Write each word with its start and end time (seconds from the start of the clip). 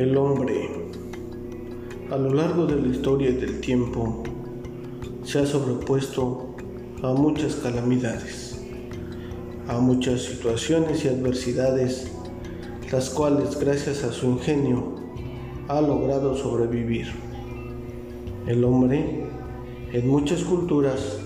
El 0.00 0.16
hombre, 0.16 0.66
a 2.10 2.16
lo 2.16 2.32
largo 2.32 2.64
de 2.64 2.80
la 2.80 2.88
historia 2.88 3.28
y 3.28 3.34
del 3.34 3.60
tiempo, 3.60 4.22
se 5.24 5.40
ha 5.40 5.44
sobrepuesto 5.44 6.54
a 7.02 7.12
muchas 7.12 7.56
calamidades, 7.56 8.64
a 9.68 9.78
muchas 9.78 10.22
situaciones 10.22 11.04
y 11.04 11.08
adversidades, 11.08 12.10
las 12.90 13.10
cuales 13.10 13.60
gracias 13.60 14.02
a 14.02 14.10
su 14.10 14.28
ingenio 14.28 14.94
ha 15.68 15.82
logrado 15.82 16.34
sobrevivir. 16.34 17.08
El 18.46 18.64
hombre, 18.64 19.26
en 19.92 20.08
muchas 20.08 20.44
culturas, 20.44 21.18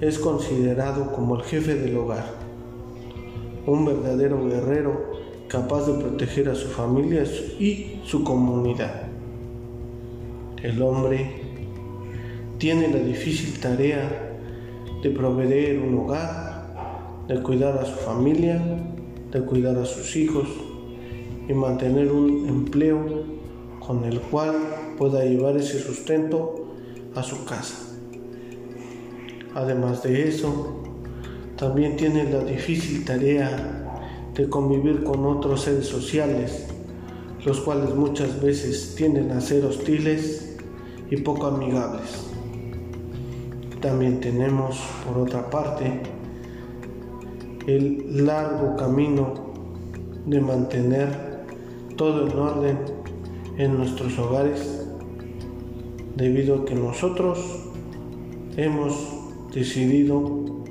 es 0.00 0.16
considerado 0.20 1.10
como 1.10 1.34
el 1.34 1.42
jefe 1.42 1.74
del 1.74 1.96
hogar, 1.96 2.36
un 3.66 3.84
verdadero 3.84 4.46
guerrero 4.46 5.09
capaz 5.50 5.84
de 5.86 5.94
proteger 5.94 6.48
a 6.48 6.54
su 6.54 6.68
familia 6.68 7.24
y 7.58 8.00
su 8.04 8.22
comunidad. 8.22 9.02
El 10.62 10.80
hombre 10.80 11.28
tiene 12.58 12.86
la 12.86 13.00
difícil 13.00 13.58
tarea 13.58 14.38
de 15.02 15.10
proveer 15.10 15.80
un 15.80 15.98
hogar, 15.98 17.24
de 17.26 17.42
cuidar 17.42 17.76
a 17.78 17.84
su 17.84 17.96
familia, 17.96 18.62
de 19.32 19.40
cuidar 19.40 19.76
a 19.76 19.84
sus 19.84 20.14
hijos 20.14 20.46
y 21.48 21.52
mantener 21.52 22.12
un 22.12 22.48
empleo 22.48 23.24
con 23.84 24.04
el 24.04 24.20
cual 24.20 24.54
pueda 24.96 25.24
llevar 25.24 25.56
ese 25.56 25.80
sustento 25.80 26.68
a 27.16 27.24
su 27.24 27.44
casa. 27.44 27.96
Además 29.56 30.04
de 30.04 30.28
eso, 30.28 30.84
también 31.56 31.96
tiene 31.96 32.30
la 32.30 32.44
difícil 32.44 33.04
tarea 33.04 33.89
de 34.40 34.48
convivir 34.48 35.04
con 35.04 35.26
otros 35.26 35.60
seres 35.60 35.86
sociales, 35.86 36.66
los 37.44 37.60
cuales 37.60 37.94
muchas 37.94 38.40
veces 38.40 38.94
tienden 38.94 39.30
a 39.32 39.40
ser 39.42 39.66
hostiles 39.66 40.56
y 41.10 41.18
poco 41.18 41.48
amigables. 41.48 42.24
También 43.82 44.18
tenemos, 44.20 44.80
por 45.06 45.18
otra 45.18 45.50
parte, 45.50 46.00
el 47.66 48.24
largo 48.24 48.76
camino 48.76 49.34
de 50.24 50.40
mantener 50.40 51.44
todo 51.98 52.26
en 52.26 52.38
orden 52.38 52.78
en 53.58 53.76
nuestros 53.76 54.18
hogares, 54.18 54.86
debido 56.16 56.62
a 56.62 56.64
que 56.64 56.74
nosotros 56.74 57.38
hemos 58.56 58.94
decidido 59.52 60.64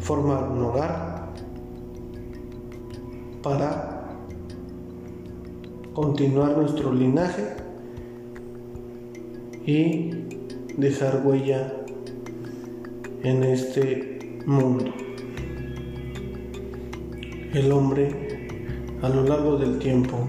formar 0.00 0.48
un 0.48 0.62
hogar 0.64 1.15
para 3.46 4.02
continuar 5.94 6.58
nuestro 6.58 6.92
linaje 6.92 7.44
y 9.64 10.10
dejar 10.76 11.22
huella 11.24 11.72
en 13.22 13.44
este 13.44 14.40
mundo. 14.46 14.86
El 17.54 17.70
hombre 17.70 18.48
a 19.00 19.08
lo 19.10 19.22
largo 19.22 19.56
del 19.58 19.78
tiempo 19.78 20.28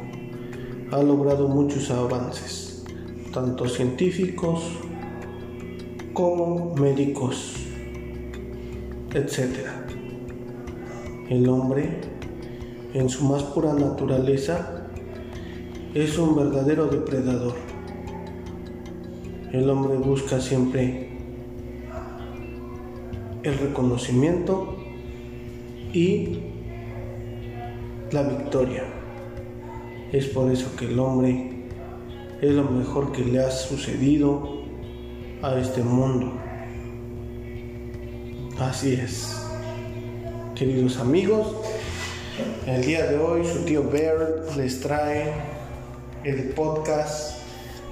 ha 0.92 1.02
logrado 1.02 1.48
muchos 1.48 1.90
avances, 1.90 2.86
tanto 3.34 3.68
científicos 3.68 4.62
como 6.14 6.76
médicos, 6.76 7.56
etc. 9.12 9.58
El 11.32 11.50
hombre, 11.50 12.17
en 12.98 13.10
su 13.10 13.26
más 13.26 13.44
pura 13.44 13.74
naturaleza, 13.74 14.88
es 15.94 16.18
un 16.18 16.36
verdadero 16.36 16.88
depredador. 16.88 17.54
El 19.52 19.70
hombre 19.70 19.98
busca 19.98 20.42
siempre 20.42 21.10
el 23.44 23.58
reconocimiento 23.60 24.76
y 25.94 26.40
la 28.12 28.24
victoria. 28.24 28.84
Es 30.12 30.26
por 30.30 30.52
eso 30.52 30.76
que 30.76 30.86
el 30.86 31.00
hombre 31.00 31.68
es 32.42 32.52
lo 32.52 32.64
mejor 32.64 33.12
que 33.12 33.24
le 33.24 33.40
ha 33.40 33.52
sucedido 33.52 34.64
a 35.44 35.56
este 35.60 35.84
mundo. 35.84 36.34
Así 38.60 38.94
es. 38.94 39.40
Queridos 40.56 40.98
amigos, 40.98 41.46
el 42.68 42.86
día 42.86 43.10
de 43.10 43.18
hoy 43.18 43.46
su 43.46 43.66
tío 43.66 43.84
Bear 43.90 44.44
les 44.58 44.80
trae 44.80 45.34
el 46.24 46.50
podcast 46.50 47.40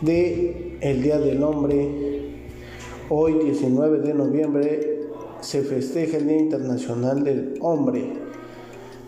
de 0.02 0.78
El 0.82 1.02
Día 1.02 1.20
del 1.20 1.42
Hombre. 1.44 1.90
Hoy 3.10 3.40
19 3.44 4.00
de 4.00 4.14
noviembre 4.14 5.00
se 5.42 5.62
festeja 5.62 6.18
el 6.18 6.28
Día 6.28 6.38
Internacional 6.38 7.24
del 7.24 7.56
Hombre. 7.62 8.14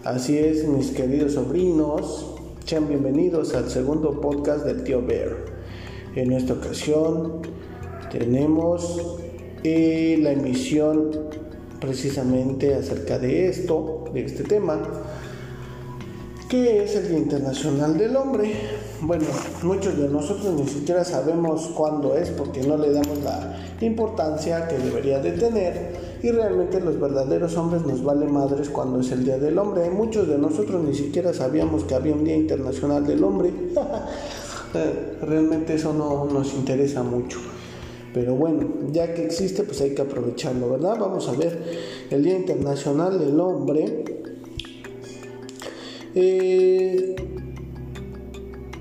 Así 0.04 0.38
es, 0.38 0.68
mis 0.68 0.92
queridos 0.92 1.34
sobrinos, 1.34 2.36
sean 2.66 2.88
bienvenidos 2.88 3.54
al 3.54 3.70
segundo 3.70 4.20
podcast 4.22 4.66
del 4.66 4.84
tío 4.84 5.06
Bear. 5.06 5.36
En 6.16 6.32
esta 6.32 6.54
ocasión 6.54 7.42
tenemos 8.12 9.20
eh, 9.64 10.18
la 10.20 10.32
emisión 10.32 11.12
precisamente 11.80 12.74
acerca 12.74 13.20
de 13.20 13.48
esto, 13.48 14.06
de 14.14 14.26
este 14.26 14.44
tema, 14.44 14.82
que 16.50 16.84
es 16.84 16.96
el 16.96 17.10
Día 17.10 17.18
Internacional 17.18 17.98
del 17.98 18.16
Hombre. 18.16 18.54
Bueno, 19.02 19.26
muchos 19.64 19.98
de 19.98 20.08
nosotros 20.08 20.54
ni 20.54 20.68
siquiera 20.68 21.04
sabemos 21.04 21.72
cuándo 21.76 22.16
es 22.16 22.30
porque 22.30 22.62
no 22.64 22.78
le 22.78 22.92
damos 22.92 23.20
la 23.20 23.58
importancia 23.82 24.68
que 24.68 24.78
debería 24.78 25.20
de 25.20 25.32
tener 25.34 26.18
y 26.24 26.32
realmente 26.32 26.80
los 26.80 27.00
verdaderos 27.00 27.56
hombres 27.58 27.84
nos 27.84 28.04
vale 28.04 28.26
madres 28.28 28.70
cuando 28.70 29.02
es 29.02 29.12
el 29.12 29.26
Día 29.26 29.38
del 29.38 29.58
Hombre. 29.60 29.90
Muchos 29.90 30.28
de 30.28 30.38
nosotros 30.38 30.84
ni 30.84 30.94
siquiera 30.94 31.34
sabíamos 31.34 31.84
que 31.84 31.96
había 31.96 32.14
un 32.14 32.24
Día 32.24 32.36
Internacional 32.36 33.06
del 33.06 33.24
Hombre. 33.24 33.52
realmente 35.22 35.76
eso 35.76 35.94
no 35.94 36.26
nos 36.26 36.54
interesa 36.54 37.04
mucho. 37.04 37.40
Pero 38.14 38.36
bueno, 38.36 38.68
ya 38.92 39.14
que 39.14 39.26
existe, 39.26 39.64
pues 39.64 39.82
hay 39.82 39.94
que 39.94 40.02
aprovecharlo, 40.02 40.70
¿verdad? 40.72 40.98
Vamos 41.00 41.28
a 41.28 41.34
ver 41.34 41.62
el 42.10 42.24
Día 42.24 42.38
Internacional 42.38 43.20
del 43.20 43.40
Hombre. 43.40 44.17
Eh, 46.20 47.16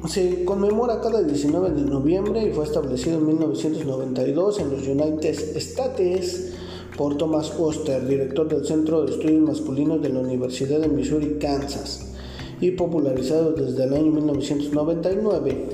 se 0.08 0.46
conmemora 0.46 1.02
cada 1.02 1.22
19 1.22 1.68
de 1.72 1.82
noviembre 1.82 2.42
y 2.46 2.50
fue 2.50 2.64
establecido 2.64 3.18
en 3.18 3.26
1992 3.26 4.60
en 4.60 4.70
los 4.70 4.88
United 4.88 5.56
States 5.58 6.54
por 6.96 7.18
Thomas 7.18 7.52
Oster, 7.58 8.08
director 8.08 8.48
del 8.48 8.64
Centro 8.64 9.04
de 9.04 9.12
Estudios 9.12 9.42
Masculinos 9.42 10.00
de 10.00 10.08
la 10.08 10.20
Universidad 10.20 10.80
de 10.80 10.88
Missouri, 10.88 11.36
Kansas, 11.38 12.14
y 12.58 12.70
popularizado 12.70 13.52
desde 13.52 13.84
el 13.84 13.92
año 13.92 14.12
1999. 14.12 15.66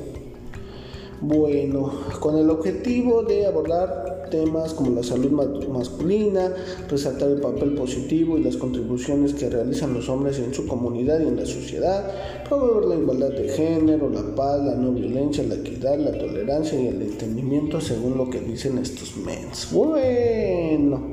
Bueno, 1.20 1.92
con 2.18 2.38
el 2.38 2.50
objetivo 2.50 3.22
de 3.22 3.46
abordar 3.46 4.11
temas 4.32 4.72
como 4.72 4.90
la 4.90 5.02
salud 5.02 5.30
masculina, 5.68 6.52
resaltar 6.88 7.28
el 7.28 7.40
papel 7.40 7.74
positivo 7.74 8.38
y 8.38 8.42
las 8.42 8.56
contribuciones 8.56 9.34
que 9.34 9.50
realizan 9.50 9.92
los 9.92 10.08
hombres 10.08 10.38
en 10.38 10.54
su 10.54 10.66
comunidad 10.66 11.20
y 11.20 11.28
en 11.28 11.36
la 11.36 11.46
sociedad, 11.46 12.10
promover 12.48 12.86
la 12.86 12.94
igualdad 12.96 13.30
de 13.30 13.48
género, 13.50 14.08
la 14.08 14.34
paz, 14.34 14.64
la 14.64 14.74
no 14.74 14.92
violencia, 14.92 15.44
la 15.44 15.56
equidad, 15.56 15.98
la 15.98 16.18
tolerancia 16.18 16.80
y 16.80 16.88
el 16.88 17.02
entendimiento 17.02 17.80
según 17.80 18.16
lo 18.16 18.30
que 18.30 18.40
dicen 18.40 18.78
estos 18.78 19.16
mens. 19.18 19.68
Bueno. 19.70 21.12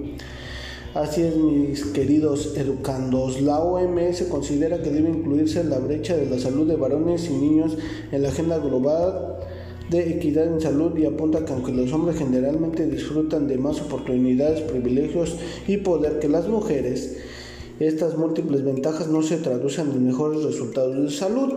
Así 0.96 1.22
es, 1.22 1.36
mis 1.36 1.86
queridos 1.86 2.58
educandos. 2.58 3.42
La 3.42 3.60
OMS 3.60 4.24
considera 4.24 4.82
que 4.82 4.90
debe 4.90 5.10
incluirse 5.10 5.64
la 5.64 5.78
brecha 5.78 6.18
de 6.18 6.26
la 6.26 6.40
salud 6.40 6.68
de 6.68 6.78
varones 6.78 7.30
y 7.30 7.34
niños 7.34 7.78
en 8.12 8.24
la 8.24 8.30
agenda 8.30 8.58
global 8.58 9.39
de 9.90 10.10
equidad 10.12 10.48
en 10.48 10.62
salud 10.62 10.98
y 10.98 11.06
apunta 11.06 11.46
que 11.46 11.54
aunque 11.54 11.72
los 11.72 11.92
hombres 11.94 12.18
generalmente 12.18 12.86
disfrutan 12.88 13.48
de 13.48 13.58
más 13.58 13.82
oportunidades, 13.82 14.62
privilegios 14.62 15.38
y 15.68 15.78
poder 15.78 16.20
que 16.20 16.30
las 16.30 16.48
mujeres, 16.48 17.18
estas 17.80 18.18
múltiples 18.18 18.64
ventajas 18.64 19.08
no 19.08 19.22
se 19.22 19.38
traducen 19.38 19.92
en 19.92 20.06
mejores 20.06 20.44
resultados 20.44 20.96
de 20.96 21.10
salud. 21.10 21.54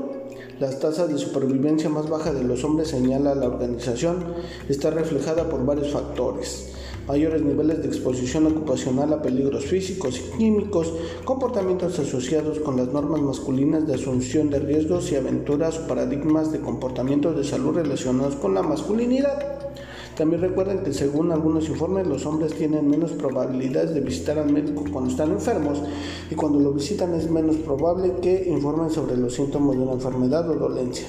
Las 0.61 0.79
tasas 0.79 1.12
de 1.12 1.19
supervivencia 1.19 1.90
más 1.90 2.08
bajas 2.08 2.34
de 2.34 2.44
los 2.44 2.62
hombres, 2.62 2.88
señala 2.88 3.34
la 3.34 3.49
organización, 3.49 4.25
está 4.69 4.90
reflejada 4.90 5.49
por 5.49 5.67
varios 5.67 5.90
factores 5.90 6.71
mayores 7.06 7.43
niveles 7.43 7.82
de 7.82 7.88
exposición 7.88 8.46
ocupacional 8.46 9.12
a 9.12 9.22
peligros 9.22 9.66
físicos 9.66 10.19
y 10.19 10.38
químicos, 10.38 10.93
comportamientos 11.25 11.99
asociados 11.99 12.60
con 12.60 12.76
las 12.76 12.93
normas 12.93 13.20
masculinas 13.20 13.87
de 13.87 13.94
asunción 13.94 14.50
de 14.50 14.60
riesgos 14.60 15.10
y 15.12 15.16
aventuras 15.16 15.78
o 15.78 15.88
paradigmas 15.88 16.52
de 16.52 16.60
comportamientos 16.60 17.37
de 17.37 17.44
salud 17.44 17.75
relacionados 17.75 18.37
con 18.37 18.54
la 18.54 18.62
masculinidad. 18.62 19.62
También 20.16 20.43
recuerden 20.43 20.82
que 20.82 20.93
según 20.93 21.32
algunos 21.32 21.69
informes 21.69 22.06
los 22.06 22.26
hombres 22.26 22.52
tienen 22.52 22.88
menos 22.88 23.12
probabilidades 23.12 23.94
de 23.94 24.00
visitar 24.00 24.38
al 24.38 24.52
médico 24.52 24.84
cuando 24.93 25.10
están 25.10 25.32
enfermos 25.32 25.82
y 26.31 26.34
cuando 26.34 26.60
lo 26.60 26.72
visitan 26.72 27.14
es 27.14 27.31
menos 27.31 27.56
probable 27.56 28.16
que 28.20 28.44
informen 28.46 28.90
sobre 28.90 29.16
los 29.16 29.34
síntomas 29.34 29.76
de 29.76 29.82
una 29.82 29.93
enfermedad 29.93 30.49
o 30.50 30.54
dolencia. 30.54 31.06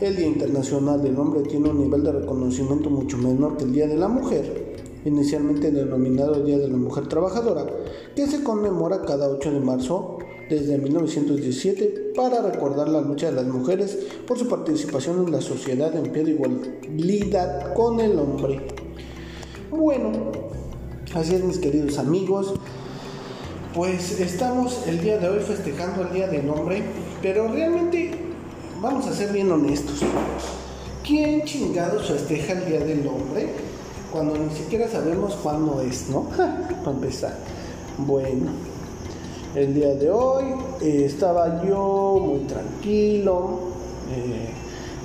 El 0.00 0.16
Día 0.16 0.26
Internacional 0.26 1.02
del 1.02 1.16
Hombre 1.18 1.42
tiene 1.42 1.68
un 1.68 1.78
nivel 1.78 2.02
de 2.02 2.12
reconocimiento 2.12 2.88
mucho 2.88 3.18
menor 3.18 3.58
que 3.58 3.64
el 3.64 3.72
Día 3.72 3.86
de 3.86 3.96
la 3.96 4.08
Mujer, 4.08 4.71
inicialmente 5.04 5.70
denominado 5.70 6.44
Día 6.44 6.58
de 6.58 6.68
la 6.68 6.76
Mujer 6.76 7.08
Trabajadora, 7.08 7.66
que 8.14 8.26
se 8.26 8.42
conmemora 8.42 9.02
cada 9.02 9.28
8 9.28 9.52
de 9.52 9.60
marzo 9.60 10.18
desde 10.48 10.78
1917 10.78 12.12
para 12.14 12.42
recordar 12.42 12.88
la 12.88 13.00
lucha 13.00 13.30
de 13.30 13.36
las 13.36 13.46
mujeres 13.46 13.98
por 14.26 14.38
su 14.38 14.48
participación 14.48 15.24
en 15.24 15.32
la 15.32 15.40
sociedad 15.40 15.94
en 15.96 16.12
pie 16.12 16.24
de 16.24 16.32
igualdad 16.32 17.72
con 17.74 18.00
el 18.00 18.18
hombre. 18.18 18.60
Bueno, 19.70 20.10
así 21.14 21.34
es 21.34 21.44
mis 21.44 21.58
queridos 21.58 21.98
amigos. 21.98 22.54
Pues 23.74 24.20
estamos 24.20 24.86
el 24.86 25.00
día 25.00 25.16
de 25.16 25.30
hoy 25.30 25.40
festejando 25.40 26.02
el 26.02 26.12
Día 26.12 26.28
del 26.28 26.50
Hombre, 26.50 26.82
pero 27.22 27.48
realmente 27.48 28.10
vamos 28.82 29.06
a 29.06 29.14
ser 29.14 29.32
bien 29.32 29.50
honestos. 29.50 30.00
¿Quién 31.02 31.44
chingados 31.44 32.06
festeja 32.06 32.52
el 32.52 32.66
Día 32.66 32.80
del 32.80 33.06
Hombre 33.06 33.48
cuando 34.12 34.36
ni 34.36 34.50
siquiera 34.54 34.88
sabemos 34.88 35.34
cuándo 35.42 35.80
es, 35.80 36.08
no? 36.10 36.22
Para 36.84 36.96
empezar. 36.96 37.36
Bueno, 37.98 38.50
el 39.54 39.74
día 39.74 39.94
de 39.94 40.10
hoy 40.10 40.44
eh, 40.80 41.04
estaba 41.06 41.62
yo 41.64 42.20
muy 42.22 42.40
tranquilo 42.40 43.58
eh, 44.10 44.50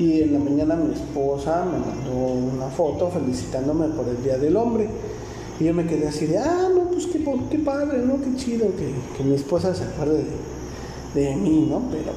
y 0.02 0.22
en 0.22 0.34
la 0.34 0.40
mañana 0.40 0.76
mi 0.76 0.94
esposa 0.94 1.66
me 1.66 1.80
mandó 1.80 2.56
una 2.56 2.68
foto 2.68 3.10
felicitándome 3.10 3.88
por 3.88 4.08
el 4.08 4.24
Día 4.24 4.38
del 4.38 4.56
Hombre. 4.56 4.88
Y 5.60 5.66
yo 5.66 5.74
me 5.74 5.86
quedé 5.88 6.08
así 6.08 6.28
de, 6.28 6.38
ah, 6.38 6.70
no, 6.74 6.84
pues 6.92 7.08
qué, 7.08 7.24
qué 7.50 7.60
padre, 7.60 8.00
¿no? 8.06 8.22
Qué 8.22 8.36
chido 8.36 8.68
que, 8.76 9.24
mi 9.24 9.36
esposa 9.36 9.74
se 9.74 9.84
acuerde 9.84 10.24
de, 11.16 11.36
mí, 11.36 11.68
¿no? 11.70 11.82
Pero 11.92 12.12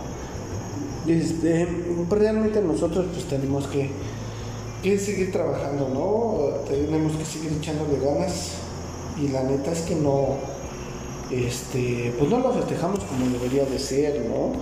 este, 1.19 1.67
realmente 2.11 2.61
nosotros 2.61 3.07
pues 3.13 3.25
tenemos 3.25 3.67
que, 3.67 3.91
que 4.83 4.99
seguir 4.99 5.33
trabajando, 5.33 5.89
¿no? 5.89 6.61
Tenemos 6.69 7.17
que 7.17 7.25
seguir 7.25 7.53
echándole 7.53 7.99
ganas 7.99 8.53
y 9.21 9.29
la 9.29 9.43
neta 9.43 9.73
es 9.73 9.81
que 9.83 9.95
no 9.95 10.37
este, 11.31 12.13
pues 12.19 12.31
no 12.31 12.39
lo 12.39 12.53
festejamos 12.53 13.01
como 13.05 13.27
debería 13.31 13.65
de 13.65 13.79
ser, 13.79 14.27
¿no? 14.29 14.53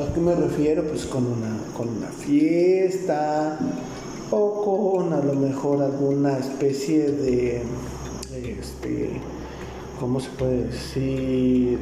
¿A 0.00 0.12
qué 0.12 0.20
me 0.20 0.34
refiero? 0.34 0.82
Pues 0.84 1.04
con 1.04 1.26
una, 1.26 1.58
con 1.76 1.88
una 1.88 2.08
fiesta 2.08 3.58
o 4.30 4.64
con 4.64 5.12
a 5.12 5.20
lo 5.20 5.34
mejor 5.34 5.82
alguna 5.82 6.38
especie 6.38 7.10
de, 7.10 7.62
este, 8.32 9.20
¿cómo 10.00 10.18
se 10.20 10.30
puede 10.30 10.64
decir? 10.64 11.78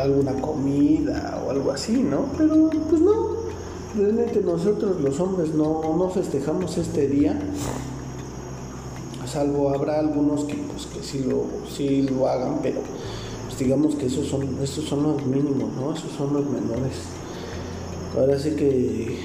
alguna 0.00 0.32
comida 0.40 1.42
o 1.44 1.50
algo 1.50 1.72
así, 1.72 2.02
¿no? 2.02 2.26
Pero 2.38 2.70
pues 2.88 3.02
no, 3.02 3.39
realmente 3.96 4.40
nosotros 4.40 5.00
los 5.00 5.18
hombres 5.20 5.54
no, 5.54 5.96
no 5.96 6.10
festejamos 6.10 6.78
este 6.78 7.08
día 7.08 7.38
salvo 9.26 9.70
habrá 9.70 10.00
algunos 10.00 10.44
que 10.44 10.54
pues 10.54 10.86
que 10.86 11.02
sí 11.02 11.24
lo 11.24 11.44
sí 11.68 12.02
lo 12.02 12.28
hagan 12.28 12.58
pero 12.62 12.80
digamos 13.60 13.94
que 13.94 14.06
esos 14.06 14.26
son, 14.26 14.58
esos 14.62 14.84
son 14.86 15.02
los 15.02 15.26
mínimos, 15.26 15.70
¿no? 15.76 15.94
Esos 15.94 16.10
son 16.12 16.32
los 16.32 16.44
menores. 16.46 16.94
Ahora 18.18 18.38
sí 18.38 18.52
que, 18.52 19.18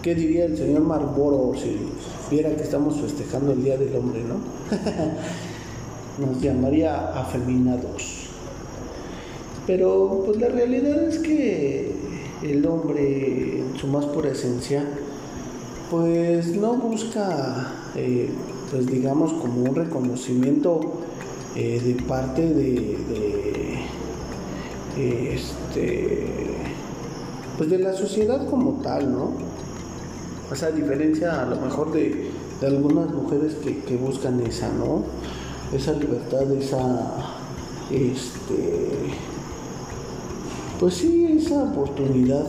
¿qué 0.00 0.14
diría 0.14 0.44
el 0.46 0.56
señor 0.56 0.82
Marlboro 0.82 1.52
si 1.58 1.76
viera 2.30 2.54
que 2.56 2.62
estamos 2.62 3.00
festejando 3.00 3.52
el 3.52 3.64
Día 3.64 3.76
del 3.76 3.94
Hombre, 3.96 4.22
¿no? 4.22 4.36
Nos 6.24 6.40
llamaría 6.40 7.08
afeminados. 7.08 8.28
Pero 9.66 10.22
pues 10.24 10.40
la 10.40 10.48
realidad 10.48 11.02
es 11.04 11.18
que 11.18 11.79
el 12.50 12.66
hombre 12.66 13.60
en 13.60 13.78
su 13.78 13.86
más 13.86 14.06
pura 14.06 14.30
esencia 14.30 14.84
pues 15.90 16.54
no 16.56 16.74
busca 16.74 17.72
eh, 17.96 18.30
pues 18.70 18.86
digamos 18.86 19.32
como 19.32 19.62
un 19.62 19.74
reconocimiento 19.74 20.80
eh, 21.56 21.80
de 21.84 21.94
parte 22.04 22.42
de, 22.42 22.96
este 24.96 26.36
pues 27.58 27.70
de 27.70 27.78
la 27.78 27.92
sociedad 27.92 28.48
como 28.48 28.80
tal, 28.82 29.12
¿no? 29.12 29.32
O 30.50 30.54
sea, 30.54 30.68
a 30.68 30.70
diferencia 30.70 31.42
a 31.42 31.46
lo 31.46 31.56
mejor 31.60 31.92
de, 31.92 32.30
algunas 32.62 33.10
mujeres 33.10 33.54
que, 33.54 33.96
buscan 33.96 34.40
esa, 34.40 34.68
¿no? 34.72 35.02
Esa 35.74 35.92
libertad, 35.92 36.50
esa 36.52 36.78
este 37.90 38.90
pues 40.80 40.94
sí, 40.94 41.26
esa 41.38 41.62
oportunidad 41.62 42.46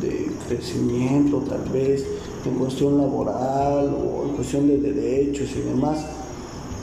de 0.00 0.30
crecimiento 0.46 1.38
tal 1.48 1.64
vez 1.72 2.04
en 2.44 2.54
cuestión 2.54 2.98
laboral 2.98 3.86
o 3.88 4.28
en 4.28 4.36
cuestión 4.36 4.68
de 4.68 4.78
derechos 4.78 5.48
y 5.56 5.62
demás 5.62 5.98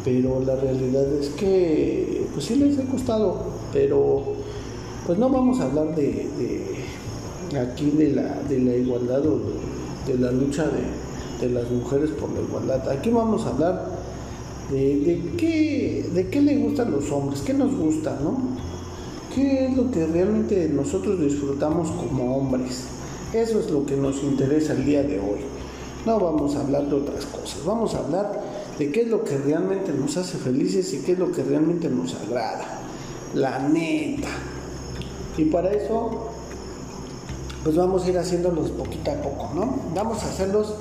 pero 0.05 0.39
la 0.45 0.55
realidad 0.55 1.11
es 1.19 1.29
que 1.29 2.27
pues 2.31 2.45
sí 2.45 2.55
les 2.55 2.77
ha 2.77 2.83
costado, 2.83 3.37
pero 3.73 4.21
pues 5.07 5.17
no 5.17 5.29
vamos 5.29 5.59
a 5.59 5.63
hablar 5.63 5.95
de, 5.95 6.29
aquí 7.59 7.89
de 7.89 8.11
la, 8.11 8.39
de 8.47 8.59
la 8.59 8.75
igualdad 8.75 9.25
o 9.25 9.39
de, 10.05 10.17
la 10.19 10.31
lucha 10.31 10.65
de, 10.67 11.49
las 11.49 11.69
mujeres 11.71 12.11
por 12.11 12.29
la 12.31 12.41
igualdad. 12.41 12.87
Aquí 12.89 13.09
vamos 13.09 13.45
a 13.45 13.49
hablar 13.49 13.87
de, 14.71 15.21
qué, 15.37 16.07
de 16.13 16.27
qué 16.29 16.41
le 16.41 16.57
gustan 16.57 16.91
los 16.91 17.11
hombres, 17.11 17.41
qué 17.41 17.55
nos 17.55 17.75
gusta, 17.75 18.19
¿no? 18.23 18.37
¿Qué 19.35 19.65
es 19.65 19.75
lo 19.75 19.91
que 19.91 20.07
realmente 20.07 20.69
nosotros 20.69 21.19
disfrutamos 21.19 21.91
como 21.91 22.37
hombres? 22.37 22.85
Eso 23.33 23.59
es 23.59 23.69
lo 23.69 23.85
que 23.85 23.97
nos 23.97 24.23
interesa 24.23 24.71
el 24.71 24.85
día 24.85 25.03
de 25.03 25.19
hoy. 25.19 25.39
No 26.05 26.21
vamos 26.21 26.55
a 26.55 26.61
hablar 26.61 26.87
de 26.87 26.95
otras 26.95 27.25
cosas, 27.25 27.65
vamos 27.65 27.95
a 27.95 27.99
hablar 27.99 28.41
de 28.79 28.93
qué 28.93 29.01
es 29.01 29.09
lo 29.09 29.25
que 29.25 29.37
realmente 29.37 29.91
nos 29.91 30.15
hace 30.15 30.37
felices 30.37 30.93
y 30.93 30.99
qué 30.99 31.11
es 31.11 31.19
lo 31.19 31.33
que 31.33 31.43
realmente 31.43 31.89
nos 31.89 32.15
agrada. 32.15 32.79
La 33.33 33.59
neta. 33.59 34.29
Y 35.37 35.43
para 35.45 35.69
eso, 35.73 36.29
pues 37.65 37.75
vamos 37.75 38.05
a 38.05 38.09
ir 38.11 38.17
haciéndolos 38.17 38.69
poquito 38.69 39.11
a 39.11 39.15
poco, 39.15 39.51
¿no? 39.53 39.79
Vamos 39.93 40.23
a 40.23 40.27
hacerlos 40.27 40.75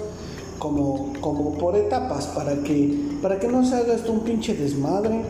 como, 0.60 1.12
como 1.20 1.58
por 1.58 1.74
etapas 1.74 2.28
para 2.28 2.54
que, 2.62 3.16
para 3.20 3.40
que 3.40 3.48
no 3.48 3.64
se 3.64 3.74
haga 3.74 3.94
esto 3.94 4.12
un 4.12 4.20
pinche 4.20 4.54
desmadre 4.54 5.22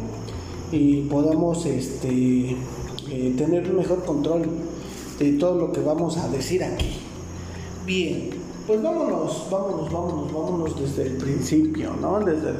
y 0.72 1.02
podamos 1.02 1.64
este, 1.64 2.56
eh, 3.14 3.34
tener 3.36 3.72
mejor 3.72 4.04
control 4.04 4.42
de 5.18 5.32
todo 5.32 5.58
lo 5.58 5.72
que 5.72 5.80
vamos 5.80 6.16
a 6.16 6.28
decir 6.28 6.64
aquí. 6.64 6.96
Bien, 7.86 8.30
pues 8.66 8.82
vámonos, 8.82 9.46
vámonos, 9.50 9.92
vámonos, 9.92 10.32
vámonos 10.32 10.80
desde 10.80 11.06
el 11.06 11.16
principio, 11.18 11.92
¿no? 12.00 12.18
Desde 12.20 12.50
el, 12.50 12.56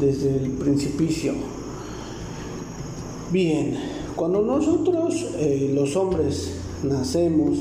desde 0.00 0.36
el 0.36 0.50
principicio. 0.52 1.34
Bien, 3.30 3.76
cuando 4.16 4.42
nosotros 4.42 5.26
eh, 5.36 5.70
los 5.74 5.94
hombres 5.96 6.56
nacemos 6.82 7.58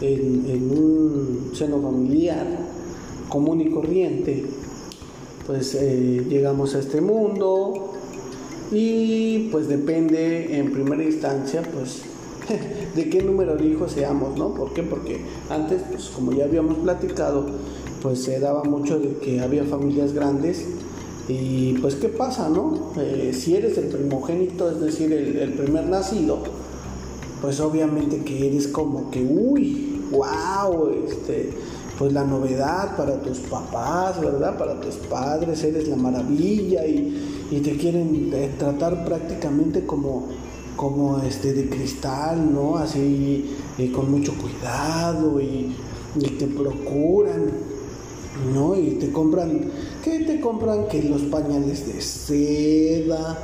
en, 0.00 0.70
un 0.70 1.50
seno 1.54 1.80
familiar 1.80 2.46
común 3.28 3.60
y 3.60 3.70
corriente, 3.70 4.44
pues 5.46 5.74
eh, 5.74 6.26
llegamos 6.28 6.74
a 6.74 6.80
este 6.80 7.00
mundo 7.00 7.81
y 8.72 9.50
pues 9.52 9.68
depende 9.68 10.58
en 10.58 10.72
primera 10.72 11.04
instancia 11.04 11.62
pues 11.74 12.02
de 12.94 13.10
qué 13.10 13.22
número 13.22 13.56
de 13.56 13.66
hijos 13.66 13.92
seamos, 13.92 14.36
¿no? 14.38 14.54
¿Por 14.54 14.72
qué? 14.72 14.82
Porque 14.82 15.20
antes, 15.50 15.82
pues 15.90 16.08
como 16.08 16.32
ya 16.32 16.44
habíamos 16.44 16.78
platicado, 16.78 17.46
pues 18.00 18.22
se 18.22 18.40
daba 18.40 18.64
mucho 18.64 18.98
de 18.98 19.16
que 19.18 19.40
había 19.40 19.64
familias 19.64 20.12
grandes 20.12 20.66
y 21.28 21.74
pues 21.74 21.94
qué 21.96 22.08
pasa, 22.08 22.48
¿no? 22.48 22.92
Eh, 22.96 23.32
si 23.34 23.54
eres 23.54 23.78
el 23.78 23.86
primogénito, 23.86 24.70
es 24.70 24.80
decir, 24.80 25.12
el, 25.12 25.52
primer 25.52 25.86
nacido, 25.86 26.38
pues 27.40 27.60
obviamente 27.60 28.22
que 28.24 28.48
eres 28.48 28.68
como 28.68 29.10
que, 29.10 29.22
uy, 29.22 30.00
wow, 30.10 30.90
este, 31.06 31.50
pues 31.98 32.12
la 32.12 32.24
novedad 32.24 32.96
para 32.96 33.20
tus 33.22 33.38
papás, 33.38 34.20
¿verdad? 34.20 34.58
Para 34.58 34.80
tus 34.80 34.96
padres, 34.96 35.62
eres 35.62 35.88
la 35.88 35.96
maravilla 35.96 36.84
y, 36.86 37.31
te 37.60 37.76
quieren 37.76 38.30
eh, 38.32 38.50
tratar 38.58 39.04
prácticamente 39.04 39.84
como 39.84 40.28
como 40.76 41.18
este 41.20 41.52
de 41.52 41.68
cristal, 41.68 42.52
¿no? 42.52 42.76
Así 42.76 43.56
eh, 43.78 43.92
con 43.92 44.10
mucho 44.10 44.34
cuidado 44.34 45.40
y, 45.40 45.74
te 46.38 46.46
procuran, 46.46 47.50
¿no? 48.52 48.76
Y 48.76 48.96
te 48.98 49.10
compran, 49.12 49.70
¿qué 50.02 50.20
te 50.20 50.40
compran? 50.40 50.88
Que 50.88 51.02
los 51.04 51.22
pañales 51.22 51.86
de 51.86 52.00
seda, 52.00 53.38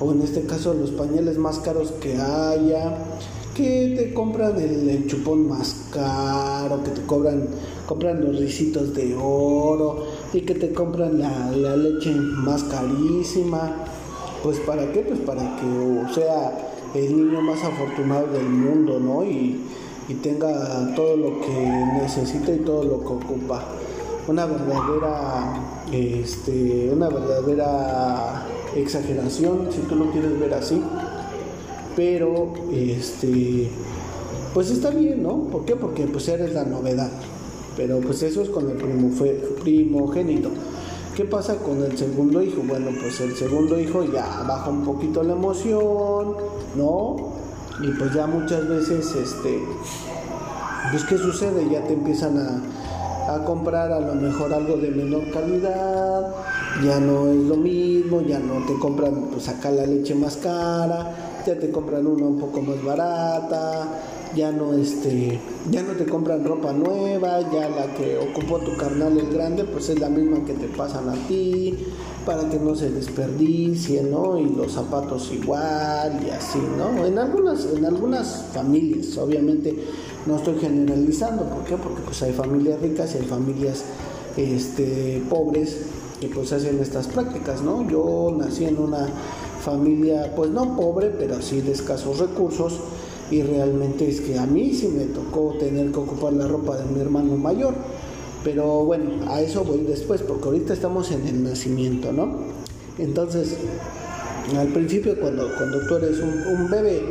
o 0.00 0.12
en 0.12 0.22
este 0.22 0.42
caso 0.42 0.72
los 0.72 0.90
pañales 0.92 1.36
más 1.36 1.58
caros 1.58 1.92
que 2.00 2.16
haya, 2.16 2.96
que 3.54 3.94
te 3.96 4.14
compran 4.14 4.58
el, 4.58 5.06
chupón 5.06 5.48
más 5.48 5.76
caro, 5.92 6.82
que 6.82 6.90
te 6.90 7.02
cobran, 7.02 7.46
compran 7.86 8.24
los 8.24 8.38
risitos 8.38 8.94
de 8.94 9.14
oro 9.14 10.06
y 10.34 10.42
que 10.42 10.54
te 10.54 10.72
compran 10.72 11.18
la, 11.18 11.50
la 11.52 11.76
leche 11.76 12.12
más 12.14 12.64
carísima. 12.64 13.76
Pues 14.42 14.58
para 14.60 14.92
qué? 14.92 15.00
Pues 15.00 15.20
para 15.20 15.56
que 15.56 16.14
sea 16.14 16.52
el 16.94 17.16
niño 17.16 17.40
más 17.40 17.64
afortunado 17.64 18.26
del 18.26 18.48
mundo, 18.48 19.00
¿no? 19.00 19.24
Y, 19.24 19.62
y 20.08 20.14
tenga 20.14 20.94
todo 20.94 21.16
lo 21.16 21.40
que 21.40 21.66
necesita 22.02 22.52
y 22.52 22.58
todo 22.58 22.84
lo 22.84 23.00
que 23.00 23.24
ocupa. 23.24 23.64
Una 24.28 24.44
verdadera, 24.44 25.82
este, 25.90 26.90
una 26.92 27.08
verdadera 27.08 28.46
exageración, 28.76 29.68
si 29.70 29.80
tú 29.82 29.96
lo 29.96 30.10
quieres 30.10 30.38
ver 30.38 30.52
así 30.52 30.82
pero 31.96 32.52
este 32.72 33.68
pues 34.52 34.70
está 34.70 34.90
bien, 34.90 35.22
¿no? 35.22 35.48
¿Por 35.50 35.64
qué? 35.64 35.74
Porque 35.74 36.06
pues 36.06 36.28
eres 36.28 36.52
la 36.54 36.64
novedad. 36.64 37.10
Pero 37.76 38.00
pues 38.00 38.22
eso 38.22 38.42
es 38.42 38.48
con 38.48 38.70
el 38.70 38.76
primogénito. 38.76 40.50
¿Qué 41.16 41.24
pasa 41.24 41.56
con 41.56 41.82
el 41.82 41.96
segundo 41.96 42.42
hijo? 42.42 42.62
Bueno, 42.66 42.90
pues 43.00 43.20
el 43.20 43.36
segundo 43.36 43.78
hijo 43.78 44.04
ya 44.04 44.44
baja 44.48 44.70
un 44.70 44.84
poquito 44.84 45.22
la 45.22 45.34
emoción, 45.34 46.36
¿no? 46.76 47.16
Y 47.82 47.88
pues 47.98 48.12
ya 48.14 48.26
muchas 48.26 48.68
veces, 48.68 49.14
este, 49.14 49.60
pues 50.90 51.04
¿qué 51.04 51.16
sucede? 51.18 51.68
Ya 51.70 51.84
te 51.84 51.92
empiezan 51.92 52.38
a, 52.38 53.34
a 53.34 53.44
comprar 53.44 53.92
a 53.92 54.00
lo 54.00 54.14
mejor 54.14 54.52
algo 54.52 54.76
de 54.76 54.90
menor 54.90 55.30
calidad, 55.30 56.34
ya 56.84 57.00
no 57.00 57.28
es 57.28 57.44
lo 57.44 57.56
mismo, 57.56 58.20
ya 58.20 58.38
no 58.38 58.64
te 58.66 58.78
compran 58.78 59.28
pues 59.32 59.48
acá 59.48 59.70
la 59.70 59.86
leche 59.86 60.14
más 60.14 60.36
cara, 60.36 61.42
ya 61.46 61.58
te 61.58 61.70
compran 61.70 62.06
una 62.06 62.26
un 62.26 62.38
poco 62.38 62.60
más 62.60 62.82
barata, 62.82 63.88
ya 64.34 64.52
no 64.52 64.74
este, 64.74 65.38
ya 65.70 65.82
no 65.82 65.92
te 65.92 66.04
compran 66.04 66.44
ropa 66.44 66.72
nueva, 66.72 67.40
ya 67.52 67.68
la 67.68 67.94
que 67.94 68.18
ocupó 68.18 68.58
tu 68.58 68.76
carnal 68.76 69.18
el 69.18 69.30
grande, 69.30 69.64
pues 69.64 69.88
es 69.88 69.98
la 69.98 70.08
misma 70.08 70.44
que 70.44 70.54
te 70.54 70.66
pasan 70.68 71.08
a 71.08 71.14
ti, 71.28 71.76
para 72.24 72.48
que 72.48 72.58
no 72.58 72.74
se 72.74 72.90
desperdicie, 72.90 74.02
¿no? 74.02 74.38
Y 74.38 74.48
los 74.48 74.72
zapatos 74.72 75.30
igual 75.32 76.20
y 76.26 76.30
así, 76.30 76.58
¿no? 76.78 77.04
En 77.04 77.18
algunas, 77.18 77.66
en 77.66 77.84
algunas 77.84 78.46
familias, 78.52 79.16
obviamente 79.18 79.74
no 80.26 80.36
estoy 80.36 80.58
generalizando, 80.58 81.44
¿por 81.44 81.64
qué? 81.64 81.76
Porque 81.76 82.02
pues 82.02 82.22
hay 82.22 82.32
familias 82.32 82.80
ricas 82.80 83.14
y 83.14 83.18
hay 83.18 83.24
familias 83.24 83.84
este, 84.36 85.22
pobres 85.28 85.78
que 86.20 86.28
pues 86.28 86.52
hacen 86.52 86.80
estas 86.80 87.08
prácticas, 87.08 87.62
¿no? 87.62 87.88
Yo 87.88 88.34
nací 88.36 88.64
en 88.64 88.78
una 88.78 89.06
familia, 89.62 90.32
pues 90.34 90.50
no 90.50 90.76
pobre, 90.76 91.10
pero 91.10 91.40
sí 91.42 91.60
de 91.60 91.72
escasos 91.72 92.18
recursos. 92.18 92.80
Y 93.30 93.42
realmente 93.42 94.08
es 94.08 94.20
que 94.20 94.38
a 94.38 94.46
mí 94.46 94.74
sí 94.74 94.88
me 94.88 95.04
tocó 95.06 95.54
tener 95.58 95.90
que 95.90 95.98
ocupar 95.98 96.32
la 96.32 96.46
ropa 96.46 96.76
de 96.76 96.84
mi 96.84 97.00
hermano 97.00 97.36
mayor. 97.36 97.74
Pero 98.44 98.84
bueno, 98.84 99.30
a 99.30 99.40
eso 99.40 99.64
voy 99.64 99.80
después, 99.80 100.22
porque 100.22 100.44
ahorita 100.44 100.74
estamos 100.74 101.10
en 101.10 101.26
el 101.26 101.42
nacimiento, 101.42 102.12
¿no? 102.12 102.38
Entonces, 102.98 103.56
al 104.56 104.68
principio 104.68 105.18
cuando, 105.18 105.48
cuando 105.56 105.86
tú 105.86 105.96
eres 105.96 106.18
un, 106.20 106.60
un 106.60 106.70
bebé, 106.70 107.02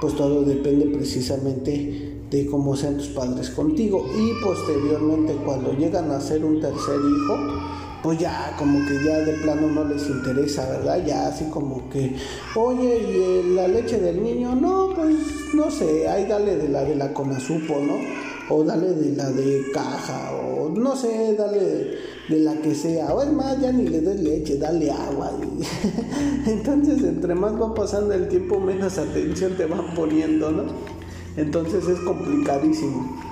pues 0.00 0.14
todo 0.14 0.42
depende 0.42 0.86
precisamente 0.86 2.18
de 2.30 2.46
cómo 2.46 2.76
sean 2.76 2.96
tus 2.96 3.08
padres 3.08 3.50
contigo. 3.50 4.06
Y 4.16 4.42
posteriormente 4.42 5.34
cuando 5.44 5.72
llegan 5.72 6.10
a 6.10 6.20
ser 6.20 6.44
un 6.44 6.60
tercer 6.60 6.96
hijo, 6.96 7.57
pues 8.02 8.18
ya 8.18 8.54
como 8.56 8.86
que 8.86 9.02
ya 9.04 9.18
de 9.20 9.34
plano 9.34 9.68
no 9.68 9.84
les 9.84 10.08
interesa, 10.08 10.68
¿verdad? 10.68 11.04
Ya 11.04 11.28
así 11.28 11.46
como 11.46 11.88
que, 11.90 12.14
oye, 12.54 12.98
¿y 12.98 13.54
la 13.54 13.66
leche 13.66 13.98
del 13.98 14.22
niño? 14.22 14.54
No, 14.54 14.90
pues 14.94 15.14
no 15.54 15.70
sé, 15.70 16.08
ahí 16.08 16.26
dale 16.26 16.56
de 16.56 16.68
la 16.68 16.84
de 16.84 16.94
la 16.94 17.12
Conasupo, 17.12 17.80
¿no? 17.80 17.96
O 18.50 18.64
dale 18.64 18.92
de 18.94 19.16
la 19.16 19.30
de 19.30 19.64
caja, 19.74 20.32
o 20.32 20.68
no 20.70 20.96
sé, 20.96 21.34
dale 21.36 21.98
de, 22.28 22.38
la 22.38 22.54
que 22.62 22.74
sea. 22.74 23.12
O 23.12 23.22
es 23.22 23.32
más, 23.32 23.60
ya 23.60 23.72
ni 23.72 23.86
le 23.88 24.00
des 24.00 24.20
leche, 24.20 24.56
dale 24.58 24.90
agua. 24.90 25.32
Entonces, 26.46 27.02
entre 27.02 27.34
más 27.34 27.60
va 27.60 27.74
pasando 27.74 28.14
el 28.14 28.28
tiempo, 28.28 28.58
menos 28.60 28.96
atención 28.96 29.56
te 29.56 29.66
van 29.66 29.94
poniendo, 29.94 30.50
¿no? 30.50 30.64
Entonces 31.36 31.86
es 31.86 32.00
complicadísimo 32.00 33.27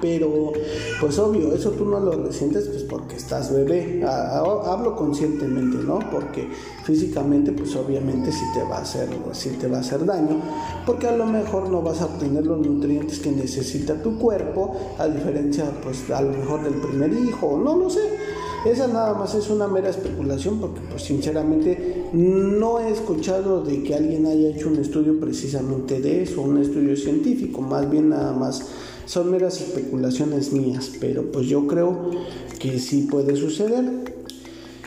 pero 0.00 0.52
pues 1.00 1.18
obvio, 1.18 1.54
eso 1.54 1.70
tú 1.70 1.84
no 1.84 2.00
lo 2.00 2.12
resientes 2.12 2.68
pues 2.68 2.82
porque 2.82 3.16
estás 3.16 3.52
bebé. 3.52 4.02
Hablo 4.04 4.94
conscientemente, 4.96 5.78
¿no? 5.78 5.98
Porque 6.10 6.48
físicamente 6.84 7.52
pues 7.52 7.74
obviamente 7.76 8.30
sí 8.32 8.44
te 8.54 8.62
va 8.62 8.78
a 8.78 8.82
hacer 8.82 9.08
sí 9.32 9.50
te 9.60 9.68
va 9.68 9.78
a 9.78 9.80
hacer 9.80 10.04
daño, 10.04 10.40
porque 10.84 11.08
a 11.08 11.16
lo 11.16 11.26
mejor 11.26 11.68
no 11.68 11.82
vas 11.82 12.00
a 12.00 12.06
obtener 12.06 12.46
los 12.46 12.64
nutrientes 12.64 13.18
que 13.18 13.30
necesita 13.32 13.94
tu 14.02 14.18
cuerpo, 14.18 14.76
a 14.98 15.06
diferencia 15.08 15.64
pues 15.82 16.08
a 16.10 16.22
lo 16.22 16.32
mejor 16.32 16.62
del 16.62 16.74
primer 16.74 17.12
hijo, 17.12 17.60
no 17.62 17.76
lo 17.76 17.90
sé. 17.90 18.35
Esa 18.66 18.88
nada 18.88 19.14
más 19.14 19.32
es 19.36 19.48
una 19.48 19.68
mera 19.68 19.90
especulación 19.90 20.58
porque 20.58 20.80
pues 20.90 21.04
sinceramente 21.04 22.08
no 22.12 22.80
he 22.80 22.90
escuchado 22.90 23.62
de 23.62 23.84
que 23.84 23.94
alguien 23.94 24.26
haya 24.26 24.48
hecho 24.48 24.68
un 24.68 24.80
estudio 24.80 25.20
precisamente 25.20 26.00
de 26.00 26.24
eso, 26.24 26.42
un 26.42 26.60
estudio 26.60 26.96
científico, 26.96 27.60
más 27.60 27.88
bien 27.88 28.08
nada 28.08 28.32
más 28.32 28.66
son 29.04 29.30
meras 29.30 29.60
especulaciones 29.60 30.52
mías, 30.52 30.90
pero 31.00 31.30
pues 31.30 31.46
yo 31.46 31.68
creo 31.68 32.10
que 32.58 32.80
sí 32.80 33.06
puede 33.08 33.36
suceder. 33.36 34.16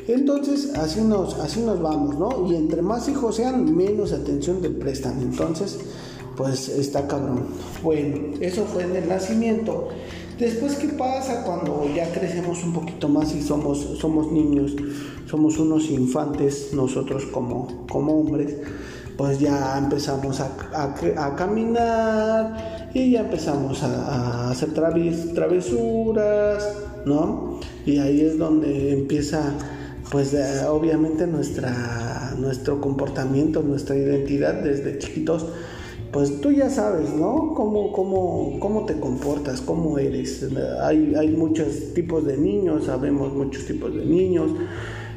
Entonces, 0.09 0.73
así 0.75 0.99
nos, 0.99 1.35
así 1.35 1.61
nos 1.61 1.81
vamos, 1.81 2.17
¿no? 2.19 2.51
Y 2.51 2.55
entre 2.55 2.81
más 2.81 3.07
hijos 3.07 3.37
sean, 3.37 3.77
menos 3.77 4.11
atención 4.11 4.59
te 4.59 4.69
prestan. 4.69 5.21
Entonces, 5.21 5.79
pues 6.35 6.67
está 6.67 7.07
cabrón. 7.07 7.45
Bueno, 7.81 8.33
eso 8.41 8.65
fue 8.65 8.83
en 8.83 8.95
el 8.95 9.07
nacimiento. 9.07 9.87
Después, 10.39 10.75
¿qué 10.75 10.87
pasa 10.89 11.43
cuando 11.43 11.85
ya 11.93 12.11
crecemos 12.11 12.63
un 12.63 12.73
poquito 12.73 13.09
más 13.09 13.35
y 13.35 13.41
somos, 13.41 13.79
somos 13.99 14.31
niños, 14.31 14.73
somos 15.29 15.59
unos 15.59 15.89
infantes, 15.89 16.69
nosotros 16.73 17.25
como, 17.25 17.85
como 17.87 18.21
hombres? 18.21 18.55
Pues 19.17 19.39
ya 19.39 19.77
empezamos 19.77 20.39
a, 20.39 20.49
a 21.17 21.35
caminar, 21.35 22.79
y 22.93 23.11
ya 23.11 23.21
empezamos 23.21 23.83
a, 23.83 24.49
hacer 24.49 24.73
travesuras, 24.73 26.75
¿no? 27.05 27.59
Y 27.85 27.99
ahí 27.99 28.21
es 28.21 28.37
donde 28.37 28.93
empieza, 28.93 29.53
pues 30.11 30.35
obviamente 30.67 31.27
nuestra, 31.27 32.33
nuestro 32.37 32.81
comportamiento, 32.81 33.61
nuestra 33.61 33.95
identidad 33.95 34.55
desde 34.55 34.97
chiquitos, 34.97 35.45
pues 36.11 36.41
tú 36.41 36.51
ya 36.51 36.69
sabes, 36.69 37.13
¿no? 37.13 37.53
Cómo, 37.53 37.91
cómo, 37.91 38.59
cómo 38.59 38.85
te 38.85 38.99
comportas, 38.99 39.61
cómo 39.61 39.97
eres. 39.97 40.45
Hay, 40.81 41.13
hay 41.15 41.29
muchos 41.29 41.93
tipos 41.93 42.25
de 42.25 42.37
niños, 42.37 42.85
sabemos 42.85 43.33
muchos 43.33 43.65
tipos 43.65 43.93
de 43.93 44.05
niños. 44.05 44.51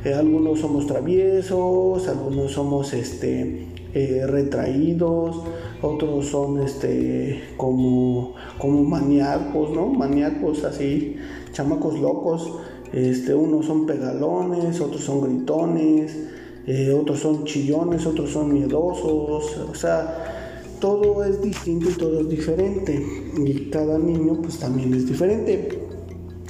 Eh, 0.04 0.12
algunos 0.12 0.60
somos 0.60 0.86
traviesos, 0.86 2.08
algunos 2.08 2.52
somos 2.52 2.92
este, 2.92 3.68
eh, 3.94 4.26
retraídos, 4.26 5.36
otros 5.80 6.26
son 6.26 6.60
este 6.60 7.42
como 7.56 8.34
como 8.58 8.82
maníacos, 8.82 9.70
¿no? 9.70 9.86
Maníacos 9.86 10.64
así, 10.64 11.16
chamacos 11.52 12.00
locos, 12.00 12.52
este, 12.92 13.34
unos 13.34 13.66
son 13.66 13.86
pegalones, 13.86 14.80
otros 14.80 15.02
son 15.02 15.20
gritones, 15.22 16.18
eh, 16.66 16.92
otros 16.92 17.20
son 17.20 17.44
chillones, 17.44 18.04
otros 18.06 18.30
son 18.30 18.52
miedosos, 18.52 19.58
o 19.58 19.74
sea, 19.74 20.41
todo 20.82 21.22
es 21.22 21.40
distinto 21.40 21.90
y 21.90 21.92
todo 21.92 22.20
es 22.20 22.28
diferente 22.28 23.06
y 23.38 23.70
cada 23.70 23.98
niño 23.98 24.42
pues 24.42 24.58
también 24.58 24.92
es 24.92 25.06
diferente. 25.06 25.78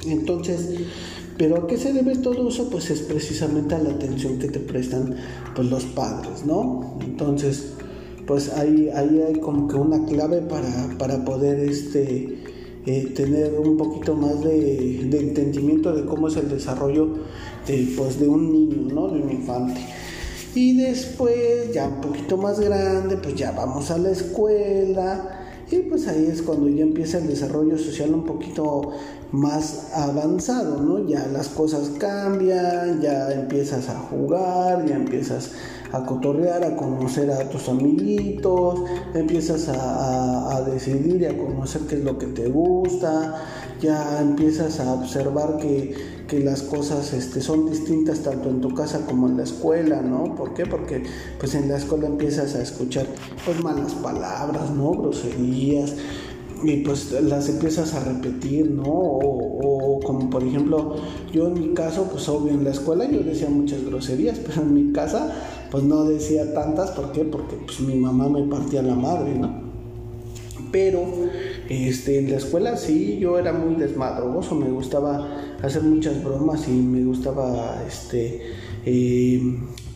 Entonces, 0.07 0.73
pero 1.37 1.57
¿a 1.57 1.67
qué 1.67 1.77
se 1.77 1.93
debe 1.93 2.15
todo 2.15 2.49
eso? 2.49 2.67
Pues 2.71 2.89
es 2.89 3.01
precisamente 3.01 3.75
a 3.75 3.79
la 3.79 3.91
atención 3.91 4.39
que 4.39 4.47
te 4.47 4.59
prestan 4.59 5.15
pues 5.55 5.69
los 5.69 5.85
padres, 5.85 6.47
¿no? 6.47 6.97
Entonces, 7.01 7.73
pues 8.25 8.49
ahí, 8.53 8.89
ahí 8.95 9.21
hay 9.21 9.39
como 9.39 9.67
que 9.67 9.75
una 9.75 10.03
clave 10.05 10.41
para, 10.41 11.23
poder 11.25 11.59
este, 11.59 12.39
eh, 12.87 13.13
tener 13.15 13.53
un 13.53 13.77
poquito 13.77 14.15
más 14.15 14.41
de, 14.41 15.01
entendimiento 15.11 15.93
de 15.93 16.05
cómo 16.05 16.27
es 16.27 16.37
el 16.37 16.49
desarrollo 16.49 17.07
de, 17.67 17.87
pues, 17.95 18.19
de 18.19 18.27
un 18.27 18.51
niño, 18.51 18.93
¿no? 18.95 19.09
de 19.09 19.21
un 19.21 19.31
infante. 19.31 19.79
Y 20.55 20.77
después, 20.77 21.73
ya 21.73 21.87
un 21.87 22.01
poquito 22.01 22.37
más 22.37 22.59
grande, 22.59 23.17
pues 23.17 23.35
ya 23.35 23.51
vamos 23.51 23.89
a 23.91 23.97
la 23.97 24.11
escuela. 24.11 25.39
Y 25.71 25.77
pues 25.79 26.07
ahí 26.07 26.27
es 26.31 26.41
cuando 26.43 26.69
ya 26.69 26.83
empieza 26.83 27.17
el 27.17 27.27
desarrollo 27.27 27.77
social 27.77 28.13
un 28.13 28.25
poquito 28.25 28.91
más 29.31 29.87
avanzado, 29.95 30.79
¿no? 30.79 31.07
Ya 31.07 31.25
las 31.27 31.49
cosas 31.49 31.89
cambian, 31.97 33.01
ya 33.01 33.31
empiezas 33.31 33.89
a 33.89 33.97
jugar, 33.97 34.85
ya 34.85 34.95
empiezas 34.95 35.51
a 35.91 36.05
cotorrear, 36.05 36.63
a 36.63 36.75
conocer 36.75 37.31
a 37.31 37.49
tus 37.49 37.69
amiguitos, 37.69 38.81
empiezas 39.13 39.69
a, 39.69 40.61
decidir 40.65 41.21
y 41.21 41.25
a 41.25 41.37
conocer 41.37 41.81
qué 41.89 41.95
es 41.95 42.03
lo 42.03 42.17
que 42.17 42.27
te 42.27 42.47
gusta, 42.47 43.43
ya 43.81 44.21
empiezas 44.21 44.79
a 44.79 44.93
observar 44.93 45.57
que, 45.57 45.95
las 46.31 46.63
cosas 46.63 47.13
este, 47.13 47.41
son 47.41 47.69
distintas 47.69 48.19
tanto 48.19 48.49
en 48.49 48.61
tu 48.61 48.73
casa 48.73 49.05
como 49.05 49.27
en 49.27 49.37
la 49.37 49.43
escuela, 49.43 50.01
¿no? 50.01 50.35
¿Por 50.35 50.53
qué? 50.53 50.65
Porque 50.65 51.03
pues 51.39 51.53
en 51.55 51.69
la 51.69 51.77
escuela 51.77 52.07
empiezas 52.07 52.55
a 52.55 52.61
escuchar 52.61 53.05
pues 53.45 53.61
malas 53.61 53.93
palabras, 53.93 54.71
¿no? 54.71 54.91
Groserías, 54.91 55.95
y 56.63 56.77
pues 56.77 57.11
las 57.21 57.49
empiezas 57.49 57.93
a 57.93 58.03
repetir, 58.03 58.69
¿no? 58.71 58.83
O, 58.85 59.99
como 60.03 60.29
por 60.29 60.43
ejemplo, 60.43 60.95
yo 61.31 61.47
en 61.47 61.53
mi 61.53 61.73
caso, 61.73 62.07
pues 62.09 62.27
obvio 62.29 62.53
en 62.53 62.63
la 62.63 62.71
escuela 62.71 63.09
yo 63.09 63.19
decía 63.21 63.49
muchas 63.49 63.83
groserías, 63.83 64.39
pero 64.39 64.61
en 64.61 64.73
mi 64.73 64.93
casa 64.93 65.33
pues 65.71 65.83
no 65.83 66.05
decía 66.05 66.53
tantas, 66.53 66.91
¿por 66.91 67.11
qué? 67.11 67.25
Porque 67.25 67.57
pues 67.57 67.79
mi 67.81 67.95
mamá 67.95 68.29
me 68.29 68.43
partía 68.43 68.81
la 68.81 68.95
madre, 68.95 69.35
¿no? 69.35 69.61
Pero 70.71 71.03
este, 71.87 72.19
en 72.19 72.31
la 72.31 72.37
escuela 72.37 72.77
sí, 72.77 73.17
yo 73.19 73.37
era 73.37 73.53
muy 73.53 73.75
desmadroso, 73.75 74.55
me 74.55 74.69
gustaba 74.69 75.55
hacer 75.61 75.83
muchas 75.83 76.23
bromas 76.23 76.67
y 76.67 76.71
me 76.71 77.03
gustaba 77.03 77.83
este, 77.87 78.41
eh, 78.85 79.41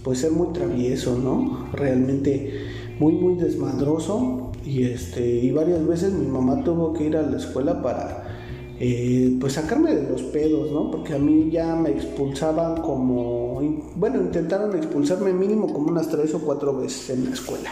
pues 0.03 0.19
ser 0.19 0.31
muy 0.31 0.53
travieso, 0.53 1.17
¿no? 1.17 1.67
Realmente 1.74 2.67
muy, 3.00 3.13
muy 3.13 3.36
desmadroso 3.36 4.48
y 4.67 4.84
este 4.84 5.25
y 5.25 5.51
varias 5.51 5.86
veces 5.88 6.13
mi 6.13 6.27
mamá 6.27 6.63
tuvo 6.63 6.93
que 6.93 7.05
ir 7.05 7.15
a 7.15 7.22
la 7.22 7.38
escuela 7.38 7.81
para 7.81 8.24
eh, 8.79 9.38
pues 9.39 9.53
sacarme 9.53 9.96
de 9.96 10.10
los 10.10 10.22
pedos 10.24 10.72
no 10.72 10.91
porque 10.91 11.13
a 11.13 11.19
mí 11.19 11.50
ya 11.51 11.75
me 11.75 11.89
expulsaban 11.91 12.81
como 12.81 13.62
bueno 13.96 14.22
intentaron 14.22 14.75
expulsarme 14.75 15.31
mínimo 15.31 15.72
como 15.72 15.88
unas 15.88 16.10
tres 16.10 16.34
o 16.34 16.39
cuatro 16.39 16.77
veces 16.77 17.10
en 17.12 17.25
la 17.25 17.31
escuela 17.31 17.72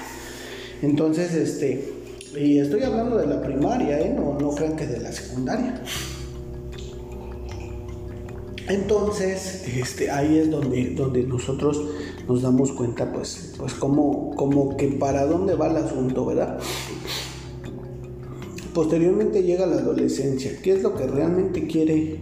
entonces 0.81 1.33
este 1.33 1.94
y 2.37 2.59
estoy 2.59 2.83
hablando 2.83 3.17
de 3.17 3.27
la 3.27 3.41
primaria 3.41 3.99
¿eh? 3.99 4.13
no, 4.13 4.37
no 4.39 4.49
crean 4.51 4.75
que 4.75 4.87
de 4.87 4.99
la 4.99 5.11
secundaria 5.11 5.81
entonces, 8.67 9.63
este, 9.67 10.09
ahí 10.09 10.39
es 10.39 10.49
donde, 10.49 10.95
donde 10.95 11.23
nosotros 11.23 11.79
nos 12.27 12.41
damos 12.41 12.71
cuenta, 12.71 13.11
pues, 13.11 13.53
pues 13.57 13.75
como, 13.75 14.31
como 14.35 14.75
que 14.75 14.87
para 14.87 15.25
dónde 15.25 15.53
va 15.53 15.67
el 15.67 15.77
asunto, 15.77 16.25
¿verdad? 16.25 16.59
Posteriormente 18.73 19.43
llega 19.43 19.67
la 19.67 19.75
adolescencia. 19.75 20.51
¿Qué 20.63 20.73
es 20.73 20.81
lo 20.81 20.95
que 20.95 21.05
realmente 21.05 21.67
quiere, 21.67 22.19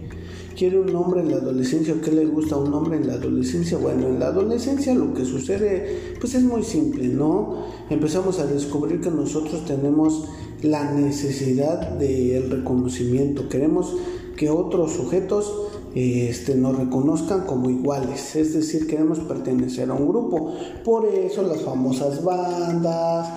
quiere 0.56 0.78
un 0.78 0.94
hombre 0.94 1.20
en 1.20 1.30
la 1.30 1.36
adolescencia? 1.36 1.94
¿Qué 2.02 2.10
le 2.10 2.26
gusta 2.26 2.54
a 2.54 2.58
un 2.58 2.72
hombre 2.72 2.96
en 2.96 3.06
la 3.06 3.14
adolescencia? 3.14 3.78
Bueno, 3.78 4.08
en 4.08 4.18
la 4.18 4.26
adolescencia 4.26 4.94
lo 4.94 5.12
que 5.14 5.24
sucede, 5.24 6.16
pues 6.20 6.34
es 6.34 6.42
muy 6.42 6.62
simple, 6.62 7.08
¿no? 7.08 7.66
Empezamos 7.90 8.38
a 8.38 8.46
descubrir 8.46 9.00
que 9.00 9.10
nosotros 9.10 9.64
tenemos 9.64 10.24
la 10.62 10.92
necesidad 10.92 11.90
del 11.98 12.50
reconocimiento. 12.50 13.48
Queremos 13.48 13.94
que 14.36 14.50
otros 14.50 14.92
sujetos 14.92 15.52
este, 15.94 16.56
nos 16.56 16.76
reconozcan 16.76 17.42
como 17.42 17.70
iguales, 17.70 18.34
es 18.34 18.54
decir, 18.54 18.86
queremos 18.86 19.20
pertenecer 19.20 19.90
a 19.90 19.94
un 19.94 20.08
grupo. 20.08 20.54
Por 20.84 21.06
eso 21.06 21.42
las 21.42 21.62
famosas 21.62 22.24
bandas, 22.24 23.28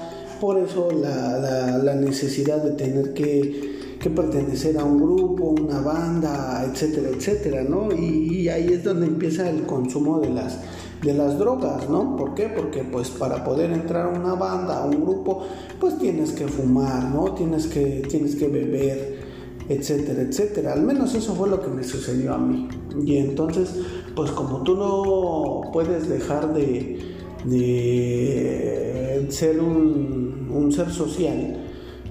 por 0.42 0.58
eso 0.58 0.90
la, 0.92 1.96
necesidad 1.96 2.64
de 2.64 2.72
tener 2.72 3.14
que, 3.14 3.77
pertenecer 4.10 4.78
a 4.78 4.84
un 4.84 5.02
grupo, 5.02 5.56
una 5.62 5.82
banda, 5.82 6.64
etcétera, 6.66 7.10
etcétera, 7.10 7.64
¿no? 7.64 7.92
Y, 7.94 8.48
ahí 8.50 8.68
es 8.72 8.84
donde 8.84 9.08
empieza 9.08 9.50
el 9.50 9.64
consumo 9.64 10.20
de 10.20 10.30
las, 10.30 10.60
de 11.02 11.14
las 11.14 11.38
drogas, 11.38 11.90
¿no? 11.90 12.16
¿Por 12.16 12.34
qué? 12.34 12.48
Porque 12.48 12.84
pues 12.84 13.10
para 13.10 13.44
poder 13.44 13.72
entrar 13.72 14.06
a 14.06 14.20
una 14.20 14.36
banda, 14.36 14.84
a 14.84 14.86
un 14.86 15.02
grupo, 15.02 15.44
pues 15.80 15.98
tienes 15.98 16.32
que 16.32 16.48
fumar, 16.48 17.04
¿no? 17.06 17.34
Tienes 17.34 17.68
que, 17.68 18.04
tienes 18.10 18.36
que 18.36 18.48
beber, 18.48 19.20
etcétera, 19.68 20.22
etcétera. 20.22 20.74
Al 20.74 20.84
menos 20.84 21.14
eso 21.14 21.36
fue 21.36 21.50
lo 21.50 21.60
que 21.62 21.68
me 21.68 21.84
sucedió 21.84 22.34
a 22.34 22.38
mí. 22.38 22.70
Y 23.06 23.18
entonces, 23.18 23.76
pues 24.16 24.32
como 24.32 24.64
tú 24.64 24.76
no 24.76 25.70
puedes 25.74 26.08
dejar 26.08 26.54
de, 26.54 27.00
de 27.46 29.28
ser 29.30 29.60
un, 29.60 30.50
un, 30.54 30.72
ser 30.72 30.90
social, 30.92 31.58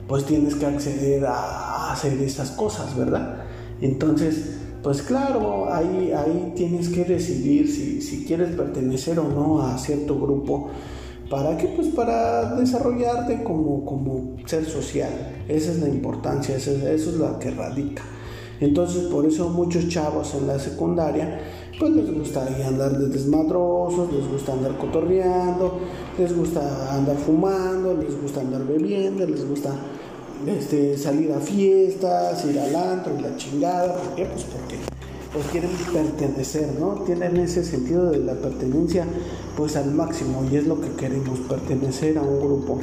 pues 0.07 0.25
tienes 0.25 0.55
que 0.55 0.67
acceder 0.67 1.25
a 1.27 1.76
hacer 1.97 2.21
esas 2.21 2.53
cosas, 2.53 2.97
¿verdad? 2.97 3.45
Entonces, 3.81 4.59
pues 4.83 5.03
claro, 5.03 5.73
ahí, 5.73 6.13
ahí 6.13 6.53
tienes 6.55 6.89
que 6.89 7.05
decidir 7.05 7.69
si, 7.71 8.01
si 8.01 8.25
quieres 8.25 8.55
pertenecer 8.55 9.19
o 9.19 9.29
no 9.29 9.63
a 9.63 9.77
cierto 9.79 10.19
grupo 10.19 10.71
¿Para 11.31 11.57
qué? 11.57 11.67
Pues 11.69 11.89
para 11.89 12.55
desarrollarte 12.55 13.43
como, 13.43 13.85
como 13.85 14.37
ser 14.47 14.65
social. 14.65 15.11
Esa 15.49 15.73
es 15.73 15.81
la 15.81 15.89
importancia, 15.89 16.55
eso, 16.55 16.71
es 16.71 17.07
lo 17.15 17.39
que 17.41 17.51
radica. 17.51 18.03
Entonces, 18.61 19.05
por 19.05 19.27
eso 19.27 19.49
muchos 19.51 19.89
chavos 19.89 20.35
en 20.35 20.47
la 20.47 20.59
secundaria, 20.59 21.41
pues 21.79 21.91
les 21.93 22.15
gusta 22.15 22.47
andar 22.67 22.97
de 22.97 23.09
desmadrosos, 23.09 24.11
les 24.13 24.27
gusta 24.29 24.53
andar 24.53 24.79
cotorreando, 24.79 25.79
les 26.17 26.35
gusta 26.35 26.95
andar 26.95 27.17
fumando, 27.17 27.95
les 27.95 28.19
gusta 28.21 28.41
andar 28.41 28.65
bebiendo, 28.65 29.27
les 29.27 29.47
gusta 29.47 29.75
este, 30.47 30.97
salir 30.99 31.33
a 31.33 31.41
fiestas, 31.41 32.45
ir 32.45 32.59
al 32.59 32.77
antro 32.77 33.15
y 33.19 33.23
la 33.23 33.37
chingada. 33.37 33.95
¿Por 33.95 34.15
qué? 34.15 34.27
Pues 34.27 34.45
porque 34.45 34.77
pues 35.33 35.47
quieren 35.49 35.71
pertenecer, 35.93 36.69
¿no? 36.79 37.03
Tienen 37.05 37.37
ese 37.37 37.65
sentido 37.65 38.11
de 38.11 38.19
la 38.19 38.35
pertenencia 38.35 39.05
pues 39.57 39.77
al 39.77 39.93
máximo 39.93 40.45
y 40.51 40.57
es 40.57 40.67
lo 40.67 40.81
que 40.81 40.91
queremos, 40.93 41.41
pertenecer 41.41 42.17
a 42.19 42.23
un 42.23 42.41
grupo. 42.41 42.79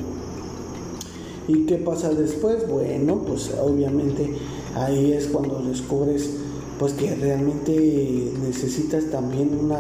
¿Y 1.48 1.66
qué 1.66 1.78
pasa 1.78 2.10
después? 2.10 2.68
Bueno, 2.70 3.24
pues 3.26 3.52
obviamente 3.60 4.36
ahí 4.76 5.14
es 5.14 5.28
cuando 5.28 5.62
descubres 5.62 6.30
pues 6.78 6.94
que 6.94 7.16
realmente 7.16 8.34
necesitas 8.42 9.06
también 9.10 9.58
una 9.60 9.80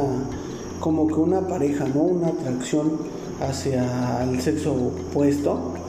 como 0.79 1.07
que 1.07 1.13
una 1.13 1.47
pareja, 1.47 1.85
¿no? 1.93 2.01
Una 2.01 2.29
atracción 2.29 2.97
hacia 3.39 4.23
el 4.23 4.41
sexo 4.41 4.73
opuesto 4.73 5.82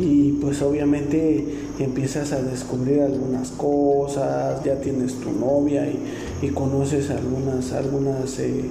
y 0.00 0.38
pues 0.40 0.62
obviamente 0.62 1.44
empiezas 1.78 2.32
a 2.32 2.42
descubrir 2.42 3.02
algunas 3.02 3.50
cosas, 3.50 4.64
ya 4.64 4.80
tienes 4.80 5.14
tu 5.14 5.30
novia 5.30 5.86
y, 5.86 6.48
conoces 6.48 7.10
algunas, 7.10 7.72
algunas 7.72 8.38
eh, 8.38 8.64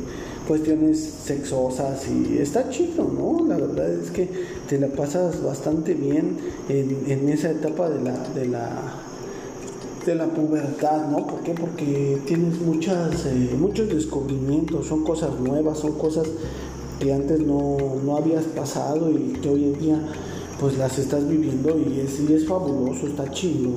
cuestiones 0.48 1.00
sexosas 1.00 2.08
y 2.10 2.40
está 2.40 2.70
chido, 2.70 3.04
¿no? 3.04 3.46
La 3.48 3.58
verdad 3.58 3.92
es 3.94 4.10
que 4.10 4.28
te 4.68 4.80
la 4.80 4.88
pasas 4.88 5.44
bastante 5.44 5.94
bien 5.94 6.38
en, 6.68 7.30
esa 7.30 7.52
etapa 7.52 7.90
de 7.90 8.02
la, 8.02 8.18
de 8.30 8.48
la 8.48 8.70
de 10.06 10.16
la 10.16 10.26
pubertad, 10.26 11.08
¿no? 11.12 11.28
¿Por 11.28 11.42
qué? 11.42 11.54
Porque 11.54 12.20
tienes 12.26 12.60
muchas, 12.62 13.28
eh, 13.28 13.56
muchos 13.60 13.90
descubrimientos, 13.90 14.88
son 14.88 15.04
cosas 15.04 15.40
nuevas, 15.40 15.78
son 15.78 15.94
cosas 16.00 16.28
que 17.00 17.14
antes 17.14 17.40
no, 17.40 17.78
no 18.04 18.18
habías 18.18 18.46
pasado 18.46 19.12
y 19.12 19.38
que 19.42 19.50
hoy 19.50 19.66
en 19.66 19.80
día 19.80 20.02
pues 20.60 20.78
las 20.78 20.98
estás 21.00 21.28
viviendo 21.28 21.78
y 21.78 22.02
es, 22.02 22.20
y 22.20 22.34
es 22.34 22.48
fabuloso, 22.48 23.08
está 23.08 23.30
chido. 23.32 23.70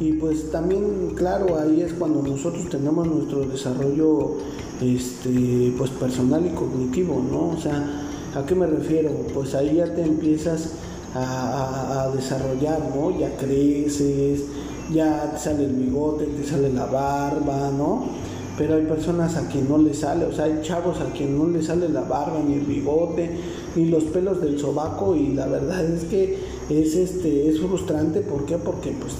Y 0.00 0.14
pues 0.14 0.50
también, 0.50 1.12
claro, 1.14 1.58
ahí 1.58 1.80
es 1.80 1.92
cuando 1.94 2.22
nosotros 2.22 2.68
tenemos 2.68 3.06
nuestro 3.06 3.46
desarrollo 3.46 4.36
este, 4.80 5.72
pues 5.78 5.90
personal 5.90 6.44
y 6.44 6.50
cognitivo, 6.50 7.22
¿no? 7.30 7.50
O 7.50 7.60
sea, 7.60 8.08
¿a 8.34 8.44
qué 8.44 8.54
me 8.54 8.66
refiero? 8.66 9.10
Pues 9.32 9.54
ahí 9.54 9.76
ya 9.76 9.94
te 9.94 10.02
empiezas 10.02 10.72
a, 11.14 12.10
desarrollar, 12.14 12.90
¿no? 12.94 13.16
Ya 13.18 13.36
creces, 13.36 14.44
ya 14.92 15.30
te 15.32 15.38
sale 15.38 15.64
el 15.64 15.72
bigote, 15.72 16.24
te 16.26 16.44
sale 16.44 16.72
la 16.72 16.86
barba, 16.86 17.70
¿no? 17.70 18.32
pero 18.56 18.74
hay 18.74 18.84
personas 18.84 19.36
a 19.36 19.48
quien 19.48 19.68
no 19.68 19.78
le 19.78 19.94
sale, 19.94 20.26
o 20.26 20.32
sea, 20.32 20.44
hay 20.44 20.60
chavos 20.62 21.00
a 21.00 21.06
quien 21.12 21.38
no 21.38 21.48
le 21.48 21.62
sale 21.62 21.88
la 21.88 22.02
barba, 22.02 22.38
ni 22.46 22.54
el 22.54 22.60
bigote, 22.60 23.30
ni 23.76 23.86
los 23.86 24.04
pelos 24.04 24.40
del 24.40 24.58
sobaco, 24.58 25.16
y 25.16 25.34
la 25.34 25.46
verdad 25.46 25.84
es 25.84 26.04
que 26.04 26.38
es 26.68 26.94
este 26.94 27.48
es 27.48 27.60
frustrante, 27.60 28.20
¿por 28.20 28.44
qué? 28.46 28.58
Porque 28.58 28.92
pues 28.92 29.14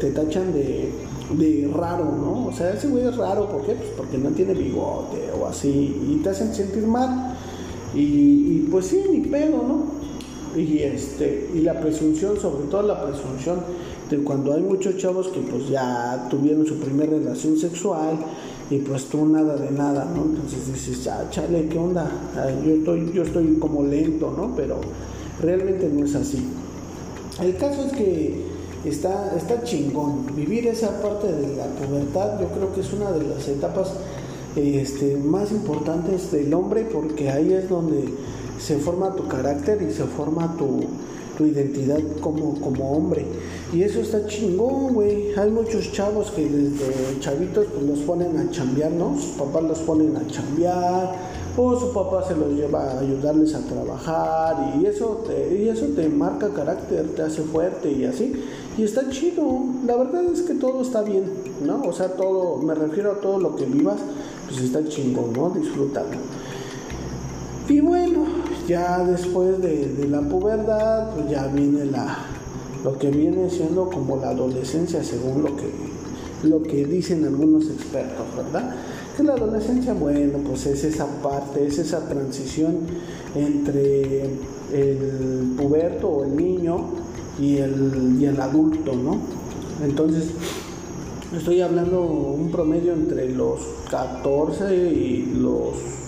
te, 0.00 0.10
tachan 0.10 0.52
de, 0.52 0.90
de, 1.36 1.70
raro, 1.72 2.04
¿no? 2.04 2.46
O 2.46 2.52
sea, 2.52 2.72
ese 2.72 2.88
güey 2.88 3.06
es 3.06 3.16
raro, 3.16 3.48
¿por 3.48 3.62
qué? 3.62 3.74
Pues 3.74 3.90
porque 3.96 4.18
no 4.18 4.30
tiene 4.30 4.54
bigote 4.54 5.30
o 5.38 5.46
así, 5.46 5.96
y 6.08 6.20
te 6.22 6.30
hacen 6.30 6.54
sentir 6.54 6.86
mal, 6.86 7.36
y, 7.94 8.00
y 8.00 8.68
pues 8.70 8.86
sí, 8.86 9.02
ni 9.10 9.20
pedo, 9.20 9.62
¿no? 9.62 9.98
Y 10.58 10.78
este, 10.78 11.50
y 11.54 11.60
la 11.60 11.78
presunción, 11.78 12.38
sobre 12.40 12.64
todo 12.68 12.82
la 12.82 13.04
presunción 13.04 13.60
de 14.08 14.18
cuando 14.18 14.54
hay 14.54 14.62
muchos 14.62 14.96
chavos 14.96 15.28
que 15.28 15.40
pues 15.40 15.68
ya 15.68 16.26
tuvieron 16.30 16.66
su 16.66 16.78
primera 16.78 17.10
relación 17.10 17.56
sexual 17.58 18.18
y 18.70 18.78
pues 18.78 19.06
tú 19.06 19.26
nada 19.26 19.56
de 19.56 19.70
nada, 19.70 20.04
¿no? 20.04 20.24
Entonces 20.24 20.72
dices, 20.72 21.06
ah, 21.08 21.24
chale, 21.30 21.68
¿qué 21.68 21.78
onda? 21.78 22.10
Yo 22.64 22.74
estoy, 22.74 23.12
yo 23.12 23.22
estoy 23.22 23.56
como 23.58 23.82
lento, 23.82 24.34
¿no? 24.36 24.54
Pero 24.54 24.80
realmente 25.40 25.88
no 25.88 26.04
es 26.04 26.14
así. 26.14 26.46
El 27.40 27.56
caso 27.56 27.86
es 27.86 27.92
que 27.92 28.44
está, 28.84 29.34
está 29.36 29.62
chingón. 29.62 30.26
Vivir 30.36 30.66
esa 30.66 31.00
parte 31.00 31.32
de 31.32 31.56
la 31.56 31.66
pubertad 31.66 32.40
yo 32.40 32.48
creo 32.48 32.72
que 32.74 32.80
es 32.80 32.92
una 32.92 33.10
de 33.12 33.26
las 33.26 33.48
etapas 33.48 33.92
este, 34.56 35.16
más 35.16 35.50
importantes 35.50 36.30
del 36.32 36.52
hombre 36.52 36.86
porque 36.92 37.30
ahí 37.30 37.52
es 37.52 37.68
donde 37.68 38.04
se 38.58 38.76
forma 38.78 39.14
tu 39.14 39.28
carácter 39.28 39.80
y 39.82 39.92
se 39.92 40.04
forma 40.04 40.56
tu, 40.56 40.80
tu 41.38 41.46
identidad 41.46 42.00
como, 42.20 42.60
como 42.60 42.92
hombre. 42.92 43.24
Y 43.72 43.82
eso 43.82 44.00
está 44.00 44.26
chingón, 44.26 44.92
güey. 44.92 45.32
Hay 45.34 45.50
muchos 45.50 45.92
chavos 45.92 46.32
que 46.32 46.46
desde 46.46 47.20
chavitos 47.20 47.66
pues, 47.66 47.86
los 47.86 48.00
ponen 48.00 48.36
a 48.36 48.50
chambear, 48.50 48.90
¿no? 48.90 49.16
Sus 49.16 49.36
papás 49.36 49.62
los 49.62 49.78
ponen 49.80 50.16
a 50.16 50.26
chambear, 50.26 51.14
o 51.56 51.78
su 51.78 51.92
papá 51.92 52.26
se 52.26 52.34
los 52.34 52.52
lleva 52.52 52.92
a 52.92 53.00
ayudarles 53.00 53.54
a 53.54 53.60
trabajar, 53.60 54.74
y 54.80 54.86
eso 54.86 55.24
y 55.28 55.68
eso 55.68 55.86
te 55.94 56.08
marca 56.08 56.48
carácter, 56.48 57.14
te 57.14 57.22
hace 57.22 57.42
fuerte 57.42 57.90
y 57.92 58.04
así. 58.04 58.32
Y 58.76 58.82
está 58.82 59.08
chido. 59.10 59.44
La 59.86 59.96
verdad 59.96 60.24
es 60.24 60.42
que 60.42 60.54
todo 60.54 60.82
está 60.82 61.02
bien, 61.02 61.24
¿no? 61.64 61.82
O 61.82 61.92
sea, 61.92 62.08
todo, 62.08 62.58
me 62.58 62.74
refiero 62.74 63.12
a 63.12 63.20
todo 63.20 63.38
lo 63.38 63.54
que 63.54 63.64
vivas, 63.64 63.98
pues 64.48 64.60
está 64.60 64.84
chingón, 64.84 65.32
¿no? 65.34 65.50
Disfrútalo. 65.50 66.16
Y 67.68 67.80
bueno, 67.80 68.24
ya 68.68 69.02
después 69.02 69.60
de, 69.62 70.06
la 70.10 70.20
pubertad, 70.20 71.10
pues 71.14 71.30
ya 71.30 71.46
viene 71.46 71.86
la, 71.86 72.18
lo 72.84 72.98
que 72.98 73.10
viene 73.10 73.48
siendo 73.48 73.88
como 73.88 74.18
la 74.18 74.30
adolescencia, 74.30 75.02
según 75.02 75.42
lo 75.42 75.56
que, 75.56 75.70
lo 76.42 76.62
que 76.62 76.84
dicen 76.84 77.24
algunos 77.24 77.64
expertos, 77.70 78.26
¿verdad? 78.36 78.76
Que 79.16 79.22
la 79.22 79.32
adolescencia, 79.32 79.94
bueno, 79.94 80.38
pues 80.46 80.66
es 80.66 80.84
esa 80.84 81.06
parte, 81.22 81.66
es 81.66 81.78
esa 81.78 82.06
transición 82.08 82.76
entre 83.34 84.24
el 84.72 85.54
puberto 85.56 86.08
o 86.08 86.24
el 86.24 86.36
niño 86.36 86.90
y 87.40 87.56
el, 87.56 88.18
y 88.20 88.26
el 88.26 88.38
adulto, 88.38 88.92
¿no? 88.94 89.18
Entonces, 89.82 90.26
estoy 91.34 91.62
hablando 91.62 92.02
un 92.02 92.50
promedio 92.50 92.92
entre 92.92 93.30
los 93.30 93.60
14 93.90 94.76
y 94.76 95.32
los 95.40 95.98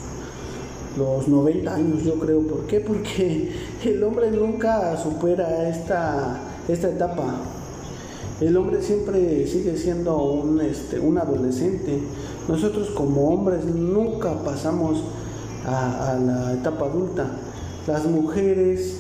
los 1.00 1.28
90 1.28 1.74
años, 1.74 2.04
yo 2.04 2.14
creo. 2.14 2.40
¿Por 2.46 2.66
qué? 2.66 2.80
Porque 2.80 3.50
el 3.84 4.02
hombre 4.04 4.30
nunca 4.30 4.96
supera 4.96 5.68
esta, 5.68 6.38
esta 6.68 6.88
etapa. 6.90 7.40
El 8.40 8.56
hombre 8.56 8.82
siempre 8.82 9.46
sigue 9.46 9.76
siendo 9.76 10.16
un, 10.22 10.60
este, 10.60 11.00
un 11.00 11.18
adolescente. 11.18 11.98
Nosotros 12.48 12.90
como 12.90 13.28
hombres 13.28 13.64
nunca 13.64 14.34
pasamos 14.44 15.02
a, 15.66 16.18
la 16.24 16.54
etapa 16.54 16.86
adulta. 16.86 17.26
Las 17.86 18.04
mujeres 18.04 18.96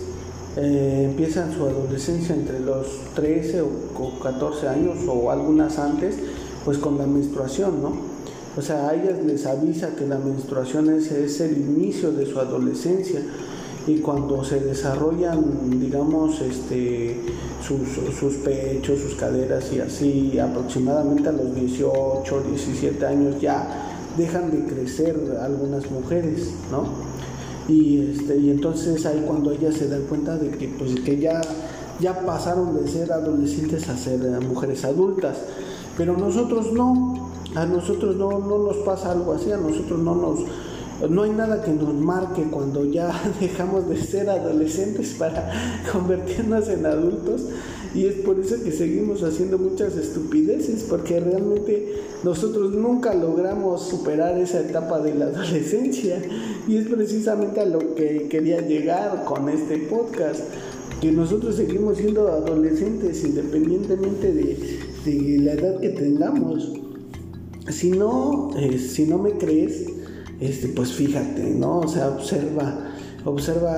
eh, 0.56 1.06
empiezan 1.10 1.52
su 1.52 1.64
adolescencia 1.64 2.34
entre 2.34 2.60
los 2.60 2.86
13 3.14 3.62
o 3.62 3.68
14 4.22 4.68
años 4.68 4.98
o 5.06 5.30
algunas 5.30 5.78
antes, 5.78 6.16
pues 6.64 6.78
con 6.78 6.98
la 6.98 7.06
menstruación, 7.06 7.82
¿no? 7.82 8.09
O 8.56 8.62
sea, 8.62 8.88
a 8.88 8.94
ellas 8.94 9.22
les 9.24 9.46
avisa 9.46 9.94
que 9.94 10.06
la 10.06 10.18
menstruación 10.18 10.90
es, 10.90 11.40
el 11.40 11.56
inicio 11.56 12.10
de 12.10 12.26
su 12.26 12.40
adolescencia 12.40 13.20
y 13.86 13.98
cuando 13.98 14.44
se 14.44 14.60
desarrollan, 14.60 15.80
digamos, 15.80 16.40
este, 16.40 17.16
sus, 17.66 17.88
sus, 18.18 18.34
pechos, 18.38 18.98
sus 18.98 19.14
caderas 19.14 19.72
y 19.72 19.80
así, 19.80 20.38
aproximadamente 20.38 21.28
a 21.28 21.32
los 21.32 21.54
18, 21.54 22.42
17 22.50 23.06
años 23.06 23.40
ya 23.40 23.88
dejan 24.16 24.50
de 24.50 24.64
crecer 24.72 25.16
algunas 25.40 25.88
mujeres, 25.90 26.50
¿no? 26.72 26.84
Y, 27.68 28.10
este, 28.10 28.36
y 28.36 28.50
entonces 28.50 29.06
ahí 29.06 29.22
cuando 29.24 29.52
ellas 29.52 29.76
se 29.76 29.88
dan 29.88 30.02
cuenta 30.02 30.36
de 30.36 30.50
que, 30.50 30.68
pues, 30.68 31.00
que 31.00 31.18
ya, 31.18 31.40
ya 32.00 32.20
pasaron 32.26 32.74
de 32.82 32.90
ser 32.90 33.12
adolescentes 33.12 33.88
a 33.88 33.96
ser 33.96 34.18
mujeres 34.40 34.84
adultas, 34.84 35.38
pero 35.96 36.16
nosotros 36.16 36.72
no, 36.72 37.29
a 37.54 37.66
nosotros 37.66 38.16
no, 38.16 38.38
no 38.38 38.58
nos 38.58 38.76
pasa 38.78 39.12
algo 39.12 39.32
así, 39.32 39.50
a 39.50 39.56
nosotros 39.56 39.98
no 39.98 40.14
nos... 40.14 40.40
No 41.08 41.22
hay 41.22 41.30
nada 41.30 41.62
que 41.62 41.72
nos 41.72 41.94
marque 41.94 42.42
cuando 42.50 42.84
ya 42.84 43.10
dejamos 43.40 43.88
de 43.88 43.96
ser 43.96 44.28
adolescentes 44.28 45.14
para 45.18 45.50
convertirnos 45.92 46.68
en 46.68 46.84
adultos. 46.84 47.46
Y 47.94 48.04
es 48.04 48.16
por 48.16 48.38
eso 48.38 48.62
que 48.62 48.70
seguimos 48.70 49.22
haciendo 49.22 49.58
muchas 49.58 49.96
estupideces 49.96 50.84
porque 50.88 51.18
realmente 51.18 51.94
nosotros 52.22 52.72
nunca 52.72 53.14
logramos 53.14 53.82
superar 53.88 54.38
esa 54.38 54.60
etapa 54.60 55.00
de 55.00 55.14
la 55.14 55.24
adolescencia. 55.28 56.20
Y 56.68 56.76
es 56.76 56.88
precisamente 56.88 57.60
a 57.60 57.66
lo 57.66 57.94
que 57.94 58.28
quería 58.28 58.60
llegar 58.60 59.24
con 59.24 59.48
este 59.48 59.78
podcast 59.78 60.42
que 61.00 61.10
nosotros 61.10 61.56
seguimos 61.56 61.96
siendo 61.96 62.28
adolescentes 62.28 63.24
independientemente 63.24 64.34
de, 64.34 64.80
de 65.06 65.38
la 65.38 65.52
edad 65.54 65.80
que 65.80 65.88
tengamos 65.88 66.79
si 67.68 67.90
no, 67.90 68.50
eh, 68.56 68.78
si 68.78 69.06
no 69.06 69.18
me 69.18 69.32
crees, 69.32 69.86
este, 70.40 70.68
pues 70.68 70.92
fíjate, 70.92 71.50
¿no? 71.50 71.80
O 71.80 71.88
sea, 71.88 72.08
observa, 72.08 72.92
observa 73.24 73.72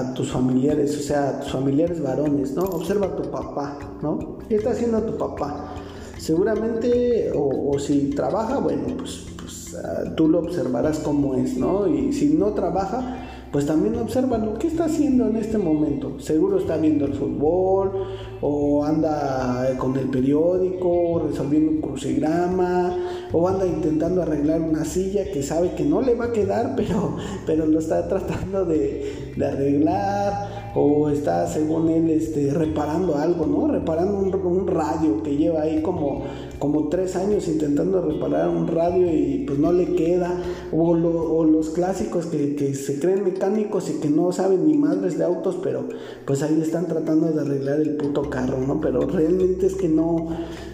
a, 0.00 0.14
tus 0.14 0.32
familiares, 0.32 0.96
o 0.98 1.02
sea, 1.02 1.40
tus 1.40 1.52
familiares 1.52 2.02
varones, 2.02 2.52
¿no? 2.52 2.62
Observa 2.62 3.06
a 3.06 3.16
tu 3.16 3.30
papá, 3.30 3.78
¿no? 4.02 4.38
¿Qué 4.48 4.56
está 4.56 4.70
haciendo 4.70 5.00
tu 5.02 5.16
papá? 5.16 5.74
Seguramente, 6.18 7.30
o, 7.34 7.78
si 7.78 8.10
trabaja, 8.10 8.58
bueno, 8.58 8.96
pues, 8.98 9.24
pues 9.40 9.76
ah, 9.76 10.12
tú 10.16 10.28
lo 10.28 10.40
observarás 10.40 10.98
como 10.98 11.34
es, 11.36 11.56
¿no? 11.56 11.86
Y 11.86 12.12
si 12.12 12.34
no 12.34 12.48
trabaja, 12.48 13.27
pues 13.52 13.66
también 13.66 13.96
observa 13.96 14.38
lo 14.38 14.58
que 14.58 14.66
está 14.66 14.84
haciendo 14.84 15.26
en 15.28 15.36
este 15.36 15.58
momento. 15.58 16.20
Seguro 16.20 16.58
está 16.58 16.76
viendo 16.76 17.06
el 17.06 17.14
fútbol 17.14 17.92
o 18.40 18.84
anda 18.84 19.74
con 19.78 19.96
el 19.96 20.08
periódico 20.08 21.24
resolviendo 21.28 21.72
un 21.72 21.80
crucigrama 21.80 22.96
o 23.32 23.48
anda 23.48 23.66
intentando 23.66 24.22
arreglar 24.22 24.60
una 24.60 24.84
silla 24.84 25.24
que 25.32 25.42
sabe 25.42 25.74
que 25.74 25.84
no 25.84 26.02
le 26.02 26.14
va 26.14 26.26
a 26.26 26.32
quedar 26.32 26.74
pero, 26.76 27.16
pero 27.46 27.66
lo 27.66 27.78
está 27.78 28.06
tratando 28.06 28.64
de, 28.64 29.32
de 29.36 29.46
arreglar 29.46 30.67
o 30.78 31.10
está 31.10 31.46
según 31.46 31.88
él 31.88 32.08
este, 32.10 32.52
reparando 32.52 33.16
algo, 33.16 33.46
¿no? 33.46 33.66
Reparando 33.66 34.18
un, 34.18 34.66
radio 34.68 35.22
que 35.22 35.36
lleva 35.36 35.62
ahí 35.62 35.82
como 35.82 36.24
como 36.58 36.88
tres 36.88 37.16
años 37.16 37.46
intentando 37.48 38.02
reparar 38.02 38.48
un 38.48 38.66
radio 38.66 39.06
y 39.06 39.44
pues 39.46 39.58
no 39.58 39.72
le 39.72 39.94
queda, 39.94 40.40
o, 40.72 40.94
los 40.94 41.70
clásicos 41.70 42.26
que, 42.26 42.56
que, 42.56 42.74
se 42.74 42.98
creen 42.98 43.24
mecánicos 43.24 43.88
y 43.90 43.94
que 43.94 44.08
no 44.08 44.32
saben 44.32 44.66
ni 44.66 44.76
madres 44.76 45.18
de 45.18 45.24
autos, 45.24 45.56
pero 45.62 45.84
pues 46.26 46.42
ahí 46.42 46.60
están 46.60 46.86
tratando 46.86 47.30
de 47.30 47.40
arreglar 47.40 47.80
el 47.80 47.96
puto 47.96 48.28
carro, 48.28 48.58
¿no? 48.58 48.80
Pero 48.80 49.00
realmente 49.06 49.66
es 49.66 49.74
que 49.74 49.88
no, 49.88 50.28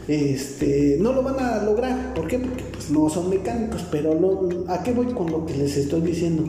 este, 0.08 0.98
no 1.00 1.12
lo 1.12 1.22
van 1.22 1.38
a 1.38 1.62
lograr, 1.62 2.14
¿por 2.14 2.26
qué? 2.26 2.38
Porque 2.38 2.64
pues 2.72 2.90
no 2.90 3.08
son 3.08 3.30
mecánicos, 3.30 3.84
pero 3.90 4.14
no, 4.14 4.48
¿a 4.68 4.82
qué 4.82 4.92
voy 4.92 5.06
con 5.06 5.30
lo 5.30 5.44
que 5.46 5.54
les 5.54 5.76
estoy 5.76 6.00
diciendo? 6.00 6.44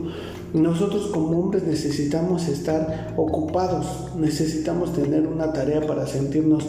Nosotros 0.54 1.08
como 1.12 1.40
hombres 1.40 1.64
necesitamos 1.64 2.48
estar 2.48 3.14
ocupados, 3.16 4.14
necesitamos 4.16 4.92
tener 4.92 5.26
una 5.26 5.52
tarea 5.52 5.86
para 5.86 6.06
sentirnos 6.06 6.64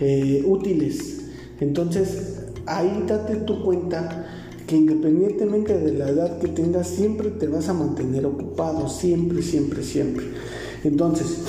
eh, 0.00 0.44
útiles, 0.46 1.20
entonces, 1.60 2.38
ahí 2.66 3.04
date 3.06 3.36
tu 3.36 3.62
cuenta 3.62 4.26
que 4.66 4.76
independientemente 4.76 5.78
de 5.78 5.92
la 5.92 6.08
edad 6.08 6.38
que 6.38 6.48
tengas, 6.48 6.86
siempre 6.88 7.30
te 7.30 7.46
vas 7.46 7.68
a 7.68 7.74
mantener 7.74 8.24
ocupado, 8.24 8.88
siempre, 8.88 9.42
siempre, 9.42 9.82
siempre. 9.82 10.24
Entonces, 10.84 11.42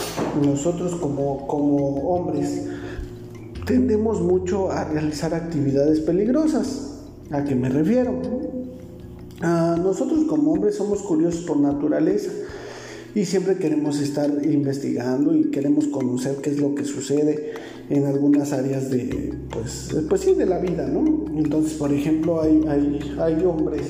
nosotros 0.43 0.95
como, 0.95 1.47
como 1.47 2.13
hombres 2.13 2.67
tendemos 3.65 4.19
mucho 4.21 4.69
a 4.69 4.83
realizar 4.83 5.33
actividades 5.33 6.01
peligrosas. 6.01 6.99
¿A 7.31 7.45
qué 7.45 7.55
me 7.55 7.69
refiero? 7.69 8.60
Nosotros 9.41 10.25
como 10.27 10.53
hombres 10.53 10.75
somos 10.75 11.01
curiosos 11.01 11.43
por 11.43 11.57
naturaleza 11.57 12.31
y 13.13 13.25
siempre 13.25 13.57
queremos 13.57 13.99
estar 13.99 14.29
investigando 14.45 15.35
y 15.35 15.51
queremos 15.51 15.87
conocer 15.87 16.37
qué 16.41 16.51
es 16.51 16.59
lo 16.59 16.75
que 16.75 16.85
sucede 16.85 17.53
en 17.89 18.05
algunas 18.05 18.53
áreas 18.53 18.89
de, 18.89 19.33
pues, 19.51 19.89
pues 20.07 20.21
sí, 20.21 20.33
de 20.33 20.45
la 20.45 20.59
vida, 20.59 20.87
¿no? 20.87 21.25
Entonces, 21.37 21.73
por 21.73 21.93
ejemplo, 21.93 22.41
hay, 22.41 22.63
hay, 22.69 23.15
hay 23.19 23.43
hombres 23.43 23.81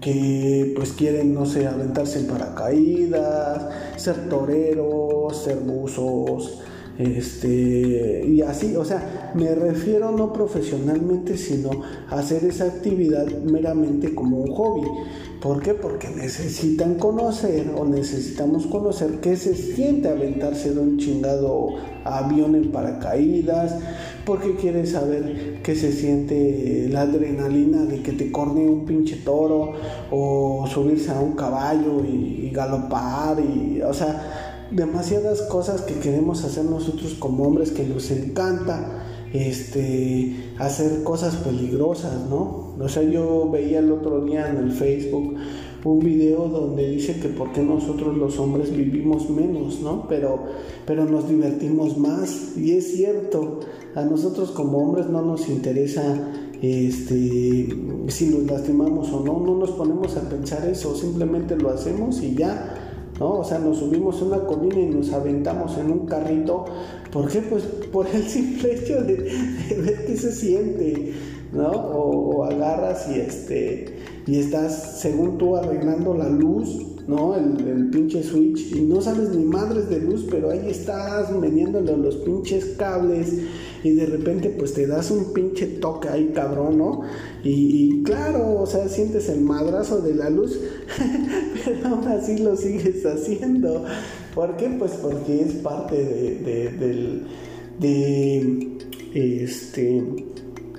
que 0.00 0.72
pues 0.76 0.92
quieren, 0.92 1.34
no 1.34 1.46
sé, 1.46 1.66
aventarse 1.66 2.20
en 2.20 2.26
paracaídas, 2.26 3.66
ser 3.96 4.28
toreros, 4.28 5.36
ser 5.44 5.58
buzos, 5.58 6.60
este, 6.98 8.24
y 8.26 8.42
así, 8.42 8.74
o 8.74 8.84
sea, 8.84 9.32
me 9.34 9.54
refiero 9.54 10.10
no 10.10 10.32
profesionalmente, 10.32 11.36
sino 11.36 11.70
a 12.08 12.18
hacer 12.18 12.44
esa 12.44 12.64
actividad 12.64 13.26
meramente 13.44 14.14
como 14.14 14.38
un 14.38 14.52
hobby. 14.52 14.88
¿Por 15.40 15.62
qué? 15.62 15.74
Porque 15.74 16.08
necesitan 16.08 16.96
conocer 16.96 17.72
o 17.76 17.84
necesitamos 17.84 18.66
conocer 18.66 19.20
qué 19.20 19.36
se 19.36 19.54
siente 19.54 20.08
aventarse 20.08 20.74
de 20.74 20.80
un 20.80 20.98
chingado 20.98 21.76
avión 22.02 22.56
en 22.56 22.72
paracaídas, 22.72 23.78
porque 24.24 24.56
quieres 24.56 24.90
saber 24.90 25.60
qué 25.62 25.76
se 25.76 25.92
siente 25.92 26.88
la 26.90 27.02
adrenalina 27.02 27.84
de 27.84 28.02
que 28.02 28.10
te 28.10 28.32
corne 28.32 28.68
un 28.68 28.84
pinche 28.84 29.16
toro 29.24 29.74
o 30.10 30.66
subirse 30.66 31.12
a 31.12 31.20
un 31.20 31.36
caballo 31.36 32.04
y, 32.04 32.46
y 32.46 32.50
galopar 32.50 33.38
y, 33.38 33.80
o 33.82 33.94
sea, 33.94 34.47
demasiadas 34.70 35.42
cosas 35.42 35.82
que 35.82 35.94
queremos 35.94 36.44
hacer 36.44 36.64
nosotros 36.64 37.14
como 37.14 37.44
hombres 37.44 37.70
que 37.70 37.84
nos 37.84 38.10
encanta 38.10 39.04
este, 39.32 40.52
hacer 40.58 41.02
cosas 41.02 41.36
peligrosas, 41.36 42.28
¿no? 42.28 42.74
O 42.78 42.88
sea, 42.88 43.02
yo 43.02 43.50
veía 43.50 43.80
el 43.80 43.92
otro 43.92 44.24
día 44.24 44.48
en 44.48 44.56
el 44.56 44.72
Facebook 44.72 45.36
un 45.84 46.00
video 46.00 46.48
donde 46.48 46.88
dice 46.90 47.18
que 47.20 47.28
por 47.28 47.52
qué 47.52 47.62
nosotros 47.62 48.16
los 48.16 48.38
hombres 48.38 48.76
vivimos 48.76 49.30
menos, 49.30 49.80
¿no? 49.80 50.06
Pero, 50.08 50.44
pero 50.86 51.04
nos 51.04 51.28
divertimos 51.28 51.96
más 51.96 52.56
y 52.56 52.72
es 52.72 52.92
cierto, 52.92 53.60
a 53.94 54.02
nosotros 54.02 54.50
como 54.50 54.78
hombres 54.78 55.08
no 55.08 55.22
nos 55.22 55.48
interesa 55.48 56.02
este, 56.60 57.68
si 58.08 58.26
nos 58.26 58.50
lastimamos 58.50 59.12
o 59.12 59.24
no, 59.24 59.40
no 59.40 59.56
nos 59.56 59.70
ponemos 59.70 60.16
a 60.16 60.28
pensar 60.28 60.66
eso, 60.68 60.96
simplemente 60.96 61.56
lo 61.56 61.70
hacemos 61.70 62.22
y 62.22 62.34
ya, 62.34 62.87
¿no? 63.18 63.40
O 63.40 63.44
sea, 63.44 63.58
nos 63.58 63.78
subimos 63.78 64.20
a 64.20 64.24
una 64.24 64.44
colina 64.44 64.80
y 64.80 64.86
nos 64.86 65.12
aventamos 65.12 65.76
en 65.78 65.90
un 65.90 66.06
carrito, 66.06 66.64
¿por 67.12 67.28
qué? 67.28 67.40
Pues 67.40 67.64
por 67.92 68.06
el 68.06 68.22
simple 68.24 68.74
hecho 68.74 69.02
de, 69.02 69.16
ver 69.82 70.06
qué 70.06 70.16
se 70.16 70.32
siente, 70.32 71.12
¿no? 71.52 71.70
O, 71.70 72.36
o 72.36 72.44
agarras 72.44 73.08
y 73.10 73.20
este 73.20 73.96
y 74.28 74.38
estás, 74.38 75.00
según 75.00 75.38
tú, 75.38 75.56
arreglando 75.56 76.12
la 76.12 76.28
luz, 76.28 76.97
¿no? 77.08 77.34
El, 77.34 77.88
pinche 77.90 78.22
switch, 78.22 78.72
y 78.76 78.82
no 78.82 79.00
sabes 79.00 79.30
ni 79.30 79.42
madres 79.44 79.88
de 79.88 79.98
luz, 79.98 80.26
pero 80.30 80.50
ahí 80.50 80.68
estás 80.68 81.32
mediéndole 81.32 81.96
los 81.96 82.16
pinches 82.16 82.76
cables, 82.76 83.32
y 83.82 83.94
de 83.94 84.06
repente, 84.06 84.50
pues 84.50 84.74
te 84.74 84.86
das 84.86 85.10
un 85.10 85.32
pinche 85.32 85.66
toque 85.66 86.08
ahí, 86.08 86.32
cabrón, 86.34 86.78
¿no? 86.78 87.00
Y, 87.42 88.02
claro, 88.02 88.60
o 88.60 88.66
sea, 88.66 88.88
sientes 88.88 89.28
el 89.30 89.40
madrazo 89.40 90.02
de 90.02 90.14
la 90.14 90.28
luz, 90.28 90.60
pero 91.64 91.88
aún 91.88 92.06
así 92.08 92.38
lo 92.38 92.56
sigues 92.56 93.04
haciendo. 93.06 93.84
¿Por 94.34 94.56
qué? 94.56 94.68
Pues 94.78 94.92
porque 94.92 95.42
es 95.42 95.54
parte 95.54 95.96
de, 95.96 96.70
del. 96.78 97.26
de. 97.80 98.78
este 99.14 100.02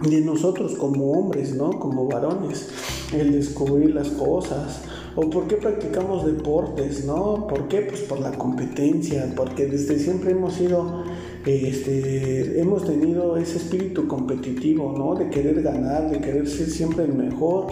de 0.07 0.21
nosotros 0.21 0.75
como 0.75 1.11
hombres, 1.11 1.55
¿no? 1.55 1.77
Como 1.77 2.07
varones, 2.07 2.69
el 3.13 3.33
descubrir 3.33 3.93
las 3.93 4.09
cosas. 4.09 4.81
¿O 5.15 5.29
por 5.29 5.47
qué 5.47 5.55
practicamos 5.55 6.25
deportes, 6.25 7.05
no? 7.05 7.47
¿Por 7.47 7.67
qué? 7.67 7.81
Pues 7.81 8.01
por 8.01 8.19
la 8.19 8.31
competencia, 8.31 9.31
porque 9.35 9.65
desde 9.65 9.97
siempre 9.97 10.31
hemos 10.31 10.53
sido, 10.53 11.03
este, 11.45 12.61
hemos 12.61 12.85
tenido 12.85 13.35
ese 13.35 13.57
espíritu 13.57 14.07
competitivo, 14.07 14.93
¿no? 14.95 15.15
De 15.15 15.29
querer 15.29 15.61
ganar, 15.63 16.11
de 16.11 16.19
querer 16.19 16.47
ser 16.47 16.69
siempre 16.69 17.05
el 17.05 17.13
mejor. 17.13 17.67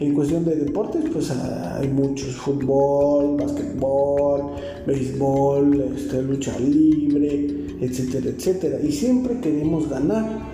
En 0.00 0.14
cuestión 0.14 0.44
de 0.44 0.56
deportes, 0.56 1.04
pues 1.12 1.30
hay 1.30 1.88
muchos, 1.88 2.34
fútbol, 2.36 3.36
básquetbol, 3.36 4.52
béisbol, 4.86 5.94
este, 5.96 6.22
lucha 6.22 6.58
libre, 6.58 7.46
etcétera, 7.80 8.30
etcétera. 8.30 8.78
Y 8.82 8.90
siempre 8.90 9.38
queremos 9.40 9.88
ganar. 9.88 10.50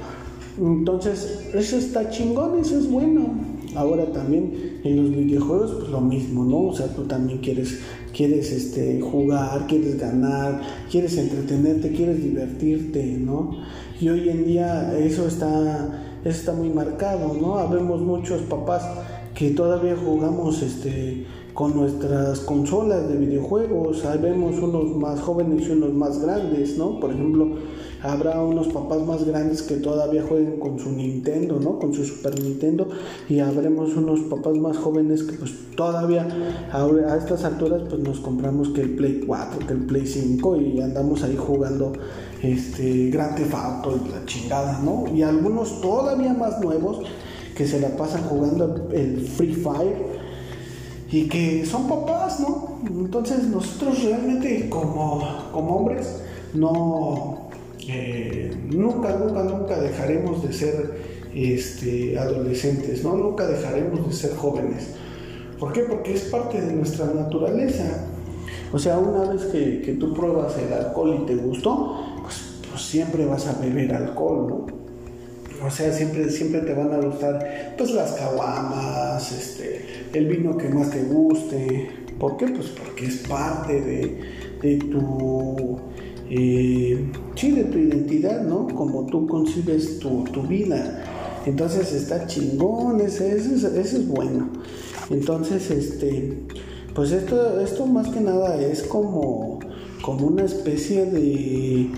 Entonces, 0.58 1.48
eso 1.54 1.76
está 1.76 2.08
chingón, 2.10 2.58
eso 2.60 2.78
es 2.78 2.90
bueno. 2.90 3.45
Ahora 3.76 4.06
también 4.12 4.80
en 4.84 4.96
los 4.96 5.10
videojuegos, 5.10 5.72
pues 5.78 5.90
lo 5.90 6.00
mismo, 6.00 6.44
¿no? 6.44 6.68
O 6.68 6.74
sea, 6.74 6.86
tú 6.88 7.02
también 7.04 7.38
quieres, 7.38 7.80
quieres 8.14 8.50
este, 8.52 9.00
jugar, 9.00 9.66
quieres 9.66 9.98
ganar, 9.98 10.62
quieres 10.90 11.16
entretenerte, 11.18 11.92
quieres 11.92 12.22
divertirte, 12.22 13.04
¿no? 13.18 13.56
Y 14.00 14.08
hoy 14.08 14.28
en 14.28 14.44
día 14.44 14.96
eso 14.98 15.26
está, 15.26 16.18
eso 16.24 16.38
está 16.38 16.52
muy 16.52 16.70
marcado, 16.70 17.36
¿no? 17.40 17.58
Habemos 17.58 18.00
muchos 18.00 18.42
papás 18.42 18.82
que 19.34 19.50
todavía 19.50 19.94
jugamos 19.96 20.62
este, 20.62 21.26
con 21.52 21.74
nuestras 21.76 22.40
consolas 22.40 23.08
de 23.08 23.16
videojuegos. 23.16 24.04
Ahí 24.04 24.18
vemos 24.18 24.58
unos 24.58 24.96
más 24.96 25.20
jóvenes 25.20 25.68
y 25.68 25.72
unos 25.72 25.92
más 25.92 26.20
grandes, 26.22 26.76
¿no? 26.78 26.98
Por 26.98 27.12
ejemplo, 27.12 27.48
habrá 28.06 28.40
unos 28.42 28.68
papás 28.68 29.00
más 29.06 29.24
grandes 29.24 29.62
que 29.62 29.76
todavía 29.76 30.22
jueguen 30.22 30.58
con 30.58 30.78
su 30.78 30.90
Nintendo, 30.90 31.58
¿no? 31.60 31.78
Con 31.78 31.92
su 31.92 32.04
Super 32.04 32.40
Nintendo 32.40 32.88
y 33.28 33.40
habremos 33.40 33.94
unos 33.96 34.20
papás 34.20 34.56
más 34.56 34.76
jóvenes 34.76 35.22
que 35.22 35.34
pues 35.34 35.52
todavía 35.76 36.26
a 36.72 37.16
estas 37.16 37.44
alturas 37.44 37.82
pues 37.88 38.00
nos 38.00 38.20
compramos 38.20 38.70
que 38.70 38.82
el 38.82 38.96
Play 38.96 39.24
4, 39.26 39.66
que 39.66 39.72
el 39.72 39.86
Play 39.86 40.06
5 40.06 40.56
y 40.56 40.80
andamos 40.80 41.22
ahí 41.22 41.36
jugando 41.36 41.92
este 42.42 43.10
Grand 43.10 43.36
Theft 43.36 43.54
Auto 43.54 43.98
y 44.04 44.08
la 44.10 44.24
chingada, 44.24 44.80
¿no? 44.82 45.04
Y 45.14 45.22
algunos 45.22 45.80
todavía 45.80 46.32
más 46.32 46.60
nuevos 46.60 47.00
que 47.56 47.66
se 47.66 47.80
la 47.80 47.96
pasan 47.96 48.22
jugando 48.24 48.88
el 48.92 49.20
Free 49.20 49.54
Fire 49.54 50.16
y 51.10 51.28
que 51.28 51.64
son 51.64 51.88
papás, 51.88 52.40
¿no? 52.40 52.78
Entonces 52.86 53.44
nosotros 53.44 54.02
realmente 54.04 54.68
como, 54.68 55.22
como 55.52 55.76
hombres 55.76 56.22
no, 56.56 57.45
eh, 57.88 58.50
nunca, 58.70 59.16
nunca, 59.16 59.42
nunca 59.42 59.78
dejaremos 59.78 60.42
de 60.42 60.52
ser 60.52 61.00
este, 61.34 62.18
adolescentes, 62.18 63.04
¿no? 63.04 63.16
Nunca 63.16 63.46
dejaremos 63.46 64.06
de 64.06 64.12
ser 64.12 64.34
jóvenes. 64.34 64.88
¿Por 65.58 65.72
qué? 65.72 65.82
Porque 65.82 66.14
es 66.14 66.22
parte 66.24 66.60
de 66.60 66.72
nuestra 66.72 67.06
naturaleza. 67.06 68.06
O 68.72 68.78
sea, 68.78 68.98
una 68.98 69.30
vez 69.30 69.44
que, 69.46 69.96
tú 69.98 70.12
pruebas 70.14 70.54
el 70.58 70.72
alcohol 70.72 71.20
y 71.22 71.26
te 71.26 71.36
gustó, 71.36 72.20
pues, 72.22 72.60
pues, 72.70 72.82
siempre 72.82 73.24
vas 73.24 73.46
a 73.46 73.60
beber 73.60 73.94
alcohol, 73.94 74.46
¿no? 74.48 74.66
O 75.64 75.70
sea, 75.70 75.92
siempre, 75.92 76.28
siempre 76.30 76.60
te 76.60 76.74
van 76.74 76.92
a 76.92 76.98
gustar 76.98 77.74
pues 77.78 77.90
las 77.92 78.12
caguamas, 78.12 79.32
este, 79.32 79.86
el 80.12 80.26
vino 80.26 80.56
que 80.58 80.68
más 80.68 80.90
te 80.90 81.02
guste. 81.04 81.90
¿Por 82.18 82.36
qué? 82.36 82.48
Pues 82.48 82.68
porque 82.68 83.06
es 83.06 83.16
parte 83.26 83.80
de, 83.80 84.20
de 84.60 84.76
tu 84.76 85.80
eh, 86.28 87.10
sí, 87.34 87.52
de 87.52 87.64
tu 87.64 87.78
identidad, 87.78 88.42
¿no? 88.42 88.66
Como 88.68 89.06
tú 89.06 89.26
concibes 89.26 89.98
tu, 89.98 90.24
vida. 90.48 91.04
Entonces 91.46 91.92
está 91.92 92.26
chingón, 92.26 93.00
ese, 93.00 93.36
es 93.36 94.08
bueno. 94.08 94.48
Entonces, 95.10 95.70
este, 95.70 96.38
pues 96.94 97.12
esto, 97.12 97.60
esto 97.60 97.86
más 97.86 98.08
que 98.08 98.20
nada 98.20 98.60
es 98.60 98.82
como, 98.82 99.60
como 100.02 100.26
una 100.26 100.44
especie 100.44 101.06
de, 101.06 101.90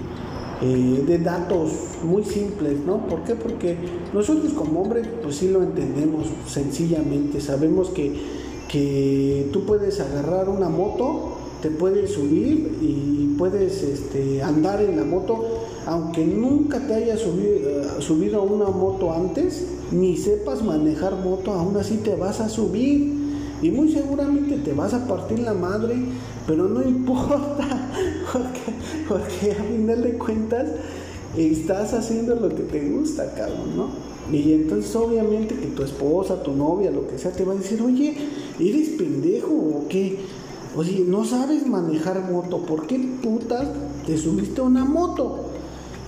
eh, 0.60 1.04
de 1.06 1.18
datos 1.18 1.70
muy 2.02 2.24
simples, 2.24 2.78
¿no? 2.84 3.06
¿Por 3.06 3.22
qué? 3.22 3.34
Porque 3.34 3.76
nosotros 4.12 4.52
como 4.52 4.82
hombres, 4.82 5.06
pues 5.22 5.36
sí 5.36 5.48
lo 5.48 5.62
entendemos 5.62 6.26
sencillamente. 6.46 7.40
Sabemos 7.40 7.88
que, 7.90 8.12
que 8.68 9.48
tú 9.52 9.64
puedes 9.64 10.00
agarrar 10.00 10.50
una 10.50 10.68
moto 10.68 11.37
te 11.62 11.70
puedes 11.70 12.12
subir 12.12 12.78
y 12.80 13.34
puedes 13.36 13.82
este, 13.82 14.42
andar 14.42 14.82
en 14.82 14.96
la 14.96 15.04
moto, 15.04 15.66
aunque 15.86 16.24
nunca 16.24 16.78
te 16.86 16.94
hayas 16.94 17.20
subido, 17.20 17.70
eh, 17.70 17.86
subido 18.00 18.40
a 18.40 18.42
una 18.42 18.66
moto 18.66 19.12
antes, 19.12 19.66
ni 19.90 20.16
sepas 20.16 20.62
manejar 20.62 21.16
moto, 21.16 21.52
aún 21.52 21.76
así 21.76 21.98
te 21.98 22.14
vas 22.14 22.40
a 22.40 22.48
subir 22.48 23.12
y 23.62 23.70
muy 23.70 23.90
seguramente 23.90 24.56
te 24.58 24.72
vas 24.72 24.94
a 24.94 25.06
partir 25.06 25.40
la 25.40 25.54
madre, 25.54 25.96
pero 26.46 26.68
no 26.68 26.82
importa, 26.88 27.90
porque, 28.32 28.60
porque 29.08 29.52
a 29.52 29.64
final 29.64 30.02
de 30.02 30.12
cuentas 30.12 30.68
estás 31.36 31.94
haciendo 31.94 32.34
lo 32.34 32.48
que 32.48 32.62
te 32.62 32.90
gusta, 32.90 33.32
cabrón, 33.34 33.76
¿no? 33.76 34.08
Y 34.32 34.52
entonces 34.52 34.94
obviamente 34.94 35.54
que 35.54 35.68
tu 35.68 35.82
esposa, 35.82 36.42
tu 36.42 36.52
novia, 36.52 36.90
lo 36.90 37.08
que 37.08 37.18
sea, 37.18 37.32
te 37.32 37.44
va 37.44 37.54
a 37.54 37.56
decir, 37.56 37.80
oye, 37.80 38.14
¿eres 38.60 38.90
pendejo 38.90 39.52
o 39.52 39.86
qué? 39.88 40.18
Oye, 40.76 41.04
no 41.06 41.24
sabes 41.24 41.66
manejar 41.66 42.30
moto, 42.30 42.58
¿por 42.58 42.86
qué 42.86 42.98
putas 43.22 43.68
te 44.06 44.16
subiste 44.16 44.60
a 44.60 44.64
una 44.64 44.84
moto? 44.84 45.46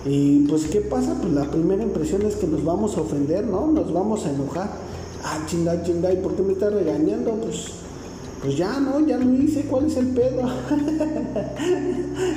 Y 0.05 0.45
pues, 0.47 0.65
¿qué 0.65 0.81
pasa? 0.81 1.15
Pues 1.19 1.33
la 1.33 1.49
primera 1.49 1.83
impresión 1.83 2.23
es 2.23 2.35
que 2.35 2.47
nos 2.47 2.63
vamos 2.63 2.97
a 2.97 3.01
ofender, 3.01 3.45
¿no? 3.45 3.67
Nos 3.67 3.91
vamos 3.93 4.25
a 4.25 4.31
enojar. 4.31 4.71
Ah, 5.23 5.39
chinga, 5.45 5.83
chinga, 5.83 6.11
¿y 6.11 6.17
por 6.17 6.35
qué 6.35 6.41
me 6.41 6.53
estás 6.53 6.73
regañando? 6.73 7.31
Pues, 7.33 7.80
pues 8.41 8.57
ya, 8.57 8.79
¿no? 8.79 8.99
Ya 9.05 9.17
lo 9.17 9.31
hice, 9.33 9.61
¿cuál 9.63 9.85
es 9.85 9.97
el 9.97 10.07
pedo? 10.07 10.41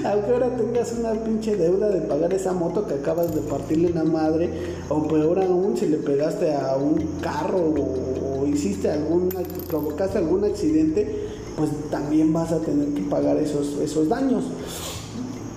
Aunque 0.05 0.31
ahora 0.33 0.55
tengas 0.57 0.93
una 0.99 1.13
pinche 1.13 1.57
deuda 1.57 1.89
de 1.89 2.03
pagar 2.03 2.33
esa 2.35 2.53
moto 2.53 2.87
que 2.87 2.95
acabas 2.95 3.35
de 3.35 3.41
partirle 3.41 3.91
una 3.91 4.05
madre, 4.05 4.51
o 4.91 5.09
peor 5.09 5.39
aún, 5.39 5.77
si 5.77 5.87
le 5.87 5.97
pegaste 5.97 6.55
a 6.55 6.77
un 6.77 6.99
carro 7.23 7.59
o, 7.59 8.43
o 8.43 8.47
hiciste 8.47 8.91
algún, 8.91 9.31
provocaste 9.67 10.19
algún 10.19 10.45
accidente, 10.45 11.31
pues 11.57 11.71
también 11.91 12.33
vas 12.33 12.53
a 12.53 12.59
tener 12.61 12.89
que 12.91 13.03
pagar 13.03 13.39
esos, 13.39 13.79
esos 13.81 14.09
daños. 14.09 14.45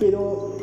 Pero 0.00 0.54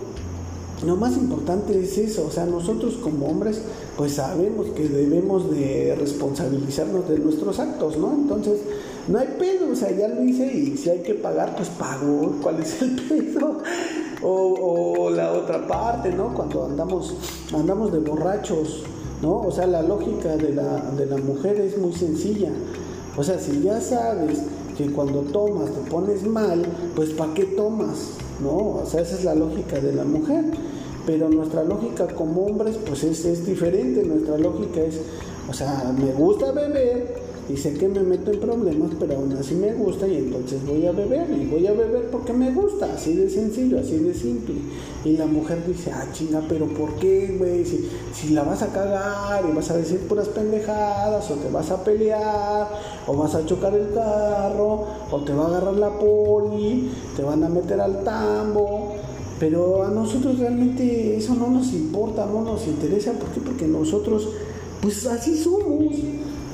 lo 0.85 0.95
más 0.95 1.15
importante 1.15 1.79
es 1.79 1.97
eso, 1.97 2.25
o 2.27 2.31
sea, 2.31 2.45
nosotros 2.45 2.95
como 2.95 3.27
hombres 3.27 3.61
pues 3.97 4.13
sabemos 4.13 4.67
que 4.75 4.87
debemos 4.89 5.49
de 5.49 5.95
responsabilizarnos 5.97 7.07
de 7.07 7.17
nuestros 7.19 7.59
actos, 7.59 7.97
¿no? 7.97 8.13
Entonces, 8.13 8.59
no 9.07 9.19
hay 9.19 9.27
pedo, 9.37 9.71
o 9.71 9.75
sea, 9.75 9.91
ya 9.91 10.07
lo 10.07 10.23
hice 10.23 10.45
y 10.51 10.77
si 10.77 10.89
hay 10.89 10.99
que 10.99 11.13
pagar, 11.13 11.55
pues 11.55 11.69
pago, 11.69 12.37
¿cuál 12.41 12.59
es 12.59 12.81
el 12.81 12.95
pedo? 13.07 13.59
O, 14.23 15.11
la 15.11 15.31
otra 15.31 15.67
parte, 15.67 16.11
¿no? 16.11 16.33
Cuando 16.33 16.65
andamos, 16.65 17.13
andamos 17.53 17.91
de 17.91 17.99
borrachos, 17.99 18.83
¿no? 19.21 19.41
O 19.41 19.51
sea, 19.51 19.67
la 19.67 19.83
lógica 19.83 20.35
de 20.35 20.53
la, 20.53 20.81
de 20.97 21.05
la 21.05 21.17
mujer 21.17 21.59
es 21.59 21.77
muy 21.77 21.93
sencilla. 21.93 22.49
O 23.15 23.23
sea, 23.23 23.37
si 23.39 23.61
ya 23.61 23.79
sabes 23.79 24.39
que 24.77 24.91
cuando 24.91 25.21
tomas 25.21 25.71
te 25.71 25.89
pones 25.89 26.23
mal, 26.23 26.65
pues 26.95 27.11
¿para 27.11 27.33
qué 27.33 27.45
tomas? 27.45 28.13
¿No? 28.41 28.81
O 28.81 28.85
sea, 28.85 29.01
esa 29.01 29.15
es 29.15 29.23
la 29.23 29.35
lógica 29.35 29.79
de 29.79 29.93
la 29.93 30.03
mujer. 30.03 30.45
Pero 31.05 31.29
nuestra 31.29 31.63
lógica 31.63 32.07
como 32.07 32.47
hombres, 32.47 32.77
pues 32.85 33.03
es, 33.03 33.23
es 33.25 33.45
diferente. 33.45 34.03
Nuestra 34.03 34.37
lógica 34.37 34.81
es, 34.81 34.99
o 35.47 35.53
sea, 35.53 35.93
me 35.97 36.11
gusta 36.13 36.51
beber, 36.51 37.24
y 37.47 37.57
sé 37.57 37.73
que 37.75 37.87
me 37.87 38.01
meto 38.01 38.31
en 38.31 38.39
problemas, 38.39 38.91
pero 38.99 39.17
aún 39.17 39.31
así 39.33 39.53
me 39.53 39.71
gusta 39.73 40.07
y 40.07 40.17
entonces 40.17 40.65
voy 40.65 40.85
a 40.87 40.91
beber 40.91 41.29
y 41.29 41.45
voy 41.45 41.67
a 41.67 41.73
beber 41.73 42.09
porque 42.09 42.33
me 42.33 42.51
gusta, 42.51 42.91
así 42.93 43.15
de 43.15 43.29
sencillo, 43.29 43.79
así 43.79 43.97
de 43.97 44.13
simple. 44.15 44.55
Y 45.03 45.15
la 45.15 45.27
mujer 45.27 45.63
dice, 45.67 45.91
ah, 45.91 46.07
chinga, 46.11 46.41
pero 46.49 46.65
¿por 46.67 46.95
qué, 46.95 47.35
güey? 47.37 47.63
Si, 47.63 47.87
si 48.15 48.29
la 48.29 48.41
vas 48.41 48.63
a 48.63 48.73
cagar 48.73 49.45
y 49.47 49.55
vas 49.55 49.69
a 49.69 49.77
decir 49.77 49.99
puras 50.07 50.27
pendejadas 50.29 51.29
o 51.29 51.35
te 51.35 51.49
vas 51.51 51.69
a 51.69 51.83
pelear 51.83 52.67
o 53.05 53.15
vas 53.15 53.35
a 53.35 53.45
chocar 53.45 53.75
el 53.75 53.93
carro 53.93 54.85
o 55.11 55.19
te 55.23 55.33
va 55.33 55.45
a 55.45 55.47
agarrar 55.49 55.75
la 55.75 55.99
poli, 55.99 56.89
te 57.15 57.21
van 57.21 57.43
a 57.43 57.49
meter 57.49 57.79
al 57.79 58.03
tambo. 58.03 58.95
Pero 59.39 59.83
a 59.83 59.89
nosotros 59.89 60.39
realmente 60.39 61.17
eso 61.17 61.35
no 61.35 61.49
nos 61.49 61.73
importa, 61.73 62.25
no 62.25 62.41
nos 62.41 62.65
interesa. 62.65 63.11
¿Por 63.11 63.29
qué? 63.29 63.41
Porque 63.41 63.67
nosotros, 63.67 64.29
pues 64.81 65.05
así 65.05 65.37
somos. 65.37 65.93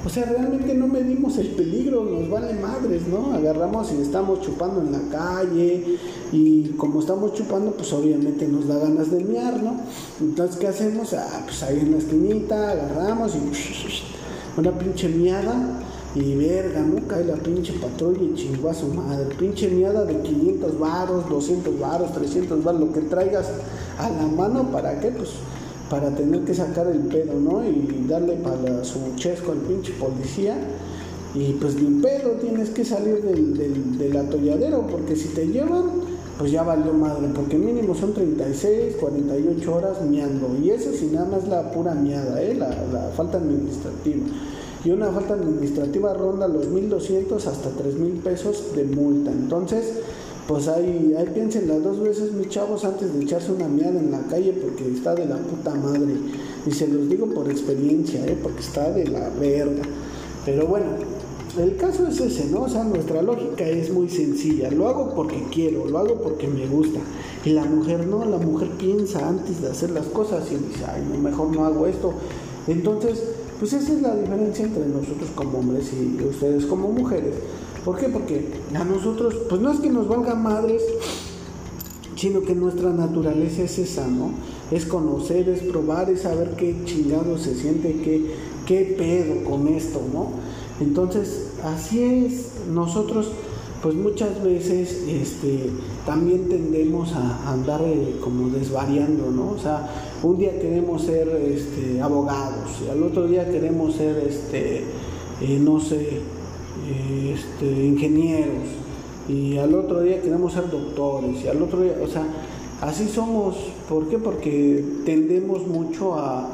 O 0.03 0.09
sea, 0.09 0.25
realmente 0.25 0.73
no 0.73 0.87
medimos 0.87 1.37
el 1.37 1.49
peligro, 1.49 2.03
nos 2.03 2.27
vale 2.27 2.53
madres, 2.53 3.07
¿no? 3.07 3.35
Agarramos 3.35 3.91
y 3.91 4.01
estamos 4.01 4.41
chupando 4.41 4.81
en 4.81 4.91
la 4.91 5.01
calle 5.11 5.99
y 6.31 6.69
como 6.77 7.01
estamos 7.01 7.33
chupando, 7.33 7.71
pues 7.73 7.93
obviamente 7.93 8.47
nos 8.47 8.67
da 8.67 8.79
ganas 8.79 9.11
de 9.11 9.23
miar, 9.23 9.61
¿no? 9.61 9.75
Entonces, 10.19 10.57
¿qué 10.57 10.67
hacemos? 10.67 11.13
Ah, 11.13 11.41
pues 11.45 11.61
ahí 11.61 11.81
en 11.81 11.91
la 11.91 11.97
esquinita 11.99 12.71
agarramos 12.71 13.35
y 13.35 14.59
una 14.59 14.71
pinche 14.71 15.07
miada 15.07 15.83
y 16.15 16.35
verga, 16.35 16.81
¿no? 16.81 17.07
Cae 17.07 17.23
la 17.23 17.35
pinche 17.35 17.73
patrulla 17.73 18.23
y 18.23 18.33
chingó 18.33 18.73
su 18.73 18.87
madre. 18.87 19.35
Pinche 19.35 19.69
miada 19.69 20.03
de 20.03 20.19
500 20.19 20.79
varos, 20.79 21.29
200 21.29 21.79
varos, 21.79 22.11
300 22.11 22.63
varos, 22.63 22.81
lo 22.81 22.91
que 22.91 23.01
traigas 23.01 23.45
a 23.99 24.09
la 24.09 24.25
mano, 24.25 24.63
¿para 24.71 24.99
qué? 24.99 25.09
Pues 25.09 25.29
para 25.91 26.09
tener 26.15 26.45
que 26.45 26.53
sacar 26.53 26.87
el 26.87 26.99
pedo, 26.99 27.33
¿no? 27.37 27.61
Y 27.65 28.05
darle 28.07 28.35
para 28.35 28.81
su 28.85 29.13
chesco 29.17 29.51
al 29.51 29.57
pinche 29.57 29.91
policía. 29.99 30.55
Y 31.35 31.51
pues 31.53 31.75
ni 31.75 32.01
pedo 32.01 32.31
tienes 32.39 32.69
que 32.69 32.85
salir 32.85 33.21
del, 33.21 33.97
del, 33.97 34.17
atolladero, 34.17 34.87
porque 34.87 35.17
si 35.17 35.27
te 35.29 35.47
llevan, 35.47 35.83
pues 36.37 36.51
ya 36.51 36.63
valió 36.63 36.93
madre, 36.93 37.27
porque 37.35 37.57
mínimo 37.57 37.93
son 37.93 38.13
36, 38.13 38.95
48 39.01 39.75
horas 39.75 40.01
miando. 40.01 40.57
Y 40.61 40.69
eso 40.69 40.93
si 40.93 41.07
nada 41.07 41.25
más 41.25 41.47
la 41.49 41.71
pura 41.71 41.93
miada, 41.93 42.41
¿eh? 42.41 42.55
la, 42.55 42.69
la 42.69 43.09
falta 43.15 43.37
administrativa. 43.37 44.25
Y 44.85 44.91
una 44.91 45.11
falta 45.11 45.33
administrativa 45.33 46.13
ronda 46.13 46.47
los 46.47 46.67
1.200 46.67 47.35
hasta 47.35 47.69
3.000 47.69 48.21
pesos 48.21 48.73
de 48.75 48.85
multa. 48.85 49.29
Entonces, 49.29 49.93
pues 50.51 50.67
ahí, 50.67 51.15
ahí 51.17 51.27
piensen 51.33 51.65
las 51.69 51.81
dos 51.81 52.01
veces, 52.01 52.33
mis 52.33 52.49
chavos, 52.49 52.83
antes 52.83 53.13
de 53.13 53.23
echarse 53.23 53.53
una 53.53 53.69
mierda 53.69 54.01
en 54.01 54.11
la 54.11 54.19
calle 54.23 54.51
porque 54.51 54.85
está 54.91 55.15
de 55.15 55.25
la 55.25 55.37
puta 55.37 55.73
madre. 55.73 56.13
Y 56.65 56.71
se 56.71 56.89
los 56.89 57.07
digo 57.07 57.25
por 57.27 57.49
experiencia, 57.49 58.19
¿eh? 58.27 58.37
porque 58.43 58.59
está 58.59 58.91
de 58.91 59.07
la 59.07 59.29
verga. 59.29 59.83
Pero 60.43 60.67
bueno, 60.67 60.87
el 61.57 61.77
caso 61.77 62.05
es 62.05 62.19
ese, 62.19 62.47
¿no? 62.47 62.63
O 62.63 62.67
sea, 62.67 62.83
nuestra 62.83 63.21
lógica 63.21 63.65
es 63.65 63.93
muy 63.93 64.09
sencilla. 64.09 64.69
Lo 64.71 64.89
hago 64.89 65.15
porque 65.15 65.41
quiero, 65.53 65.85
lo 65.85 65.99
hago 65.99 66.15
porque 66.15 66.49
me 66.49 66.67
gusta. 66.67 66.99
Y 67.45 67.51
la 67.51 67.63
mujer 67.63 68.05
no, 68.05 68.25
la 68.25 68.37
mujer 68.37 68.71
piensa 68.71 69.25
antes 69.25 69.61
de 69.61 69.69
hacer 69.69 69.91
las 69.91 70.07
cosas 70.07 70.51
y 70.51 70.55
dice, 70.55 70.83
ay, 70.85 71.17
mejor 71.17 71.55
no 71.55 71.63
hago 71.63 71.87
esto. 71.87 72.13
Entonces, 72.67 73.23
pues 73.57 73.71
esa 73.71 73.93
es 73.93 74.01
la 74.01 74.17
diferencia 74.17 74.65
entre 74.65 74.85
nosotros 74.85 75.29
como 75.33 75.59
hombres 75.59 75.93
y 75.93 76.21
ustedes 76.25 76.65
como 76.65 76.89
mujeres. 76.89 77.35
¿Por 77.85 77.97
qué? 77.97 78.07
Porque 78.09 78.47
a 78.75 78.83
nosotros, 78.83 79.35
pues 79.49 79.61
no 79.61 79.71
es 79.71 79.79
que 79.79 79.89
nos 79.89 80.07
valgan 80.07 80.43
madres, 80.43 80.83
sino 82.15 82.41
que 82.41 82.53
nuestra 82.53 82.91
naturaleza 82.91 83.63
es 83.63 83.79
esa, 83.79 84.07
¿no? 84.07 84.31
Es 84.69 84.85
conocer, 84.85 85.49
es 85.49 85.61
probar, 85.61 86.09
es 86.09 86.21
saber 86.21 86.55
qué 86.55 86.75
chingado 86.85 87.37
se 87.37 87.55
siente, 87.55 87.99
qué, 88.03 88.35
qué 88.67 88.95
pedo 88.97 89.43
con 89.49 89.67
esto, 89.67 90.01
¿no? 90.13 90.29
Entonces, 90.79 91.53
así 91.63 92.03
es, 92.03 92.67
nosotros 92.71 93.31
pues 93.81 93.95
muchas 93.95 94.43
veces 94.43 95.03
este, 95.07 95.71
también 96.05 96.47
tendemos 96.47 97.13
a 97.13 97.51
andar 97.51 97.81
eh, 97.81 98.17
como 98.21 98.49
desvariando, 98.49 99.31
¿no? 99.31 99.49
O 99.51 99.57
sea, 99.57 99.89
un 100.21 100.37
día 100.37 100.59
queremos 100.59 101.01
ser 101.01 101.27
este, 101.29 101.99
abogados 101.99 102.69
y 102.85 102.89
al 102.91 103.01
otro 103.01 103.27
día 103.27 103.49
queremos 103.49 103.95
ser, 103.95 104.23
este, 104.27 104.83
eh, 105.41 105.59
no 105.59 105.79
sé, 105.79 106.21
este, 107.33 107.65
ingenieros 107.65 108.67
y 109.27 109.57
al 109.57 109.73
otro 109.75 110.01
día 110.01 110.21
queremos 110.21 110.53
ser 110.53 110.69
doctores 110.69 111.43
y 111.43 111.47
al 111.47 111.61
otro 111.61 111.81
día, 111.81 111.95
o 112.03 112.07
sea, 112.07 112.25
así 112.81 113.07
somos. 113.07 113.55
¿Por 113.87 114.09
qué? 114.09 114.17
Porque 114.17 114.83
tendemos 115.05 115.67
mucho 115.67 116.15
a, 116.15 116.49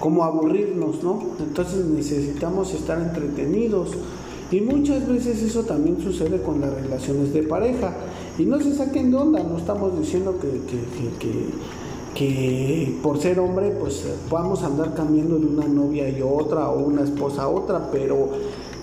como 0.00 0.24
aburrirnos, 0.24 1.02
¿no? 1.02 1.22
Entonces 1.38 1.84
necesitamos 1.86 2.74
estar 2.74 3.00
entretenidos. 3.00 3.90
Y 4.50 4.62
muchas 4.62 5.06
veces 5.06 5.42
eso 5.42 5.64
también 5.64 6.00
sucede 6.00 6.40
con 6.40 6.60
las 6.60 6.72
relaciones 6.72 7.34
de 7.34 7.42
pareja. 7.42 7.94
Y 8.38 8.44
no 8.44 8.58
se 8.60 8.74
saquen 8.74 9.10
de 9.10 9.16
onda, 9.16 9.42
no 9.42 9.58
estamos 9.58 9.98
diciendo 9.98 10.36
que 10.40 10.48
por 13.02 13.18
ser 13.20 13.38
hombre 13.38 13.70
pues 13.78 14.04
vamos 14.30 14.62
a 14.62 14.66
andar 14.66 14.94
cambiando 14.94 15.38
de 15.38 15.46
una 15.46 15.66
novia 15.66 16.08
y 16.08 16.20
otra 16.22 16.68
o 16.70 16.84
una 16.86 17.02
esposa 17.02 17.42
a 17.42 17.48
otra, 17.48 17.90
pero 17.90 18.30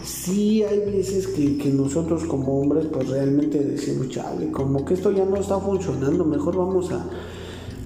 sí 0.04 0.64
hay 0.64 0.80
veces 0.80 1.28
que, 1.28 1.58
que, 1.58 1.70
nosotros 1.70 2.24
como 2.26 2.62
hombres 2.62 2.86
pues 2.92 3.10
realmente 3.10 3.60
decimos, 3.60 4.10
chale, 4.10 4.52
como 4.52 4.86
que 4.86 4.94
esto 4.94 5.12
ya 5.12 5.26
no 5.26 5.36
está 5.38 5.60
funcionando, 5.60 6.24
mejor 6.24 6.56
vamos 6.56 6.92
a 6.92 7.06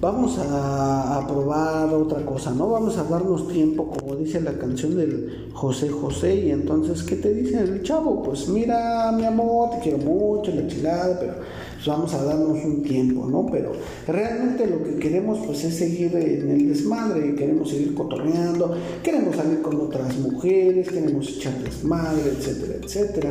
vamos 0.00 0.38
a, 0.38 1.24
probar 1.28 1.92
otra 1.92 2.24
cosa, 2.24 2.52
¿no? 2.52 2.70
Vamos 2.70 2.96
a 2.96 3.04
darnos 3.04 3.48
tiempo, 3.48 3.88
como 3.88 4.16
dice 4.16 4.40
la 4.40 4.52
canción 4.54 4.96
del 4.96 5.50
José 5.52 5.90
José, 5.90 6.34
y 6.36 6.50
entonces, 6.50 7.02
¿qué 7.02 7.16
te 7.16 7.32
dice 7.32 7.60
el 7.60 7.82
chavo? 7.82 8.22
Pues 8.22 8.48
mira, 8.48 9.12
mi 9.12 9.24
amor, 9.24 9.70
te 9.70 9.78
quiero 9.80 9.98
mucho, 9.98 10.52
la 10.52 10.66
chilada, 10.66 11.18
pero 11.20 11.34
pues 11.80 11.88
vamos 11.88 12.12
a 12.12 12.22
darnos 12.22 12.62
un 12.62 12.82
tiempo, 12.82 13.26
¿no? 13.26 13.46
Pero 13.50 13.72
realmente 14.06 14.66
lo 14.66 14.84
que 14.84 14.96
queremos, 14.96 15.38
pues, 15.46 15.64
es 15.64 15.76
seguir 15.76 16.14
en 16.14 16.50
el 16.50 16.68
desmadre, 16.68 17.34
queremos 17.34 17.70
seguir 17.70 17.94
cotorreando, 17.94 18.76
queremos 19.02 19.34
salir 19.34 19.62
con 19.62 19.80
otras 19.80 20.18
mujeres, 20.18 20.90
queremos 20.90 21.26
echar 21.28 21.58
desmadre, 21.62 22.32
etcétera, 22.38 22.74
etcétera 22.84 23.30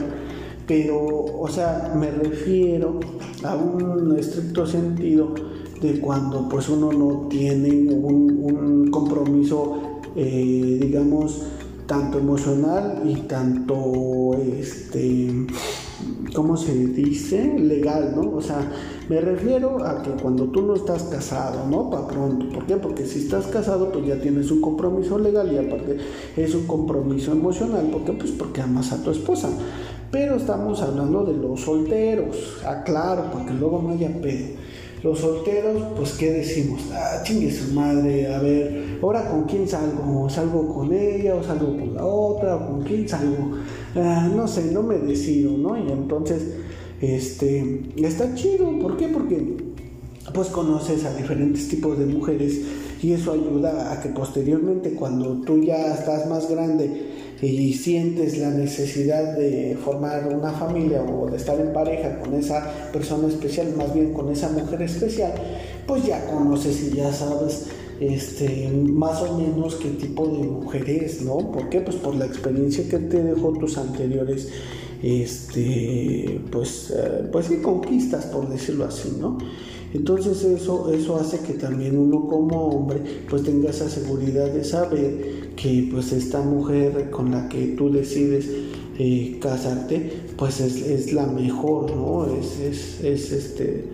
pero, 0.69 0.99
o 1.03 1.47
sea, 1.47 1.95
me 1.97 2.11
refiero 2.11 2.99
a 3.43 3.55
un 3.55 4.15
estricto 4.19 4.67
sentido 4.67 5.33
de 5.81 5.99
cuando 5.99 6.47
pues 6.47 6.69
uno 6.69 6.91
no 6.93 7.27
tiene 7.27 7.91
un, 7.91 8.91
compromiso, 8.91 10.01
eh, 10.15 10.77
digamos, 10.79 11.41
tanto 11.87 12.19
emocional 12.19 13.01
y 13.03 13.15
tanto, 13.21 14.35
este, 14.35 15.47
¿cómo 16.33 16.57
se 16.57 16.73
dice? 16.73 17.57
Legal, 17.59 18.13
¿no? 18.15 18.35
O 18.35 18.41
sea, 18.41 18.59
me 19.09 19.19
refiero 19.21 19.83
a 19.83 20.01
que 20.01 20.11
cuando 20.11 20.45
tú 20.45 20.61
no 20.61 20.75
estás 20.75 21.03
casado, 21.03 21.67
¿no? 21.69 21.89
Para 21.89 22.07
pronto. 22.07 22.49
¿Por 22.49 22.65
qué? 22.65 22.77
Porque 22.77 23.05
si 23.05 23.19
estás 23.19 23.47
casado, 23.47 23.91
pues 23.91 24.05
ya 24.05 24.21
tienes 24.21 24.51
un 24.51 24.61
compromiso 24.61 25.17
legal 25.17 25.51
y 25.51 25.57
aparte 25.57 25.97
es 26.35 26.55
un 26.55 26.67
compromiso 26.67 27.31
emocional. 27.31 27.87
¿Por 27.91 28.03
qué? 28.03 28.13
Pues 28.13 28.31
porque 28.31 28.61
amas 28.61 28.91
a 28.91 29.03
tu 29.03 29.11
esposa. 29.11 29.49
Pero 30.11 30.35
estamos 30.35 30.81
hablando 30.81 31.23
de 31.23 31.33
los 31.33 31.61
solteros, 31.61 32.63
aclaro, 32.65 33.29
porque 33.31 33.53
luego 33.53 33.81
no 33.81 33.89
haya 33.89 34.09
pedo. 34.21 34.57
Los 35.01 35.19
solteros, 35.19 35.81
pues, 35.95 36.11
¿qué 36.13 36.31
decimos? 36.31 36.81
Ah, 36.91 37.21
chingue 37.23 37.49
su 37.51 37.73
madre, 37.73 38.33
a 38.33 38.39
ver, 38.39 38.99
ahora 39.01 39.29
con 39.29 39.43
quién 39.45 39.67
salgo, 39.67 40.29
salgo 40.29 40.67
con 40.73 40.91
ella, 40.91 41.35
o 41.35 41.43
salgo 41.43 41.77
con 41.77 41.93
la 41.93 42.05
otra, 42.05 42.57
o 42.57 42.67
con 42.67 42.81
quién 42.83 43.07
salgo, 43.07 43.51
ah, 43.95 44.29
no 44.35 44.45
sé, 44.45 44.71
no 44.71 44.83
me 44.83 44.97
decido, 44.97 45.57
¿no? 45.57 45.77
Y 45.77 45.89
entonces, 45.89 46.55
este, 46.99 47.81
está 47.95 48.35
chido, 48.35 48.77
¿por 48.79 48.97
qué? 48.97 49.07
Porque, 49.07 49.57
pues, 50.33 50.49
conoces 50.49 51.05
a 51.05 51.15
diferentes 51.15 51.69
tipos 51.69 51.97
de 51.97 52.05
mujeres 52.05 52.61
y 53.01 53.13
eso 53.13 53.31
ayuda 53.31 53.93
a 53.93 54.01
que 54.01 54.09
posteriormente, 54.09 54.91
cuando 54.93 55.39
tú 55.41 55.63
ya 55.63 55.93
estás 55.93 56.27
más 56.27 56.49
grande, 56.49 57.08
y 57.41 57.73
sientes 57.73 58.37
la 58.37 58.49
necesidad 58.49 59.37
de 59.37 59.77
formar 59.83 60.27
una 60.27 60.51
familia 60.51 61.01
o 61.03 61.29
de 61.29 61.37
estar 61.37 61.59
en 61.59 61.71
pareja 61.71 62.19
con 62.19 62.33
esa 62.33 62.89
persona 62.91 63.27
especial, 63.27 63.73
más 63.77 63.93
bien 63.93 64.13
con 64.13 64.29
esa 64.29 64.49
mujer 64.49 64.81
especial, 64.81 65.33
pues 65.87 66.05
ya 66.05 66.25
conoces 66.25 66.83
y 66.83 66.97
ya 66.97 67.13
sabes 67.13 67.67
este, 67.99 68.69
más 68.69 69.21
o 69.21 69.37
menos 69.37 69.75
qué 69.75 69.89
tipo 69.89 70.27
de 70.27 70.47
mujer 70.47 70.89
es, 70.89 71.21
¿no? 71.21 71.37
¿Por 71.51 71.69
qué? 71.69 71.81
Pues 71.81 71.97
por 71.97 72.15
la 72.15 72.25
experiencia 72.25 72.87
que 72.89 72.97
te 72.97 73.23
dejó 73.23 73.53
tus 73.53 73.77
anteriores, 73.77 74.49
este, 75.03 76.41
pues, 76.51 76.93
eh, 76.95 77.27
pues 77.31 77.47
conquistas, 77.61 78.25
por 78.27 78.49
decirlo 78.49 78.85
así, 78.85 79.15
¿no? 79.19 79.37
Entonces 79.93 80.43
eso, 80.43 80.91
eso 80.93 81.15
hace 81.17 81.39
que 81.39 81.53
también 81.53 81.97
uno 81.97 82.27
como 82.27 82.67
hombre 82.67 83.01
pues 83.29 83.43
tenga 83.43 83.71
esa 83.71 83.89
seguridad 83.89 84.51
de 84.51 84.63
saber 84.63 85.51
que 85.55 85.87
pues 85.91 86.11
esta 86.11 86.41
mujer 86.41 87.09
con 87.09 87.31
la 87.31 87.49
que 87.49 87.69
tú 87.77 87.91
decides 87.91 88.47
eh, 88.99 89.37
casarte 89.41 90.11
pues 90.37 90.59
es, 90.61 91.11
la 91.13 91.25
mejor, 91.25 91.95
¿no? 91.95 92.27
Es, 92.27 93.01
es, 93.03 93.31
este, 93.31 93.85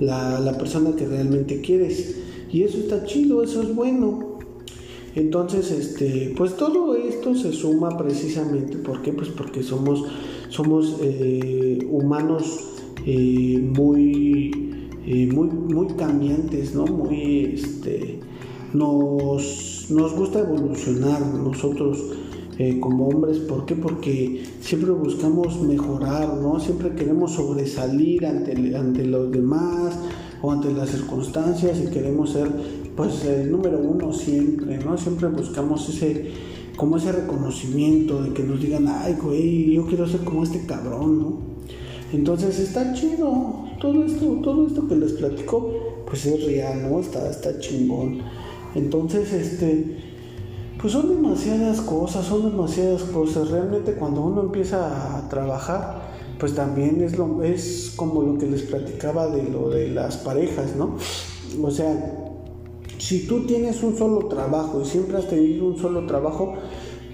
la, 0.00 0.40
la 0.40 0.56
persona 0.56 0.94
que 0.96 1.06
realmente 1.06 1.60
quieres. 1.60 2.16
Y 2.50 2.62
eso 2.62 2.78
está 2.78 3.04
chido, 3.04 3.42
eso 3.42 3.62
es 3.62 3.74
bueno. 3.74 4.32
Entonces, 5.14 5.70
este, 5.70 6.32
pues 6.36 6.56
todo 6.56 6.96
esto 6.96 7.34
se 7.34 7.52
suma 7.52 7.96
precisamente, 7.98 8.78
¿por 8.78 9.02
qué? 9.02 9.12
Pues 9.12 9.28
porque 9.28 9.62
somos, 9.62 10.04
somos 10.48 10.96
eh, 11.02 11.78
humanos 11.90 12.60
eh, 13.04 13.58
muy, 13.62 14.71
eh, 15.06 15.26
muy, 15.32 15.48
muy 15.48 15.88
cambiantes, 15.94 16.74
¿no? 16.74 16.86
Muy, 16.86 17.54
este, 17.54 18.20
nos, 18.72 19.86
nos 19.90 20.14
gusta 20.14 20.40
evolucionar 20.40 21.20
nosotros 21.26 21.98
como 22.78 23.08
hombres, 23.08 23.38
¿por 23.38 23.66
qué? 23.66 23.74
Porque 23.74 24.44
siempre 24.60 24.92
buscamos 24.92 25.60
mejorar, 25.62 26.32
¿no? 26.34 26.60
Siempre 26.60 26.94
queremos 26.94 27.32
sobresalir 27.32 28.24
ante, 28.24 28.76
ante 28.76 29.04
los 29.04 29.32
demás 29.32 29.98
o 30.42 30.52
ante 30.52 30.72
las 30.72 30.90
circunstancias 30.90 31.82
y 31.84 31.90
queremos 31.90 32.30
ser 32.30 32.48
pues 32.96 33.24
el 33.24 33.50
número 33.50 33.78
uno 33.78 34.12
siempre, 34.12 34.78
¿no? 34.78 34.98
Siempre 34.98 35.28
buscamos 35.28 35.88
ese, 35.88 36.30
como 36.76 36.98
ese 36.98 37.12
reconocimiento 37.12 38.22
de 38.22 38.32
que 38.32 38.42
nos 38.42 38.60
digan, 38.60 38.86
ay, 38.88 39.16
güey, 39.20 39.72
yo 39.72 39.86
quiero 39.86 40.06
ser 40.06 40.20
como 40.20 40.42
este 40.42 40.66
cabrón, 40.66 41.18
¿no? 41.18 41.38
Entonces 42.12 42.58
está 42.58 42.92
chido, 42.92 43.64
todo 43.82 44.04
esto, 44.04 44.26
todo 44.44 44.66
esto 44.68 44.86
que 44.86 44.94
les 44.94 45.12
platico, 45.12 45.68
pues 46.06 46.24
es 46.24 46.46
real, 46.46 46.88
¿no? 46.88 47.00
Está, 47.00 47.28
está 47.28 47.58
chingón. 47.58 48.20
Entonces, 48.76 49.32
este, 49.32 49.96
pues 50.80 50.92
son 50.92 51.08
demasiadas 51.08 51.80
cosas, 51.80 52.24
son 52.24 52.48
demasiadas 52.48 53.02
cosas. 53.02 53.50
Realmente 53.50 53.94
cuando 53.94 54.22
uno 54.22 54.42
empieza 54.42 55.18
a 55.18 55.28
trabajar, 55.28 56.00
pues 56.38 56.54
también 56.54 57.02
es, 57.02 57.18
lo, 57.18 57.42
es 57.42 57.92
como 57.96 58.22
lo 58.22 58.38
que 58.38 58.46
les 58.46 58.62
platicaba 58.62 59.26
de 59.26 59.42
lo 59.50 59.68
de 59.68 59.88
las 59.88 60.16
parejas, 60.16 60.76
¿no? 60.76 60.96
O 61.60 61.70
sea, 61.72 62.14
si 62.98 63.26
tú 63.26 63.46
tienes 63.46 63.82
un 63.82 63.98
solo 63.98 64.28
trabajo 64.28 64.80
y 64.80 64.84
siempre 64.84 65.16
has 65.16 65.26
tenido 65.26 65.66
un 65.66 65.76
solo 65.76 66.06
trabajo, 66.06 66.54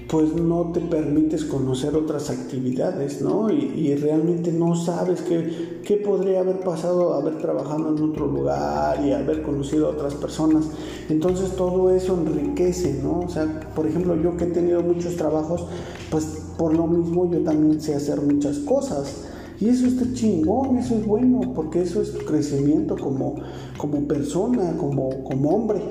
pues 0.09 0.33
no 0.35 0.71
te 0.73 0.81
permites 0.81 1.45
conocer 1.45 1.95
otras 1.95 2.31
actividades, 2.31 3.21
¿no? 3.21 3.51
Y, 3.51 3.95
realmente 3.97 4.53
no 4.53 4.75
sabes 4.75 5.21
qué, 5.21 5.81
qué, 5.85 5.97
podría 5.99 6.41
haber 6.41 6.61
pasado 6.61 7.13
haber 7.13 7.37
trabajado 7.39 7.95
en 7.95 8.03
otro 8.03 8.27
lugar 8.27 9.05
y 9.05 9.13
haber 9.13 9.43
conocido 9.43 9.89
a 9.89 9.91
otras 9.91 10.15
personas. 10.15 10.65
Entonces 11.11 11.51
todo 11.57 11.91
eso 11.91 12.15
enriquece, 12.15 13.01
¿no? 13.03 13.21
O 13.21 13.29
sea, 13.29 13.61
por 13.75 13.87
ejemplo, 13.87 14.17
yo 14.17 14.37
que 14.37 14.45
he 14.45 14.49
tenido 14.49 14.83
muchos 14.83 15.17
trabajos, 15.17 15.67
pues 16.11 16.25
por 16.57 16.75
lo 16.75 16.87
mismo 16.87 17.31
yo 17.31 17.41
también 17.41 17.81
sé 17.81 17.95
hacer 17.95 18.21
muchas 18.23 18.59
cosas. 18.61 19.25
Y 19.61 19.69
eso 19.69 19.87
está 19.87 20.07
chingón, 20.15 20.79
eso 20.79 20.95
es 20.95 21.07
bueno, 21.07 21.53
porque 21.55 21.83
eso 21.83 22.01
es 22.01 22.13
tu 22.13 22.25
crecimiento 22.25 22.97
como, 22.97 23.35
como 23.77 24.07
persona, 24.07 24.77
como, 24.79 25.23
como 25.25 25.51
hombre. 25.51 25.83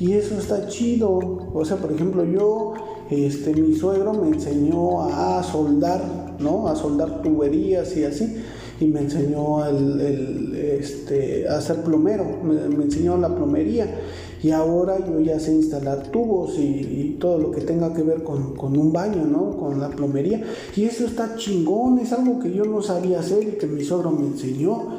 Y 0.00 0.12
eso 0.12 0.36
está 0.36 0.66
chido. 0.66 1.50
O 1.54 1.64
sea, 1.64 1.76
por 1.76 1.92
ejemplo, 1.92 2.24
yo, 2.24 2.74
este, 3.10 3.54
mi 3.54 3.74
suegro 3.74 4.12
me 4.14 4.28
enseñó 4.28 5.02
a 5.02 5.42
soldar, 5.42 6.36
¿no? 6.38 6.68
A 6.68 6.76
soldar 6.76 7.22
tuberías 7.22 7.96
y 7.96 8.04
así. 8.04 8.36
Y 8.80 8.86
me 8.86 9.00
enseñó 9.00 9.64
el, 9.66 10.54
este, 10.54 11.48
a 11.48 11.60
ser 11.60 11.82
plomero, 11.82 12.24
me, 12.42 12.82
enseñó 12.82 13.16
la 13.16 13.34
plomería 13.34 13.86
y 14.42 14.50
ahora 14.50 14.98
yo 14.98 15.20
ya 15.20 15.38
sé 15.38 15.52
instalar 15.52 16.10
tubos 16.10 16.58
y, 16.58 17.16
todo 17.20 17.38
lo 17.38 17.50
que 17.52 17.62
tenga 17.62 17.94
que 17.94 18.02
ver 18.02 18.22
con, 18.22 18.58
un 18.58 18.92
baño, 18.92 19.24
¿no? 19.24 19.56
Con 19.56 19.80
la 19.80 19.88
plomería. 19.88 20.42
Y 20.76 20.84
eso 20.84 21.06
está 21.06 21.36
chingón, 21.36 21.98
es 22.00 22.12
algo 22.12 22.40
que 22.40 22.52
yo 22.52 22.64
no 22.64 22.82
sabía 22.82 23.20
hacer 23.20 23.42
y 23.44 23.52
que 23.52 23.66
mi 23.66 23.82
suegro 23.82 24.10
me 24.10 24.26
enseñó. 24.26 24.96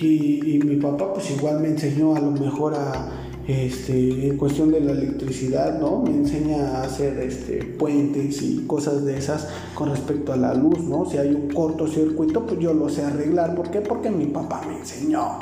Y, 0.00 0.58
mi 0.64 0.76
papá 0.76 1.12
pues 1.12 1.30
igual 1.30 1.60
me 1.60 1.68
enseñó 1.68 2.16
a 2.16 2.20
lo 2.20 2.30
mejor 2.30 2.74
a, 2.74 3.19
este, 3.46 4.28
en 4.28 4.36
cuestión 4.36 4.70
de 4.70 4.80
la 4.80 4.92
electricidad, 4.92 5.78
¿no? 5.80 6.02
Me 6.02 6.10
enseña 6.10 6.78
a 6.78 6.82
hacer 6.82 7.18
este, 7.18 7.64
puentes 7.64 8.42
y 8.42 8.64
cosas 8.66 9.04
de 9.04 9.18
esas 9.18 9.48
con 9.74 9.90
respecto 9.90 10.32
a 10.32 10.36
la 10.36 10.54
luz, 10.54 10.80
¿no? 10.80 11.04
Si 11.08 11.18
hay 11.18 11.34
un 11.34 11.48
cortocircuito, 11.48 12.46
pues 12.46 12.60
yo 12.60 12.72
lo 12.74 12.88
sé 12.88 13.02
arreglar. 13.02 13.54
¿Por 13.54 13.70
qué? 13.70 13.80
Porque 13.80 14.10
mi 14.10 14.26
papá 14.26 14.62
me 14.66 14.78
enseñó. 14.78 15.38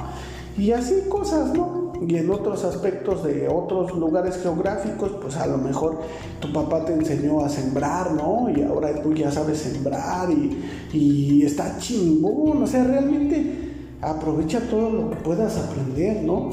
Y 0.56 0.72
así 0.72 1.02
cosas, 1.08 1.54
¿no? 1.54 1.88
y 2.06 2.16
en 2.16 2.30
otros 2.30 2.64
aspectos 2.64 3.24
de 3.24 3.48
otros 3.48 3.94
lugares 3.96 4.38
geográficos, 4.40 5.10
pues 5.20 5.36
a 5.36 5.46
lo 5.46 5.58
mejor 5.58 5.98
tu 6.40 6.52
papá 6.52 6.84
te 6.84 6.92
enseñó 6.92 7.44
a 7.44 7.48
sembrar, 7.48 8.12
¿no? 8.12 8.48
Y 8.54 8.62
ahora 8.62 9.02
tú 9.02 9.14
ya 9.14 9.30
sabes 9.30 9.58
sembrar 9.58 10.30
y, 10.30 10.56
y 10.92 11.42
está 11.44 11.78
chingón, 11.78 12.62
o 12.62 12.66
sea, 12.66 12.84
realmente 12.84 13.68
aprovecha 14.00 14.60
todo 14.70 14.90
lo 14.90 15.10
que 15.10 15.16
puedas 15.16 15.56
aprender, 15.56 16.22
¿no? 16.22 16.50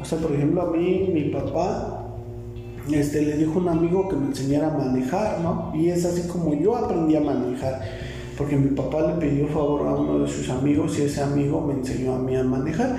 O 0.00 0.04
sea, 0.04 0.18
por 0.18 0.32
ejemplo, 0.32 0.62
a 0.62 0.70
mí, 0.70 1.10
mi 1.12 1.24
papá, 1.24 2.06
este, 2.90 3.22
le 3.22 3.36
dijo 3.36 3.54
a 3.54 3.62
un 3.62 3.68
amigo 3.68 4.08
que 4.08 4.16
me 4.16 4.26
enseñara 4.26 4.72
a 4.74 4.78
manejar, 4.78 5.40
¿no? 5.40 5.72
Y 5.74 5.88
es 5.88 6.04
así 6.04 6.28
como 6.28 6.54
yo 6.54 6.76
aprendí 6.76 7.16
a 7.16 7.20
manejar, 7.20 7.80
porque 8.36 8.56
mi 8.56 8.70
papá 8.70 9.12
le 9.12 9.14
pidió 9.14 9.48
favor 9.48 9.86
a 9.86 9.94
uno 9.94 10.20
de 10.20 10.28
sus 10.28 10.48
amigos 10.48 10.98
y 10.98 11.02
ese 11.02 11.22
amigo 11.22 11.60
me 11.60 11.74
enseñó 11.74 12.14
a 12.14 12.18
mí 12.18 12.36
a 12.36 12.44
manejar. 12.44 12.96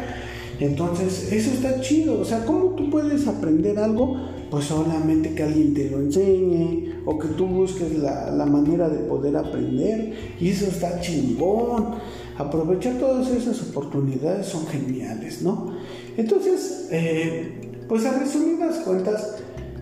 Entonces, 0.59 1.31
eso 1.31 1.51
está 1.51 1.79
chido. 1.79 2.19
O 2.19 2.25
sea, 2.25 2.45
¿cómo 2.45 2.71
tú 2.71 2.89
puedes 2.89 3.27
aprender 3.27 3.79
algo? 3.79 4.17
Pues 4.51 4.65
solamente 4.65 5.33
que 5.33 5.43
alguien 5.43 5.73
te 5.73 5.89
lo 5.89 5.99
enseñe 5.99 7.01
o 7.05 7.17
que 7.17 7.29
tú 7.29 7.45
busques 7.45 7.97
la, 7.97 8.45
manera 8.45 8.89
de 8.89 8.99
poder 8.99 9.37
aprender. 9.37 10.13
Y 10.39 10.49
eso 10.49 10.65
está 10.65 10.99
chingón. 10.99 11.95
Aprovechar 12.37 12.97
todas 12.97 13.29
esas 13.29 13.61
oportunidades 13.69 14.47
son 14.47 14.65
geniales, 14.67 15.41
¿no? 15.41 15.75
Entonces, 16.17 16.87
eh, 16.91 17.85
pues 17.87 18.05
a 18.05 18.17
resumidas 18.19 18.77
cuentas, 18.79 19.37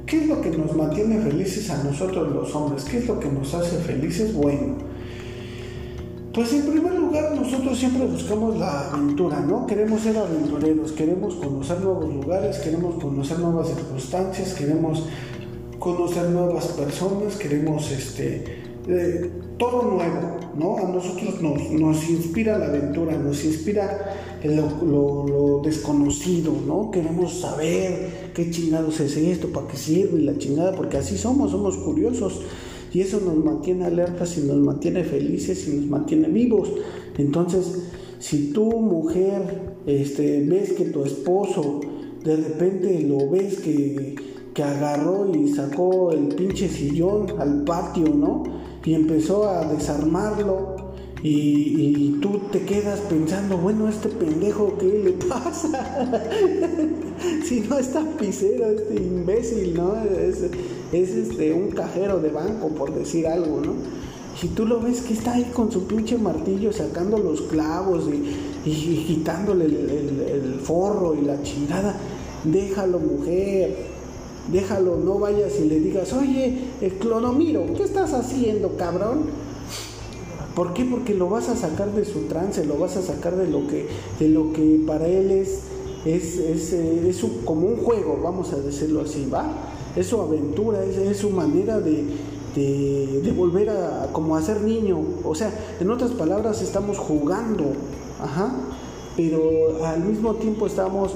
¿qué 0.06 0.22
es 0.22 0.28
lo 0.28 0.42
que 0.42 0.50
nos 0.50 0.76
mantiene 0.76 1.20
felices 1.22 1.70
a 1.70 1.84
nosotros 1.84 2.34
los 2.34 2.56
hombres? 2.56 2.84
¿Qué 2.86 3.00
es 3.00 3.08
lo 3.08 3.20
que 3.20 3.30
nos 3.30 3.54
hace 3.54 3.78
felices? 3.78 4.34
Bueno, 4.34 4.76
pues 6.34 6.54
en 6.54 6.72
primer 6.72 6.94
lugar 6.94 7.34
nosotros 7.36 7.78
siempre 7.78 8.06
buscamos 8.06 8.58
la 8.58 8.92
aventura, 8.92 9.40
¿no? 9.40 9.66
Queremos 9.66 10.02
ser 10.02 10.18
aventureros, 10.18 10.92
queremos 10.92 11.34
conocer 11.36 11.80
nuevos 11.82 12.14
lugares, 12.14 12.60
queremos 12.60 13.02
conocer 13.02 13.40
nuevas 13.40 13.70
circunstancias, 13.70 14.54
queremos 14.54 15.04
conocer 15.80 16.30
nuevas 16.30 16.68
personas, 16.68 17.38
queremos 17.38 17.90
este, 17.92 18.57
eh, 18.88 19.30
todo 19.58 19.84
nuevo, 19.92 20.38
¿no? 20.58 20.78
A 20.78 20.90
nosotros 20.90 21.42
nos, 21.42 22.10
inspira 22.10 22.58
la 22.58 22.68
aventura, 22.68 23.18
nos 23.18 23.44
inspira 23.44 24.16
lo, 24.44 25.62
desconocido, 25.64 26.54
¿no? 26.66 26.92
Queremos 26.92 27.40
saber 27.42 28.32
qué 28.34 28.50
chingados 28.50 29.00
es 29.00 29.18
esto, 29.18 29.50
para 29.50 29.68
qué 29.68 29.78
sirve 29.78 30.22
y 30.22 30.24
la 30.24 30.38
chingada, 30.38 30.74
porque 30.74 30.98
así 30.98 31.18
somos, 31.18 31.52
somos 31.52 31.78
curiosos 31.78 32.42
y 32.94 33.02
eso 33.02 33.20
nos 33.20 33.36
mantiene 33.44 33.86
alertas 33.86 34.38
y 34.38 34.42
nos 34.42 34.58
mantiene 34.58 35.04
felices 35.04 35.68
y 35.68 35.78
nos 35.78 35.88
mantiene 35.88 36.30
vivos. 36.30 36.70
Entonces, 37.18 37.90
si 38.20 38.52
tú 38.54 38.66
mujer 38.80 39.76
este, 39.86 40.42
ves 40.46 40.74
que 40.74 40.86
tu 40.86 41.04
esposo 41.04 41.82
de 42.24 42.36
repente 42.36 43.02
lo 43.02 43.30
ves 43.30 43.60
que, 43.60 44.16
que 44.54 44.64
agarró 44.64 45.32
y 45.34 45.50
sacó 45.50 46.12
el 46.12 46.30
pinche 46.30 46.68
sillón 46.68 47.28
al 47.40 47.64
patio, 47.64 48.08
¿no? 48.10 48.44
Y 48.88 48.94
empezó 48.94 49.50
a 49.50 49.66
desarmarlo 49.66 50.78
y, 51.22 52.18
tú 52.22 52.40
te 52.54 52.62
quedas 52.62 53.02
pensando, 53.02 53.58
bueno, 53.58 53.90
este 53.90 54.08
pendejo, 54.08 54.78
¿qué 54.78 55.02
le 55.04 55.12
pasa? 55.28 56.08
si 57.46 57.60
no 57.62 57.80
es 57.80 57.92
tapicero, 57.92 58.68
este 58.68 58.96
imbécil, 58.96 59.76
¿no? 59.76 59.94
Es, 59.98 60.42
este, 60.94 61.52
un 61.52 61.72
cajero 61.72 62.20
de 62.20 62.30
banco, 62.30 62.70
por 62.70 62.94
decir 62.94 63.28
algo, 63.28 63.60
¿no? 63.60 63.74
Y 64.42 64.48
tú 64.56 64.66
lo 64.66 64.80
ves 64.80 65.02
que 65.02 65.16
está 65.16 65.34
ahí 65.34 65.52
con 65.54 65.70
su 65.70 65.86
pinche 65.86 66.18
martillo 66.18 66.72
sacando 66.72 67.18
los 67.18 67.42
clavos 67.42 68.06
y, 68.08 68.70
y 68.70 69.04
quitándole 69.06 69.66
el, 69.66 70.62
forro 70.64 71.14
y 71.14 71.26
la 71.26 71.44
chingada, 71.44 71.94
déjalo 72.46 73.00
mujer, 73.00 73.87
déjalo, 74.52 74.98
no 74.98 75.20
vayas 75.20 75.60
y 75.60 75.66
le 75.66 75.80
digas, 75.80 76.14
oye, 76.14 76.58
el 76.82 76.94
clonomiro, 76.94 77.66
¿qué 77.76 77.84
estás 77.84 78.14
haciendo, 78.14 78.76
cabrón? 78.78 79.26
¿Por 80.56 80.74
qué? 80.74 80.86
Porque 80.86 81.14
lo 81.14 81.30
vas 81.30 81.50
a 81.50 81.56
sacar 81.56 81.94
de 81.94 82.04
su 82.04 82.22
trance, 82.22 82.66
lo 82.66 82.78
vas 82.78 82.98
a 82.98 83.04
sacar 83.04 83.36
de 83.36 83.48
lo 83.48 83.68
que, 83.68 83.88
de 84.20 84.28
lo 84.30 84.54
que 84.54 84.82
para 84.88 85.08
él 85.08 85.30
es, 85.30 85.60
es, 86.04 86.38
es, 86.38 86.74
eh, 86.74 87.14
como 87.46 87.68
un 87.68 87.78
juego, 87.78 88.20
vamos 88.24 88.54
a 88.54 88.58
decirlo 88.58 89.02
así, 89.02 89.28
¿va? 89.32 89.46
Es 89.96 90.08
su 90.08 90.20
aventura, 90.20 90.84
es, 90.84 91.18
su 91.18 91.30
manera 91.30 91.80
de, 91.80 92.06
de, 92.56 93.32
volver 93.36 93.70
a 93.70 94.10
como 94.12 94.36
a 94.36 94.42
ser 94.42 94.62
niño. 94.62 95.00
O 95.24 95.36
sea, 95.36 95.54
en 95.80 95.92
otras 95.92 96.12
palabras, 96.12 96.62
estamos 96.64 96.98
jugando, 96.98 97.74
ajá, 98.20 98.52
pero 99.16 99.86
al 99.86 100.04
mismo 100.04 100.34
tiempo 100.36 100.66
estamos, 100.66 101.14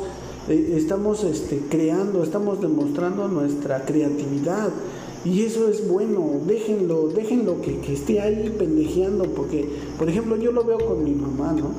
eh, 0.50 0.74
estamos 0.78 1.24
este, 1.24 1.62
creando, 1.70 2.24
estamos 2.24 2.62
demostrando 2.62 3.28
nuestra 3.28 3.86
creatividad. 3.86 4.70
Y 5.24 5.44
eso 5.44 5.70
es 5.70 5.88
bueno, 5.88 6.42
déjenlo, 6.48 7.10
déjenlo 7.10 7.62
que, 7.62 7.78
que 7.80 7.94
esté 7.94 8.20
ahí 8.22 8.54
pendejeando, 8.58 9.26
porque, 9.26 9.70
por 10.00 10.10
ejemplo, 10.10 10.36
yo 10.36 10.52
lo 10.52 10.64
veo 10.64 10.80
con 10.80 11.04
mi 11.04 11.12
mamá, 11.12 11.54
¿no? 11.54 11.72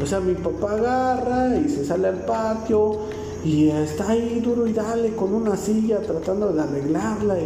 O 0.00 0.06
sea, 0.06 0.20
mi 0.20 0.34
papá 0.34 0.74
agarra 0.74 1.58
y 1.58 1.68
se 1.68 1.84
sale 1.84 2.06
al 2.06 2.24
patio 2.24 2.98
y 3.44 3.70
está 3.70 4.10
ahí 4.10 4.40
duro 4.44 4.66
y 4.66 4.72
dale 4.72 5.14
con 5.14 5.32
una 5.34 5.56
silla 5.56 6.00
tratando 6.00 6.52
de 6.52 6.62
arreglarla, 6.62 7.36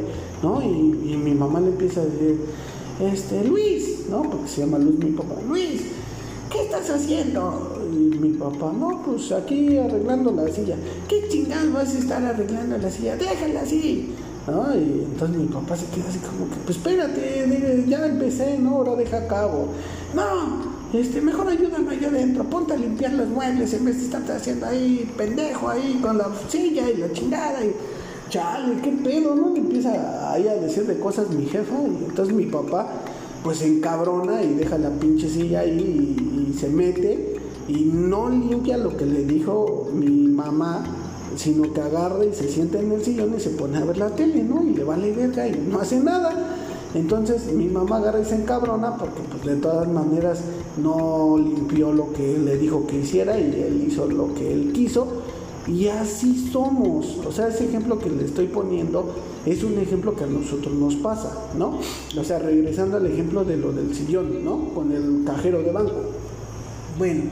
¿no? 0.43 0.61
Y, 0.63 1.13
y 1.13 1.17
mi 1.17 1.33
mamá 1.33 1.61
le 1.61 1.69
empieza 1.69 2.03
a 2.03 2.05
decir, 2.05 2.41
este, 3.01 3.45
Luis, 3.45 4.07
¿no? 4.11 4.23
Porque 4.23 4.49
se 4.49 4.61
llama 4.61 4.79
Luis 4.79 4.99
mi 4.99 5.13
papá, 5.13 5.37
Luis, 5.49 5.83
¿qué 6.51 6.65
estás 6.65 6.91
haciendo? 6.91 7.80
Y 7.93 8.19
mi 8.19 8.31
papá, 8.31 8.73
no, 8.73 9.03
pues 9.05 9.33
aquí 9.33 9.77
arreglando 9.77 10.33
la 10.33 10.49
silla. 10.49 10.77
¿Qué 11.09 11.29
chingados 11.29 11.73
vas 11.73 11.95
a 11.95 11.99
estar 11.99 12.25
arreglando 12.25 12.79
la 12.79 12.91
silla? 12.91 13.17
Déjala 13.17 13.63
así. 13.63 14.15
¿No? 14.47 14.75
Y 14.75 15.05
entonces 15.05 15.37
mi 15.37 15.47
papá 15.47 15.77
se 15.77 15.87
queda 15.87 16.09
así 16.09 16.19
como 16.19 16.49
que, 16.51 16.57
pues 16.65 16.77
espérate, 16.77 17.85
ya 17.89 18.07
empecé, 18.07 18.59
¿no? 18.59 18.77
Ahora 18.77 18.97
deja 18.97 19.27
cabo. 19.27 19.69
No, 20.15 20.71
este, 20.93 21.21
mejor 21.21 21.49
ayúdame 21.49 21.93
allá 21.93 22.09
adentro, 22.09 22.43
ponte 22.45 22.73
a 22.73 22.77
limpiar 22.77 23.13
los 23.13 23.29
muebles 23.29 23.73
en 23.75 23.85
vez 23.85 23.99
de 23.99 24.05
estarte 24.05 24.33
haciendo 24.33 24.67
ahí 24.67 25.09
pendejo 25.17 25.69
ahí 25.69 26.01
con 26.03 26.19
la 26.19 26.29
silla 26.49 26.91
y 26.91 26.97
la 26.97 27.13
chingada 27.13 27.65
y 27.65 27.73
chale, 28.29 28.81
qué 28.83 28.91
pedo, 28.91 29.37
¿no? 29.37 29.51
Le 29.51 29.61
empieza 29.61 30.33
ahí 30.33 30.49
a 30.49 30.55
decir 30.55 30.87
de 30.87 30.99
cosas 30.99 31.31
mi 31.31 31.47
jefa 31.47 31.77
y 31.83 32.07
entonces 32.07 32.35
mi 32.35 32.47
papá 32.47 32.89
pues 33.45 33.63
encabrona 33.63 34.43
y 34.43 34.55
deja 34.55 34.79
la 34.79 34.91
pinche 34.91 35.29
silla 35.29 35.61
ahí 35.61 36.17
y 36.49 36.59
se 36.59 36.69
mete 36.69 37.40
y 37.69 37.85
no 37.93 38.29
limpia 38.29 38.77
lo 38.77 38.97
que 38.97 39.07
le 39.07 39.25
dijo 39.25 39.89
mi 39.93 40.29
mamá, 40.29 40.85
sino 41.37 41.73
que 41.73 41.81
agarra 41.81 42.25
y 42.25 42.35
se 42.35 42.49
sienta 42.49 42.81
en 42.81 42.93
el 42.93 43.05
sillón 43.05 43.35
y 43.37 43.41
se 43.41 43.51
pone 43.51 43.79
a 43.79 43.85
ver 43.85 43.99
la 43.99 44.11
tele, 44.11 44.43
¿no? 44.43 44.63
Y 44.63 44.75
le 44.75 44.85
vale 44.85 45.13
verga 45.13 45.47
y 45.49 45.53
no 45.53 45.81
hace 45.81 46.01
nada. 46.01 46.57
Entonces 46.95 47.53
mi 47.53 47.69
mamá 47.69 47.99
agarra 47.99 48.21
y 48.21 48.25
se 48.25 48.35
encabrona 48.35 48.97
porque 48.97 49.23
pues 49.31 49.45
de 49.45 49.57
todas 49.57 49.89
maneras 49.89 50.41
no 50.83 51.39
limpió 51.39 51.93
lo 51.93 52.13
que 52.13 52.35
él 52.35 52.45
le 52.45 52.59
dijo 52.59 52.87
que 52.87 52.99
hiciera 52.99 53.39
y 53.39 53.45
él 53.45 53.85
hizo 53.87 54.07
lo 54.07 54.35
que 54.35 54.53
él 54.53 54.73
quiso. 54.73 55.07
Y 55.69 55.87
así 55.87 56.49
somos. 56.51 57.19
O 57.25 57.31
sea, 57.31 57.49
ese 57.49 57.67
ejemplo 57.67 57.99
que 57.99 58.11
le 58.11 58.25
estoy 58.25 58.47
poniendo 58.47 59.05
es 59.47 59.63
un 59.63 59.79
ejemplo 59.79 60.17
que 60.17 60.25
a 60.25 60.27
nosotros 60.27 60.75
nos 60.75 60.97
pasa, 60.97 61.33
¿no? 61.57 61.79
O 62.19 62.25
sea, 62.25 62.41
regresando 62.41 62.97
al 62.97 63.07
ejemplo 63.07 63.45
de 63.45 63.57
lo 63.57 63.73
del 63.73 63.95
sillón, 63.95 64.45
¿no? 64.45 64.71
Con 64.75 64.91
el 64.91 65.23
cajero 65.25 65.63
de 65.63 65.71
banco. 65.71 65.93
Bueno, 66.99 67.23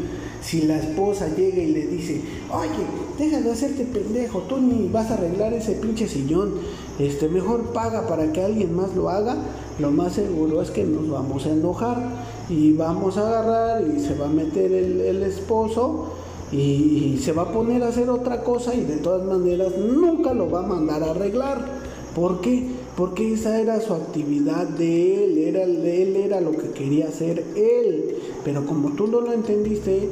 si 0.40 0.62
la 0.62 0.78
esposa 0.78 1.28
llega 1.36 1.62
y 1.62 1.72
le 1.72 1.86
dice, 1.86 2.20
oye, 2.50 2.86
deja 3.18 3.40
de 3.40 3.52
hacerte 3.52 3.84
pendejo, 3.84 4.40
tú 4.42 4.58
ni 4.58 4.88
vas 4.88 5.10
a 5.10 5.14
arreglar 5.14 5.52
ese 5.52 5.72
pinche 5.72 6.08
sillón, 6.08 6.54
este, 6.98 7.28
mejor 7.28 7.72
paga 7.72 8.06
para 8.06 8.32
que 8.32 8.42
alguien 8.42 8.74
más 8.74 8.94
lo 8.94 9.08
haga, 9.08 9.36
lo 9.78 9.90
más 9.90 10.14
seguro 10.14 10.62
es 10.62 10.70
que 10.70 10.84
nos 10.84 11.08
vamos 11.08 11.46
a 11.46 11.50
enojar 11.50 11.98
y 12.48 12.72
vamos 12.72 13.16
a 13.16 13.28
agarrar 13.28 13.84
y 13.86 14.00
se 14.00 14.14
va 14.14 14.26
a 14.26 14.30
meter 14.30 14.72
el, 14.72 15.00
el 15.00 15.22
esposo 15.22 16.12
y, 16.52 17.18
se 17.22 17.32
va 17.32 17.42
a 17.42 17.52
poner 17.52 17.82
a 17.82 17.88
hacer 17.88 18.08
otra 18.08 18.42
cosa 18.42 18.74
y 18.74 18.82
de 18.82 18.96
todas 18.96 19.24
maneras 19.24 19.76
nunca 19.76 20.32
lo 20.32 20.50
va 20.50 20.60
a 20.60 20.66
mandar 20.66 21.02
a 21.02 21.10
arreglar. 21.10 21.64
¿Por 22.14 22.40
qué? 22.40 22.70
Porque 22.98 23.32
esa 23.32 23.60
era 23.60 23.80
su 23.80 23.94
actividad 23.94 24.66
de 24.66 25.24
él, 25.24 25.38
era 25.38 25.62
él 25.62 26.16
era 26.16 26.40
lo 26.40 26.50
que 26.50 26.70
quería 26.70 27.06
hacer 27.06 27.44
él. 27.54 28.16
Pero 28.44 28.66
como 28.66 28.90
tú 28.94 29.06
no 29.06 29.20
lo 29.20 29.32
entendiste, 29.32 30.08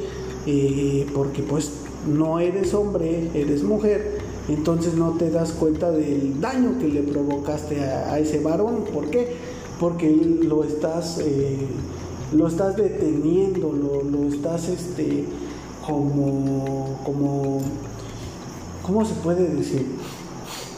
eh, 0.47 1.05
porque 1.13 1.43
pues 1.43 1.73
no 2.07 2.39
eres 2.39 2.75
hombre, 2.75 3.29
eres 3.35 3.65
mujer, 3.65 4.19
entonces 4.49 4.95
no 4.95 5.15
te 5.15 5.31
das 5.31 5.51
cuenta 5.51 5.91
del 5.91 6.41
daño 6.41 6.79
que 6.79 6.87
le 6.87 7.03
provocaste 7.03 7.81
a, 7.81 8.21
ese 8.21 8.39
varón. 8.39 8.85
¿Por 8.95 9.11
qué? 9.11 9.35
Porque 9.81 10.09
lo 10.09 10.63
estás, 10.63 11.19
eh, 11.19 11.59
lo 12.33 12.47
estás 12.47 12.77
deteniendo, 12.77 13.73
lo, 13.73 14.05
lo 14.05 14.29
estás 14.29 14.69
este, 14.69 15.25
como, 15.85 17.01
como, 17.05 17.59
¿cómo 18.85 19.05
se 19.05 19.15
puede 19.15 19.49
decir? 19.49 19.87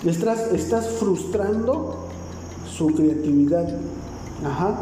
Estás, 0.05 0.89
frustrando 0.99 2.07
su 2.71 2.87
creatividad. 2.89 3.69
Ajá. 4.45 4.81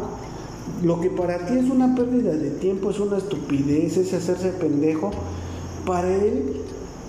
Lo 0.83 0.99
que 1.01 1.09
para 1.09 1.45
ti 1.45 1.57
es 1.57 1.69
una 1.69 1.95
pérdida 1.95 2.33
de 2.33 2.51
tiempo, 2.51 2.91
es 2.91 2.99
una 2.99 3.17
estupidez, 3.17 3.97
es 3.97 4.13
hacerse 4.13 4.49
pendejo, 4.49 5.11
para 5.85 6.13
él 6.13 6.57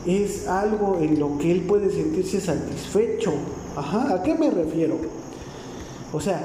es 0.07 0.47
algo 0.47 0.97
en 1.01 1.19
lo 1.19 1.37
que 1.39 1.51
él 1.51 1.63
puede 1.63 1.91
sentirse 1.91 2.41
satisfecho. 2.41 3.33
Ajá, 3.77 4.15
¿a 4.15 4.23
qué 4.23 4.35
me 4.35 4.51
refiero? 4.51 4.97
O 6.13 6.21
sea, 6.21 6.41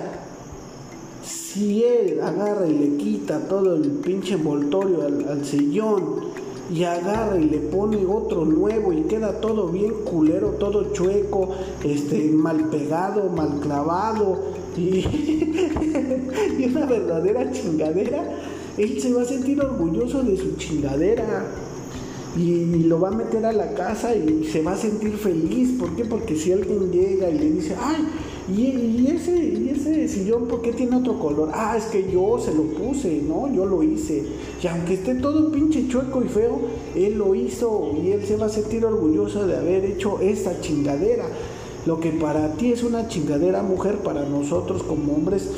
si 1.24 1.84
él 1.84 2.20
agarra 2.22 2.68
y 2.68 2.74
le 2.74 2.98
quita 2.98 3.48
todo 3.48 3.76
el 3.76 3.92
pinche 3.92 4.34
envoltorio 4.34 5.04
al 5.04 5.46
sillón, 5.46 6.33
y 6.72 6.84
agarra 6.84 7.38
y 7.38 7.50
le 7.50 7.60
pone 7.60 8.06
otro 8.06 8.46
nuevo 8.46 8.94
y 8.94 9.04
queda 9.04 9.42
todo 9.42 9.68
bien 9.68 9.94
culero, 10.06 10.50
todo 10.60 10.94
chueco, 10.94 11.50
este, 11.84 12.30
mal 12.30 12.70
pegado, 12.70 13.30
mal 13.30 13.60
clavado 13.60 14.44
y, 14.78 15.06
y 16.60 16.66
una 16.70 16.86
verdadera 16.86 17.52
chingadera, 17.52 18.24
él 18.78 19.02
se 19.02 19.14
va 19.14 19.24
a 19.24 19.26
sentir 19.26 19.62
orgulloso 19.62 20.24
de 20.24 20.38
su 20.38 20.56
chingadera 20.56 21.46
y 22.36 22.84
lo 22.86 23.00
va 23.00 23.10
a 23.10 23.12
meter 23.12 23.46
a 23.46 23.54
la 23.54 23.74
casa 23.74 24.16
y 24.16 24.46
se 24.46 24.64
va 24.64 24.72
a 24.74 24.78
sentir 24.78 25.12
feliz. 25.18 25.78
¿Por 25.78 25.96
qué? 25.96 26.06
Porque 26.06 26.36
si 26.36 26.52
alguien 26.52 26.92
llega 26.92 27.30
y 27.30 27.38
le 27.38 27.52
dice, 27.52 27.76
ay, 27.80 28.08
¿y, 28.50 29.08
ese, 29.08 29.36
y 29.36 29.70
ese 29.70 30.08
sillón 30.08 30.48
por 30.48 30.62
qué 30.62 30.74
tiene 30.74 30.96
otro 30.98 31.20
color? 31.20 31.50
Ah, 31.54 31.76
es 31.78 31.86
que 31.86 32.12
yo 32.12 32.40
se 32.40 32.54
lo 32.54 32.64
puse, 32.64 33.22
¿no? 33.22 33.54
Yo 33.54 33.66
lo 33.66 33.84
hice. 33.84 34.24
Y 34.62 34.68
aunque 34.68 34.96
esté 34.96 35.16
todo 35.16 35.52
pinche 35.52 35.88
chueco 35.88 36.24
y 36.24 36.28
feo, 36.28 36.60
él 36.96 37.18
lo 37.18 37.36
hizo 37.36 37.92
y 38.04 38.12
él 38.12 38.26
se 38.26 38.36
va 38.36 38.48
a 38.48 38.50
sentir 38.50 38.86
orgulloso 38.86 39.46
de 39.48 39.58
haber 39.58 39.86
hecho 39.86 40.20
esa 40.20 40.60
chingadera. 40.62 41.26
Lo 41.86 42.00
que 42.00 42.12
para 42.12 42.54
ti 42.54 42.72
es 42.72 42.84
una 42.84 43.08
chingadera 43.08 43.62
mujer, 43.62 43.98
para 43.98 44.24
nosotros 44.24 44.84
como 44.84 45.14
hombres 45.14 45.50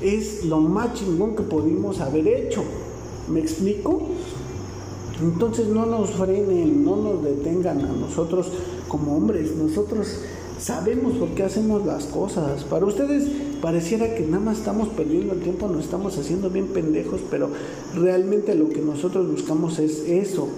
es 0.00 0.44
lo 0.44 0.60
más 0.60 0.94
chingón 0.94 1.34
que 1.34 1.42
pudimos 1.42 2.00
haber 2.00 2.28
hecho. 2.28 2.62
¿Me 3.28 3.40
explico? 3.40 4.02
Entonces 5.22 5.68
no 5.68 5.86
nos 5.86 6.10
frenen, 6.10 6.84
no 6.84 6.96
nos 6.96 7.22
detengan 7.22 7.80
a 7.80 7.92
nosotros 7.92 8.48
como 8.88 9.16
hombres. 9.16 9.56
Nosotros 9.56 10.20
sabemos 10.64 11.18
por 11.18 11.28
qué 11.30 11.42
hacemos 11.42 11.84
las 11.84 12.04
cosas. 12.04 12.64
Para 12.64 12.86
ustedes 12.86 13.28
pareciera 13.60 14.14
que 14.14 14.22
nada 14.24 14.40
más 14.40 14.58
estamos 14.58 14.88
perdiendo 14.88 15.34
el 15.34 15.40
tiempo, 15.40 15.68
nos 15.68 15.84
estamos 15.84 16.16
haciendo 16.16 16.48
bien 16.48 16.68
pendejos, 16.68 17.20
pero 17.30 17.50
realmente 17.94 18.54
lo 18.54 18.70
que 18.70 18.80
nosotros 18.80 19.30
buscamos 19.30 19.78
es 19.78 20.08
eso. 20.08 20.48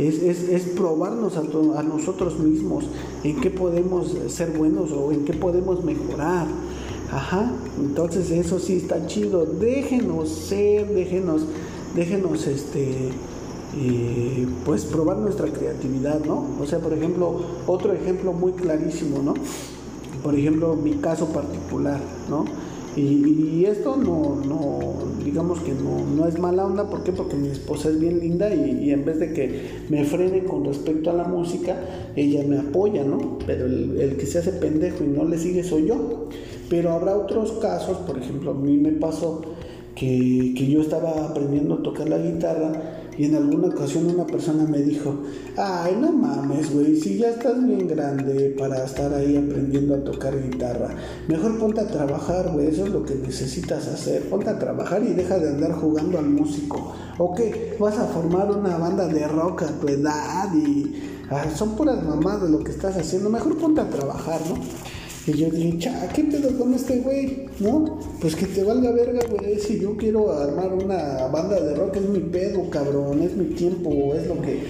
Es, 0.00 0.20
es, 0.22 0.62
probarnos 0.76 1.36
a, 1.36 1.40
a, 1.78 1.82
nosotros 1.82 2.38
mismos 2.38 2.84
en 3.24 3.40
qué 3.40 3.48
podemos 3.48 4.14
ser 4.28 4.50
buenos 4.50 4.92
o 4.92 5.12
en 5.12 5.24
qué 5.24 5.32
podemos 5.32 5.82
mejorar. 5.84 6.48
Ajá, 7.10 7.50
entonces 7.78 8.30
eso 8.30 8.58
sí 8.58 8.76
está 8.76 9.06
chido. 9.06 9.46
Déjenos 9.46 10.28
ser, 10.28 10.92
déjenos, 10.92 11.42
déjenos 11.94 12.46
este 12.46 13.10
y 13.76 14.46
pues 14.64 14.84
probar 14.84 15.18
nuestra 15.18 15.48
creatividad, 15.48 16.24
¿no? 16.24 16.46
O 16.60 16.66
sea, 16.66 16.78
por 16.78 16.92
ejemplo, 16.92 17.40
otro 17.66 17.92
ejemplo 17.92 18.32
muy 18.32 18.52
clarísimo, 18.52 19.22
¿no? 19.22 19.34
Por 20.22 20.34
ejemplo, 20.34 20.74
mi 20.74 20.92
caso 20.92 21.26
particular, 21.26 22.00
¿no? 22.30 22.44
Y, 22.96 23.66
esto 23.66 23.96
no, 23.96 24.36
no, 24.46 24.94
digamos 25.22 25.60
que 25.60 25.72
no, 25.72 26.06
no, 26.16 26.26
es 26.26 26.38
mala 26.38 26.64
onda, 26.64 26.88
¿por 26.88 27.02
qué? 27.02 27.12
Porque 27.12 27.36
mi 27.36 27.48
esposa 27.48 27.90
es 27.90 28.00
bien 28.00 28.20
linda 28.20 28.54
y, 28.54 28.90
en 28.90 29.04
vez 29.04 29.18
de 29.18 29.34
que 29.34 29.60
me 29.90 30.04
frene 30.04 30.44
con 30.44 30.64
respecto 30.64 31.10
a 31.10 31.12
la 31.12 31.24
música, 31.24 31.76
ella 32.16 32.42
me 32.46 32.58
apoya, 32.58 33.04
¿no? 33.04 33.38
Pero 33.46 33.66
el, 33.66 34.00
el, 34.00 34.16
que 34.16 34.24
se 34.24 34.38
hace 34.38 34.52
pendejo 34.52 35.04
y 35.04 35.08
no 35.08 35.24
le 35.24 35.36
sigue 35.36 35.62
soy 35.62 35.88
yo. 35.88 36.28
Pero 36.70 36.92
habrá 36.92 37.16
otros 37.16 37.52
casos, 37.60 37.98
por 37.98 38.16
ejemplo, 38.18 38.52
a 38.52 38.54
mí 38.54 38.78
me 38.78 38.92
pasó 38.92 39.42
que, 39.94 40.54
que 40.56 40.66
yo 40.66 40.80
estaba 40.80 41.26
aprendiendo 41.26 41.74
a 41.74 41.82
tocar 41.82 42.08
la 42.08 42.18
guitarra 42.18 43.05
y 43.18 43.24
en 43.24 43.34
alguna 43.34 43.68
ocasión 43.68 44.06
una 44.06 44.26
persona 44.26 44.64
me 44.64 44.78
dijo, 44.78 45.14
ay, 45.56 45.96
no 46.00 46.12
mames, 46.12 46.72
güey, 46.72 47.00
si 47.00 47.18
ya 47.18 47.30
estás 47.30 47.64
bien 47.64 47.88
grande 47.88 48.54
para 48.58 48.84
estar 48.84 49.12
ahí 49.14 49.36
aprendiendo 49.36 49.94
a 49.94 50.04
tocar 50.04 50.34
guitarra, 50.42 50.94
mejor 51.28 51.58
ponte 51.58 51.80
a 51.80 51.86
trabajar, 51.86 52.50
güey, 52.52 52.68
eso 52.68 52.84
es 52.84 52.92
lo 52.92 53.04
que 53.04 53.14
necesitas 53.14 53.86
hacer, 53.88 54.28
ponte 54.28 54.50
a 54.50 54.58
trabajar 54.58 55.02
y 55.02 55.12
deja 55.14 55.38
de 55.38 55.50
andar 55.50 55.72
jugando 55.72 56.18
al 56.18 56.28
músico. 56.28 56.94
¿O 57.18 57.34
qué? 57.34 57.76
Vas 57.80 57.98
a 57.98 58.06
formar 58.06 58.50
una 58.50 58.76
banda 58.76 59.06
de 59.06 59.26
rock 59.26 59.62
a 59.62 59.68
tu 59.80 59.88
edad 59.88 60.52
y 60.54 61.22
ah, 61.30 61.44
son 61.54 61.76
puras 61.76 62.02
mamadas 62.04 62.50
lo 62.50 62.62
que 62.62 62.72
estás 62.72 62.96
haciendo, 62.96 63.30
mejor 63.30 63.56
ponte 63.56 63.80
a 63.80 63.88
trabajar, 63.88 64.40
¿no? 64.48 64.56
Y 65.26 65.32
yo 65.32 65.50
dije, 65.50 65.78
cha, 65.78 66.08
¿qué 66.14 66.22
pedo 66.22 66.56
con 66.56 66.72
este 66.72 67.00
güey? 67.00 67.48
¿No? 67.58 67.98
Pues 68.20 68.36
que 68.36 68.46
te 68.46 68.62
valga 68.62 68.92
verga, 68.92 69.20
güey. 69.28 69.58
Si 69.58 69.80
yo 69.80 69.96
quiero 69.96 70.32
armar 70.32 70.72
una 70.72 71.26
banda 71.26 71.58
de 71.60 71.74
rock, 71.74 71.96
es 71.96 72.08
mi 72.08 72.20
pedo, 72.20 72.70
cabrón. 72.70 73.22
Es 73.22 73.34
mi 73.34 73.46
tiempo, 73.46 74.14
es 74.14 74.28
lo 74.28 74.40
que. 74.40 74.62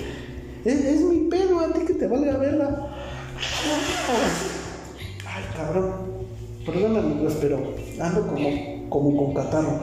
Es, 0.65 1.01
mi 1.03 1.29
pedo, 1.29 1.61
a 1.61 1.73
ti 1.73 1.81
que 1.87 1.93
te 1.93 2.07
valga 2.07 2.39
verga. 2.39 2.89
Ay, 5.27 5.45
cabrón. 5.55 5.93
Perdóname, 6.65 7.21
pues, 7.21 7.35
pero 7.35 7.59
ando 8.01 8.27
como, 8.27 8.89
como 8.89 9.17
con 9.17 9.35
catarro. 9.35 9.79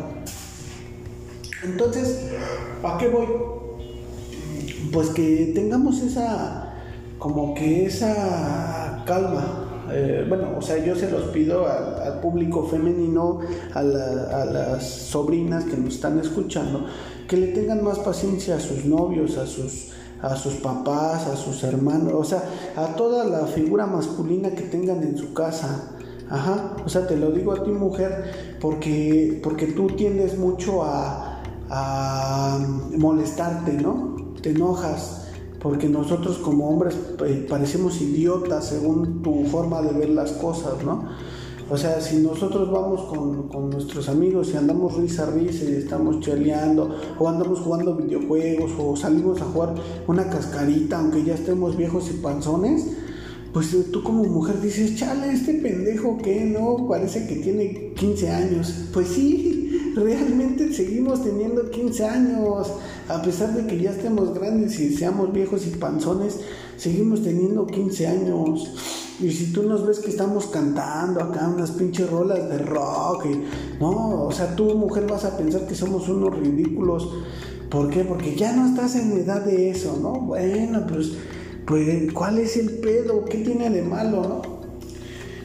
Entonces, 1.63 2.31
¿a 2.83 2.97
qué 2.97 3.09
voy? 3.09 3.27
Pues 4.91 5.09
que 5.09 5.51
tengamos 5.53 6.01
esa 6.01 6.73
como 7.19 7.53
que 7.53 7.85
esa 7.85 9.03
calma. 9.05 9.62
Eh, 9.93 10.25
bueno, 10.27 10.49
o 10.57 10.61
sea, 10.61 10.83
yo 10.83 10.95
se 10.95 11.09
los 11.09 11.25
pido 11.25 11.67
al, 11.67 12.19
público 12.19 12.65
femenino, 12.65 13.39
a, 13.73 13.79
a, 13.79 14.45
las 14.45 14.83
sobrinas 14.83 15.65
que 15.65 15.77
nos 15.77 15.95
están 15.95 16.19
escuchando, 16.19 16.85
que 17.27 17.37
le 17.37 17.47
tengan 17.47 17.83
más 17.83 17.99
paciencia 17.99 18.55
a 18.55 18.59
sus 18.59 18.85
novios, 18.85 19.37
a 19.37 19.45
sus, 19.45 19.91
a 20.21 20.35
sus 20.35 20.55
papás, 20.55 21.27
a 21.27 21.35
sus 21.35 21.63
hermanos, 21.63 22.13
o 22.15 22.23
sea, 22.23 22.43
a 22.75 22.95
toda 22.95 23.25
la 23.25 23.45
figura 23.47 23.85
masculina 23.85 24.51
que 24.51 24.63
tengan 24.63 25.03
en 25.03 25.17
su 25.17 25.33
casa. 25.33 25.91
Ajá, 26.29 26.77
o 26.83 26.89
sea, 26.89 27.05
te 27.05 27.17
lo 27.17 27.31
digo 27.31 27.51
a 27.51 27.63
ti 27.63 27.69
mujer, 27.69 28.57
porque, 28.59 29.39
porque 29.43 29.67
tú 29.67 29.87
tiendes 29.87 30.37
mucho 30.37 30.83
a, 30.83 31.43
a 31.69 32.59
molestarte, 32.97 33.73
¿no? 33.73 34.15
Te 34.41 34.51
enojas, 34.51 35.22
porque 35.63 35.87
nosotros 35.87 36.37
como 36.39 36.69
hombres 36.69 36.95
eh, 37.25 37.47
parecemos 37.49 38.01
idiotas 38.01 38.67
según 38.67 39.23
tu 39.23 39.45
forma 39.45 39.81
de 39.81 39.93
ver 39.93 40.09
las 40.09 40.33
cosas, 40.33 40.83
¿no? 40.83 41.07
O 41.69 41.77
sea, 41.77 42.01
si 42.01 42.17
nosotros 42.17 42.69
vamos 42.69 43.01
con, 43.05 43.69
nuestros 43.69 44.09
amigos 44.09 44.51
y 44.53 44.57
andamos 44.57 44.95
risa 44.97 45.25
risa 45.27 45.63
y 45.63 45.75
estamos 45.75 46.19
cheleando, 46.19 46.93
o 47.17 47.29
andamos 47.29 47.61
jugando 47.61 47.95
videojuegos, 47.95 48.71
o 48.77 48.95
salimos 48.97 49.41
a 49.41 49.45
jugar 49.45 49.73
una 50.05 50.29
cascarita, 50.29 50.99
aunque 50.99 51.23
ya 51.23 51.33
estemos 51.33 51.77
viejos 51.77 52.09
y 52.11 52.17
panzones, 52.17 52.85
pues 53.53 53.73
eh, 53.73 53.85
tú 53.91 54.03
como 54.03 54.23
mujer 54.25 54.59
dices, 54.61 54.97
chale, 54.97 55.31
este 55.31 55.53
pendejo 55.53 56.17
que 56.17 56.43
no, 56.43 56.85
parece 56.89 57.25
que 57.25 57.37
tiene 57.37 57.93
15 57.93 58.29
años. 58.29 58.73
Pues 58.91 59.07
sí, 59.07 59.93
realmente 59.95 60.73
seguimos 60.73 61.23
teniendo 61.23 61.69
15 61.69 62.05
años, 62.05 62.67
a 63.07 63.21
pesar 63.21 63.53
de 63.53 63.67
que 63.67 63.81
ya 63.81 63.91
estemos 63.91 64.33
grandes 64.33 64.79
y 64.79 64.95
seamos 64.95 65.31
viejos 65.33 65.65
y 65.67 65.71
panzones, 65.71 66.39
seguimos 66.77 67.23
teniendo 67.23 67.65
15 67.65 68.07
años. 68.07 68.71
Y 69.19 69.31
si 69.31 69.53
tú 69.53 69.63
nos 69.63 69.85
ves 69.85 69.99
que 69.99 70.09
estamos 70.09 70.47
cantando 70.47 71.21
acá 71.21 71.47
unas 71.47 71.71
pinches 71.71 72.09
rolas 72.09 72.49
de 72.49 72.57
rock, 72.59 73.25
no, 73.79 74.25
o 74.25 74.31
sea, 74.31 74.55
tú 74.55 74.75
mujer 74.75 75.05
vas 75.07 75.25
a 75.25 75.37
pensar 75.37 75.67
que 75.67 75.75
somos 75.75 76.09
unos 76.09 76.37
ridículos. 76.37 77.09
¿Por 77.69 77.89
qué? 77.89 78.03
Porque 78.03 78.35
ya 78.35 78.55
no 78.55 78.67
estás 78.67 78.95
en 78.95 79.11
edad 79.13 79.43
de 79.43 79.69
eso, 79.69 79.97
¿no? 80.01 80.19
Bueno, 80.21 80.85
pues 80.87 81.13
pues 81.65 82.11
¿cuál 82.11 82.39
es 82.39 82.57
el 82.57 82.79
pedo? 82.79 83.23
¿Qué 83.25 83.37
tiene 83.37 83.69
de 83.69 83.81
malo, 83.81 84.21
no? 84.21 84.41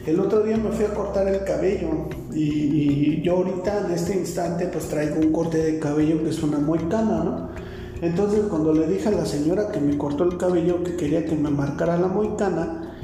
El 0.05 0.19
otro 0.19 0.43
día 0.43 0.57
me 0.57 0.71
fui 0.71 0.85
a 0.85 0.93
cortar 0.93 1.27
el 1.27 1.43
cabello 1.45 2.09
y, 2.33 3.21
yo 3.21 3.37
ahorita 3.37 3.85
en 3.85 3.93
este 3.93 4.17
instante 4.17 4.67
pues 4.67 4.87
traigo 4.87 5.19
un 5.19 5.31
corte 5.31 5.57
de 5.57 5.79
cabello 5.79 6.23
que 6.23 6.29
es 6.29 6.41
una 6.43 6.59
moicana, 6.59 7.23
¿no? 7.23 7.49
Entonces 8.01 8.41
cuando 8.49 8.73
le 8.73 8.87
dije 8.87 9.09
a 9.09 9.11
la 9.11 9.25
señora 9.25 9.71
que 9.71 9.79
me 9.79 9.97
cortó 9.97 10.23
el 10.23 10.37
cabello 10.37 10.83
que 10.83 10.95
quería 10.95 11.25
que 11.25 11.35
me 11.35 11.49
marcara 11.49 11.97
la 11.97 12.07
moicana, 12.07 12.95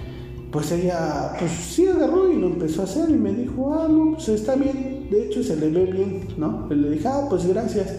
pues 0.51 0.71
ella 0.71 1.33
pues 1.37 1.51
sí 1.51 1.85
agarró 1.87 2.31
y 2.31 2.37
lo 2.39 2.47
empezó 2.47 2.81
a 2.81 2.85
hacer 2.85 3.09
y 3.09 3.13
me 3.13 3.33
dijo, 3.33 3.73
ah, 3.73 3.87
no, 3.89 4.13
pues 4.13 4.29
está 4.29 4.55
bien, 4.55 5.07
de 5.09 5.25
hecho 5.25 5.43
se 5.43 5.57
le 5.57 5.69
ve 5.69 5.85
bien, 5.85 6.27
¿no? 6.37 6.67
Y 6.71 6.75
le 6.75 6.91
dije, 6.91 7.07
ah, 7.07 7.25
pues 7.29 7.45
gracias. 7.45 7.93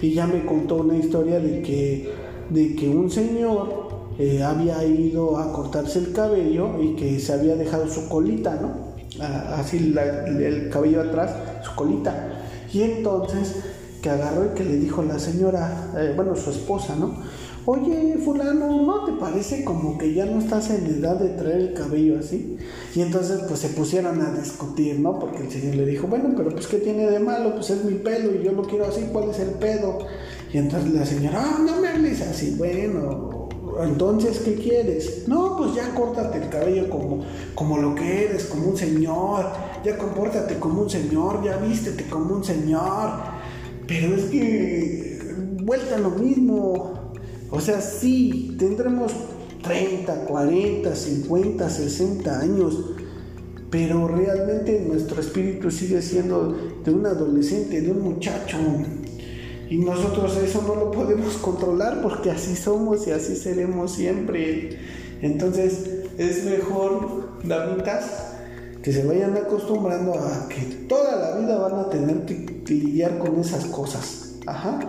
Y 0.00 0.14
ya 0.14 0.26
me 0.26 0.46
contó 0.46 0.76
una 0.76 0.96
historia 0.96 1.40
de 1.40 1.60
que, 1.60 2.10
de 2.48 2.74
que 2.74 2.88
un 2.88 3.10
señor 3.10 3.90
eh, 4.18 4.42
había 4.42 4.82
ido 4.84 5.36
a 5.36 5.52
cortarse 5.52 5.98
el 5.98 6.12
cabello 6.12 6.80
y 6.82 6.94
que 6.94 7.20
se 7.20 7.34
había 7.34 7.54
dejado 7.54 7.86
su 7.86 8.08
colita, 8.08 8.58
¿no? 8.60 8.89
Así 9.20 9.76
el 9.76 10.70
cabello 10.70 11.02
atrás, 11.02 11.32
su 11.62 11.74
colita. 11.74 12.28
Y 12.72 12.82
entonces 12.82 13.56
que 14.00 14.10
agarró 14.10 14.46
y 14.46 14.54
que 14.54 14.64
le 14.64 14.76
dijo 14.76 15.02
la 15.02 15.18
señora, 15.18 15.92
eh, 15.96 16.12
bueno, 16.16 16.34
su 16.34 16.50
esposa, 16.50 16.96
¿no? 16.96 17.14
Oye, 17.66 18.16
fulano, 18.24 18.82
¿no 18.82 19.04
te 19.04 19.12
parece 19.12 19.64
como 19.64 19.98
que 19.98 20.14
ya 20.14 20.24
no 20.24 20.38
estás 20.38 20.70
en 20.70 20.86
edad 20.86 21.16
de 21.16 21.28
traer 21.30 21.60
el 21.60 21.74
cabello 21.74 22.18
así? 22.18 22.56
Y 22.94 23.02
entonces 23.02 23.42
pues 23.46 23.60
se 23.60 23.68
pusieron 23.68 24.20
a 24.22 24.32
discutir, 24.32 24.98
¿no? 24.98 25.18
Porque 25.18 25.42
el 25.42 25.50
señor 25.50 25.74
le 25.74 25.84
dijo, 25.84 26.06
bueno, 26.06 26.32
pero 26.34 26.50
pues 26.50 26.66
¿qué 26.66 26.78
tiene 26.78 27.08
de 27.10 27.20
malo? 27.20 27.54
Pues 27.54 27.70
es 27.70 27.84
mi 27.84 27.94
pelo 27.94 28.34
y 28.34 28.42
yo 28.42 28.52
lo 28.52 28.62
quiero 28.62 28.86
así, 28.86 29.08
¿cuál 29.12 29.30
es 29.30 29.38
el 29.40 29.50
pedo? 29.50 29.98
Y 30.52 30.56
entonces 30.56 30.90
la 30.92 31.04
señora, 31.04 31.42
ah, 31.44 31.60
no 31.64 31.80
me 31.80 31.88
hables 31.88 32.22
así, 32.22 32.54
bueno, 32.56 33.39
entonces, 33.82 34.40
¿qué 34.40 34.54
quieres? 34.54 35.24
No, 35.26 35.56
pues 35.56 35.74
ya 35.74 35.94
córtate 35.94 36.38
el 36.38 36.48
cabello 36.48 36.88
como, 36.90 37.24
como 37.54 37.78
lo 37.78 37.94
que 37.94 38.24
eres, 38.24 38.44
como 38.44 38.68
un 38.68 38.76
señor. 38.76 39.46
Ya 39.84 39.96
compórtate 39.96 40.58
como 40.58 40.82
un 40.82 40.90
señor, 40.90 41.42
ya 41.44 41.56
vístete 41.56 42.04
como 42.08 42.34
un 42.34 42.44
señor. 42.44 43.10
Pero 43.86 44.14
es 44.14 44.24
que 44.24 45.34
vuelta 45.62 45.98
lo 45.98 46.10
mismo. 46.10 47.12
O 47.50 47.60
sea, 47.60 47.80
sí, 47.80 48.56
tendremos 48.58 49.12
30, 49.62 50.24
40, 50.26 50.94
50, 50.94 51.70
60 51.70 52.40
años. 52.40 52.90
Pero 53.70 54.08
realmente 54.08 54.84
nuestro 54.86 55.20
espíritu 55.20 55.70
sigue 55.70 56.02
siendo 56.02 56.56
de 56.84 56.90
un 56.90 57.06
adolescente, 57.06 57.80
de 57.80 57.90
un 57.90 58.02
muchacho. 58.02 58.58
Y 59.70 59.78
nosotros 59.78 60.36
eso 60.36 60.62
no 60.66 60.74
lo 60.74 60.90
podemos 60.90 61.36
controlar 61.36 62.02
porque 62.02 62.32
así 62.32 62.56
somos 62.56 63.06
y 63.06 63.12
así 63.12 63.36
seremos 63.36 63.92
siempre. 63.92 64.76
Entonces 65.22 65.88
es 66.18 66.44
mejor, 66.44 67.38
damitas, 67.44 68.34
que 68.82 68.92
se 68.92 69.06
vayan 69.06 69.36
acostumbrando 69.36 70.14
a 70.14 70.48
que 70.48 70.60
toda 70.88 71.16
la 71.16 71.38
vida 71.38 71.56
van 71.58 71.78
a 71.78 71.88
tener 71.88 72.24
que 72.26 72.64
lidiar 72.66 73.18
con 73.18 73.38
esas 73.38 73.66
cosas. 73.66 74.32
Ajá. 74.44 74.80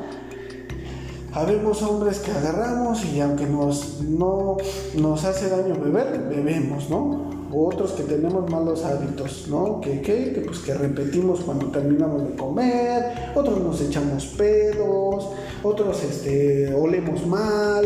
Habemos 1.34 1.82
hombres 1.84 2.20
que 2.20 2.32
agarramos 2.32 3.06
y 3.06 3.22
aunque 3.22 3.46
nos, 3.46 4.02
no 4.02 4.58
nos 4.96 5.24
hace 5.26 5.48
daño 5.50 5.76
beber, 5.76 6.28
bebemos, 6.28 6.90
¿no? 6.90 7.31
Otros 7.54 7.92
que 7.92 8.04
tenemos 8.04 8.50
malos 8.50 8.84
hábitos, 8.84 9.48
¿no? 9.48 9.82
Que, 9.82 10.02
que, 10.02 10.42
pues 10.46 10.60
que 10.60 10.74
repetimos 10.74 11.42
cuando 11.42 11.68
terminamos 11.68 12.28
de 12.28 12.36
comer, 12.36 13.32
otros 13.36 13.60
nos 13.60 13.82
echamos 13.82 14.26
pedos, 14.38 15.30
otros 15.64 16.04
este, 16.04 16.74
olemos 16.74 17.26
mal, 17.26 17.86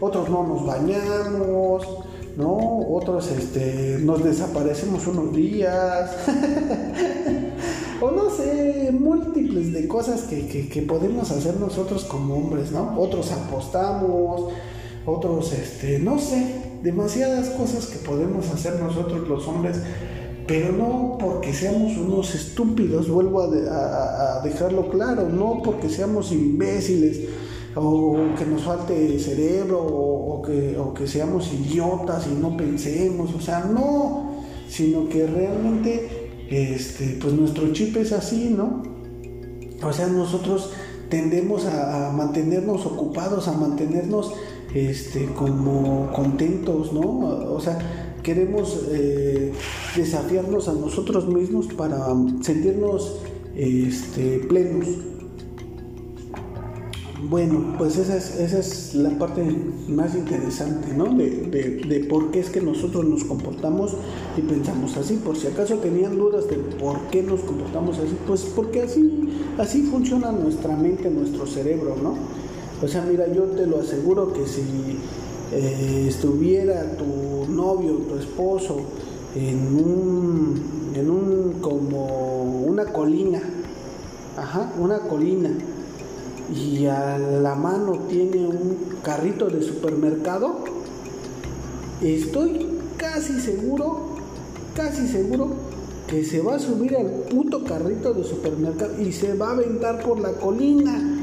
otros 0.00 0.28
no 0.28 0.46
nos 0.46 0.66
bañamos, 0.66 1.86
¿no? 2.36 2.56
Otros 2.90 3.30
este, 3.30 3.98
nos 4.00 4.22
desaparecemos 4.22 5.06
unos 5.06 5.34
días, 5.34 6.10
o 8.00 8.10
no 8.10 8.30
sé, 8.30 8.90
múltiples 8.92 9.72
de 9.72 9.88
cosas 9.88 10.22
que, 10.22 10.46
que, 10.46 10.68
que 10.68 10.82
podemos 10.82 11.30
hacer 11.30 11.58
nosotros 11.58 12.04
como 12.04 12.36
hombres, 12.36 12.72
¿no? 12.72 12.98
Otros 13.00 13.32
apostamos, 13.32 14.52
otros, 15.06 15.52
este, 15.52 15.98
no 15.98 16.18
sé, 16.18 16.65
demasiadas 16.86 17.48
cosas 17.48 17.86
que 17.86 17.98
podemos 17.98 18.48
hacer 18.48 18.80
nosotros 18.80 19.28
los 19.28 19.44
hombres, 19.48 19.78
pero 20.46 20.70
no 20.70 21.18
porque 21.18 21.52
seamos 21.52 21.96
unos 21.96 22.32
estúpidos, 22.32 23.10
vuelvo 23.10 23.42
a, 23.42 24.40
dejarlo 24.44 24.88
claro, 24.88 25.28
no 25.28 25.62
porque 25.64 25.88
seamos 25.88 26.30
imbéciles 26.30 27.22
o 27.74 28.16
que 28.38 28.46
nos 28.46 28.62
falte 28.62 29.18
cerebro 29.18 29.80
o, 29.84 30.40
que, 30.42 30.78
o 30.78 30.94
que 30.94 31.08
seamos 31.08 31.52
idiotas 31.52 32.28
y 32.28 32.40
no 32.40 32.56
pensemos, 32.56 33.34
o 33.34 33.40
sea, 33.40 33.64
no, 33.64 34.44
sino 34.68 35.08
que 35.08 35.26
realmente 35.26 36.28
este, 36.48 37.18
pues 37.20 37.34
nuestro 37.34 37.72
chip 37.72 37.96
es 37.96 38.12
así, 38.12 38.54
¿no? 38.56 38.84
O 39.82 39.92
sea, 39.92 40.06
nosotros 40.06 40.70
tendemos 41.10 41.66
a 41.66 42.12
mantenernos 42.16 42.86
ocupados, 42.86 43.48
a 43.48 43.52
mantenernos 43.52 44.32
este, 44.76 45.24
como 45.32 46.12
contentos, 46.12 46.92
¿no? 46.92 47.00
O 47.00 47.60
sea, 47.60 47.78
queremos 48.22 48.78
eh, 48.90 49.52
desafiarnos 49.96 50.68
a 50.68 50.74
nosotros 50.74 51.26
mismos 51.26 51.68
para 51.68 52.08
sentirnos 52.42 53.16
este, 53.54 54.40
plenos. 54.40 54.86
Bueno, 57.22 57.74
pues 57.78 57.96
esa 57.96 58.18
es, 58.18 58.38
esa 58.38 58.58
es 58.58 58.94
la 58.94 59.18
parte 59.18 59.42
más 59.88 60.14
interesante, 60.14 60.92
¿no? 60.94 61.06
De, 61.14 61.48
de, 61.88 62.00
por 62.04 62.30
qué 62.30 62.40
es 62.40 62.50
que 62.50 62.60
nosotros 62.60 63.06
nos 63.06 63.24
comportamos 63.24 63.96
y 64.36 64.42
pensamos 64.42 64.96
así. 64.98 65.14
Por 65.14 65.36
si 65.36 65.46
acaso 65.46 65.76
tenían 65.76 66.18
dudas 66.18 66.48
de 66.50 66.56
por 66.56 67.00
qué 67.10 67.22
nos 67.22 67.40
comportamos 67.40 67.98
así, 67.98 68.14
pues 68.26 68.42
porque 68.54 68.82
así, 68.82 69.28
así 69.56 69.82
funciona 69.84 70.30
nuestra 70.30 70.76
mente, 70.76 71.08
nuestro 71.10 71.46
cerebro, 71.46 71.96
¿no? 72.00 72.45
O 72.82 72.88
sea, 72.88 73.02
mira, 73.02 73.26
yo 73.32 73.44
te 73.44 73.66
lo 73.66 73.80
aseguro 73.80 74.32
que 74.32 74.46
si 74.46 74.98
eh, 75.52 76.06
estuviera 76.08 76.96
tu 76.96 77.50
novio, 77.50 77.94
tu 78.08 78.16
esposo, 78.16 78.80
en 79.34 79.74
un, 79.74 80.92
en 80.94 81.10
un, 81.10 81.52
como 81.60 82.62
una 82.64 82.84
colina, 82.86 83.40
ajá, 84.36 84.72
una 84.78 84.98
colina, 85.00 85.50
y 86.54 86.86
a 86.86 87.18
la 87.18 87.54
mano 87.54 87.98
tiene 88.08 88.46
un 88.46 88.76
carrito 89.02 89.48
de 89.48 89.62
supermercado, 89.62 90.56
estoy 92.02 92.66
casi 92.98 93.40
seguro, 93.40 94.16
casi 94.74 95.08
seguro 95.08 95.48
que 96.08 96.24
se 96.24 96.40
va 96.40 96.56
a 96.56 96.58
subir 96.58 96.96
al 96.96 97.06
puto 97.30 97.64
carrito 97.64 98.12
de 98.14 98.22
supermercado 98.22 99.00
y 99.00 99.12
se 99.12 99.34
va 99.34 99.48
a 99.48 99.52
aventar 99.52 100.02
por 100.02 100.20
la 100.20 100.32
colina. 100.34 101.22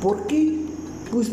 ¿Por 0.00 0.26
qué? 0.26 0.59
Pues, 1.10 1.32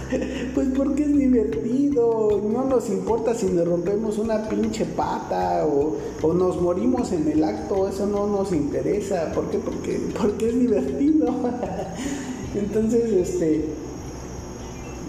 pues 0.54 0.68
porque 0.76 1.04
es 1.04 1.16
divertido, 1.16 2.40
no 2.52 2.64
nos 2.64 2.88
importa 2.88 3.34
si 3.34 3.46
nos 3.46 3.66
rompemos 3.68 4.18
una 4.18 4.48
pinche 4.48 4.84
pata 4.84 5.64
o, 5.64 5.96
o, 6.22 6.34
nos 6.34 6.60
morimos 6.60 7.12
en 7.12 7.28
el 7.28 7.44
acto, 7.44 7.88
eso 7.88 8.06
no 8.06 8.26
nos 8.26 8.52
interesa, 8.52 9.30
¿por 9.32 9.48
qué? 9.50 9.58
Porque, 9.58 10.00
porque 10.20 10.48
es 10.48 10.58
divertido. 10.58 11.28
Entonces, 12.54 13.12
este, 13.12 13.64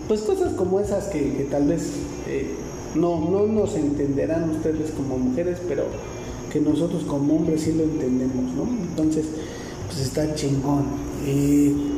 pues 0.08 0.22
cosas 0.22 0.54
como 0.54 0.80
esas 0.80 1.06
que, 1.06 1.48
tal 1.50 1.68
vez 1.68 1.90
eh, 2.28 2.52
no, 2.96 3.20
no 3.30 3.48
nos 3.48 3.76
entenderán 3.76 4.52
ustedes 4.52 4.92
como 4.92 5.18
mujeres, 5.18 5.58
pero 5.68 5.86
que 6.52 6.62
nosotros 6.62 7.04
como 7.04 7.36
hombres 7.36 7.62
sí 7.62 7.74
lo 7.74 7.84
entendemos, 7.84 8.54
¿no? 8.54 8.64
Entonces, 8.64 9.26
pues 9.88 10.02
está 10.02 10.36
chingón. 10.36 10.86
Y, 11.26 11.93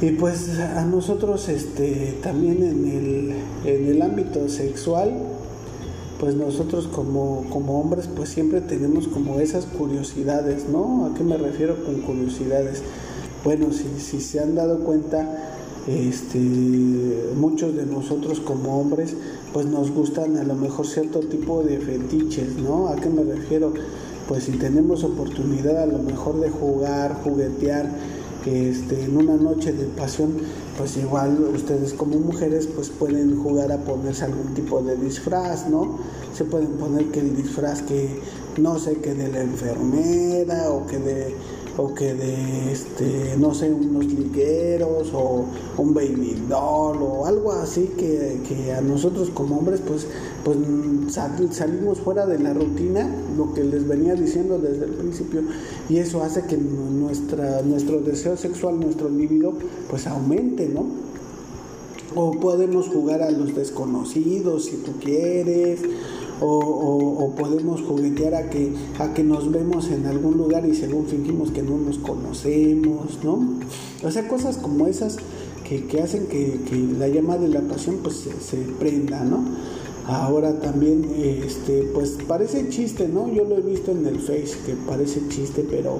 y 0.00 0.12
pues 0.12 0.58
a 0.58 0.84
nosotros 0.84 1.48
este, 1.48 2.18
también 2.22 2.62
en 2.62 2.86
el, 2.86 3.34
en 3.70 3.88
el 3.88 4.02
ámbito 4.02 4.48
sexual, 4.48 5.12
pues 6.18 6.34
nosotros 6.34 6.86
como, 6.86 7.44
como 7.50 7.80
hombres 7.80 8.08
pues 8.14 8.30
siempre 8.30 8.60
tenemos 8.62 9.08
como 9.08 9.40
esas 9.40 9.66
curiosidades, 9.66 10.68
¿no? 10.68 11.06
¿A 11.06 11.14
qué 11.14 11.22
me 11.22 11.36
refiero 11.36 11.84
con 11.84 12.00
curiosidades? 12.00 12.82
Bueno, 13.44 13.72
si, 13.72 14.00
si 14.00 14.20
se 14.20 14.40
han 14.40 14.54
dado 14.54 14.80
cuenta, 14.80 15.50
este, 15.86 16.38
muchos 17.36 17.74
de 17.74 17.86
nosotros 17.86 18.40
como 18.40 18.80
hombres 18.80 19.16
pues 19.52 19.66
nos 19.66 19.90
gustan 19.90 20.36
a 20.36 20.44
lo 20.44 20.54
mejor 20.54 20.86
cierto 20.86 21.20
tipo 21.20 21.62
de 21.62 21.78
fetiches, 21.78 22.56
¿no? 22.56 22.88
¿A 22.88 22.96
qué 22.96 23.10
me 23.10 23.22
refiero? 23.22 23.72
Pues 24.28 24.44
si 24.44 24.52
tenemos 24.52 25.04
oportunidad 25.04 25.82
a 25.82 25.86
lo 25.86 25.98
mejor 25.98 26.40
de 26.40 26.50
jugar, 26.50 27.20
juguetear, 27.24 27.90
este, 28.46 29.04
en 29.04 29.16
una 29.16 29.36
noche 29.36 29.72
de 29.72 29.86
pasión, 29.86 30.38
pues 30.76 30.96
igual 30.96 31.38
ustedes 31.54 31.92
como 31.92 32.18
mujeres 32.18 32.66
pues 32.66 32.88
pueden 32.90 33.36
jugar 33.42 33.72
a 33.72 33.78
ponerse 33.78 34.24
algún 34.24 34.54
tipo 34.54 34.80
de 34.82 34.96
disfraz, 34.96 35.68
¿no? 35.68 35.98
Se 36.34 36.44
pueden 36.44 36.72
poner 36.72 37.06
que 37.06 37.20
el 37.20 37.36
disfraz 37.36 37.82
que 37.82 38.20
no 38.58 38.78
sé, 38.78 38.96
que 38.96 39.14
de 39.14 39.28
la 39.28 39.42
enfermera 39.42 40.70
o 40.70 40.86
que 40.86 40.98
de 40.98 41.34
o 41.76 41.94
que 41.94 42.14
de 42.14 42.72
este 42.72 43.36
no 43.38 43.54
sé 43.54 43.72
unos 43.72 44.06
ligueros 44.06 45.12
o 45.14 45.44
un 45.78 45.94
baby 45.94 46.36
doll 46.48 46.98
o 47.02 47.26
algo 47.26 47.52
así 47.52 47.92
que, 47.96 48.40
que 48.48 48.72
a 48.72 48.80
nosotros 48.80 49.30
como 49.30 49.58
hombres 49.58 49.80
pues 49.86 50.06
pues 50.44 50.56
salimos 51.50 52.00
fuera 52.00 52.26
de 52.26 52.38
la 52.38 52.54
rutina 52.54 53.08
lo 53.36 53.52
que 53.52 53.64
les 53.64 53.86
venía 53.86 54.14
diciendo 54.14 54.58
desde 54.58 54.86
el 54.86 54.92
principio 54.92 55.42
y 55.88 55.98
eso 55.98 56.22
hace 56.22 56.42
que 56.46 56.56
nuestra 56.56 57.62
nuestro 57.62 58.00
deseo 58.00 58.36
sexual 58.36 58.80
nuestro 58.80 59.08
libido 59.08 59.52
pues 59.88 60.06
aumente 60.06 60.68
no 60.68 60.86
o 62.14 62.32
podemos 62.32 62.88
jugar 62.88 63.22
a 63.22 63.30
los 63.30 63.54
desconocidos 63.54 64.64
si 64.66 64.76
tú 64.78 64.92
quieres 65.00 65.80
o, 66.42 67.34
podemos 67.36 67.82
juguetear 67.82 68.34
a 68.34 68.50
que, 68.50 68.72
a 68.98 69.12
que 69.12 69.22
nos 69.22 69.50
vemos 69.52 69.88
en 69.88 70.06
algún 70.06 70.36
lugar 70.36 70.66
y 70.66 70.74
según 70.74 71.06
fingimos 71.06 71.50
que 71.50 71.62
no 71.62 71.76
nos 71.76 71.98
conocemos, 71.98 73.18
¿no? 73.22 73.58
O 74.02 74.10
sea, 74.10 74.26
cosas 74.28 74.56
como 74.56 74.86
esas 74.86 75.16
que, 75.64 76.02
hacen 76.02 76.26
que, 76.26 76.58
la 76.98 77.08
llama 77.08 77.38
de 77.38 77.48
la 77.48 77.60
pasión 77.60 77.98
pues 78.02 78.26
se, 78.40 78.56
prenda, 78.78 79.22
¿no? 79.24 79.44
Ahora 80.06 80.58
también, 80.60 81.06
este, 81.16 81.82
pues 81.94 82.16
parece 82.26 82.68
chiste, 82.68 83.06
¿no? 83.08 83.32
Yo 83.32 83.44
lo 83.44 83.58
he 83.58 83.60
visto 83.60 83.92
en 83.92 84.06
el 84.06 84.18
Face 84.18 84.56
que 84.66 84.74
parece 84.88 85.20
chiste, 85.28 85.64
pero, 85.68 85.98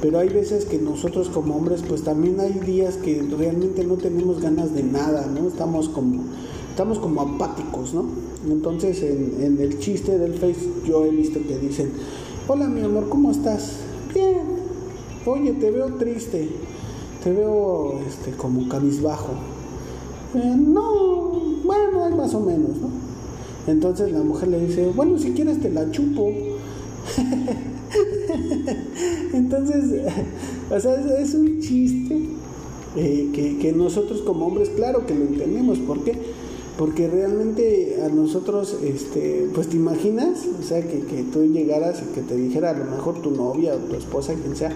pero 0.00 0.18
hay 0.20 0.28
veces 0.28 0.64
que 0.64 0.78
nosotros 0.78 1.28
como 1.28 1.56
hombres, 1.56 1.82
pues 1.86 2.02
también 2.02 2.40
hay 2.40 2.52
días 2.52 2.96
que 2.96 3.22
realmente 3.36 3.84
no 3.84 3.96
tenemos 3.96 4.40
ganas 4.40 4.74
de 4.74 4.82
nada, 4.82 5.26
¿no? 5.26 5.48
Estamos 5.48 5.88
como, 5.88 6.22
estamos 6.70 6.98
como 6.98 7.20
apáticos, 7.20 7.92
¿no? 7.92 8.06
Entonces 8.48 9.02
en, 9.02 9.58
el 9.60 9.78
chiste 9.78 10.18
del 10.18 10.34
Face 10.34 10.68
yo 10.86 11.04
he 11.04 11.10
visto 11.10 11.40
que 11.46 11.58
dicen, 11.58 11.92
hola 12.48 12.66
mi 12.68 12.80
amor, 12.80 13.08
¿cómo 13.08 13.30
estás? 13.30 13.76
Bien. 14.14 14.62
Oye, 15.26 15.52
te 15.52 15.70
veo 15.70 15.94
triste, 15.94 16.48
te 17.22 17.32
veo 17.32 18.00
este, 18.08 18.32
como 18.32 18.68
cabizbajo. 18.68 19.34
Eh, 20.34 20.56
no, 20.56 21.32
bueno, 21.64 22.04
hay 22.04 22.14
más 22.14 22.34
o 22.34 22.40
menos, 22.40 22.76
¿no? 22.78 23.01
Entonces 23.66 24.12
la 24.12 24.22
mujer 24.22 24.48
le 24.48 24.60
dice, 24.60 24.90
bueno, 24.94 25.18
si 25.18 25.32
quieres 25.32 25.60
te 25.60 25.70
la 25.70 25.90
chupo. 25.90 26.30
Entonces, 29.32 30.02
o 30.70 30.80
sea, 30.80 31.18
es, 31.18 31.34
un 31.34 31.60
chiste 31.60 32.20
eh, 32.96 33.30
que, 33.32 33.58
que, 33.58 33.72
nosotros 33.72 34.22
como 34.22 34.46
hombres, 34.46 34.70
claro 34.70 35.06
que 35.06 35.14
lo 35.14 35.24
entendemos. 35.24 35.78
¿Por 35.78 36.04
qué? 36.04 36.16
Porque 36.78 37.08
realmente 37.08 38.02
a 38.04 38.08
nosotros, 38.08 38.78
este, 38.82 39.48
pues 39.54 39.68
te 39.68 39.76
imaginas, 39.76 40.40
o 40.58 40.62
sea, 40.62 40.82
que, 40.82 41.00
que 41.00 41.22
tú 41.24 41.44
llegaras 41.44 42.02
y 42.02 42.14
que 42.14 42.22
te 42.22 42.36
dijera 42.36 42.70
a 42.70 42.74
lo 42.74 42.84
mejor 42.84 43.20
tu 43.20 43.30
novia 43.30 43.74
o 43.74 43.78
tu 43.78 43.96
esposa, 43.96 44.34
quien 44.34 44.56
sea, 44.56 44.74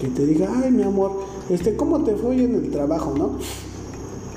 que 0.00 0.08
te 0.08 0.26
diga, 0.26 0.48
ay 0.62 0.70
mi 0.70 0.82
amor, 0.82 1.12
este, 1.50 1.76
¿cómo 1.76 2.02
te 2.04 2.16
fue 2.16 2.42
en 2.42 2.54
el 2.54 2.70
trabajo, 2.70 3.14
no? 3.16 3.38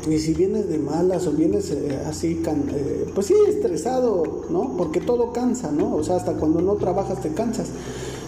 Y 0.10 0.18
si 0.18 0.34
vienes 0.34 0.68
de 0.68 0.80
malas 0.80 1.28
o 1.28 1.32
vienes 1.32 1.70
eh, 1.72 2.00
así, 2.08 2.42
eh, 2.44 3.06
pues 3.14 3.28
sí, 3.28 3.36
estresado, 3.48 4.46
¿no? 4.50 4.76
Porque 4.76 5.00
todo 5.00 5.32
cansa, 5.32 5.72
¿no? 5.72 5.96
O 5.96 6.04
sea, 6.04 6.16
hasta 6.16 6.34
cuando 6.34 6.60
no 6.60 6.74
trabajas 6.76 7.22
te 7.22 7.30
cansas. 7.30 7.70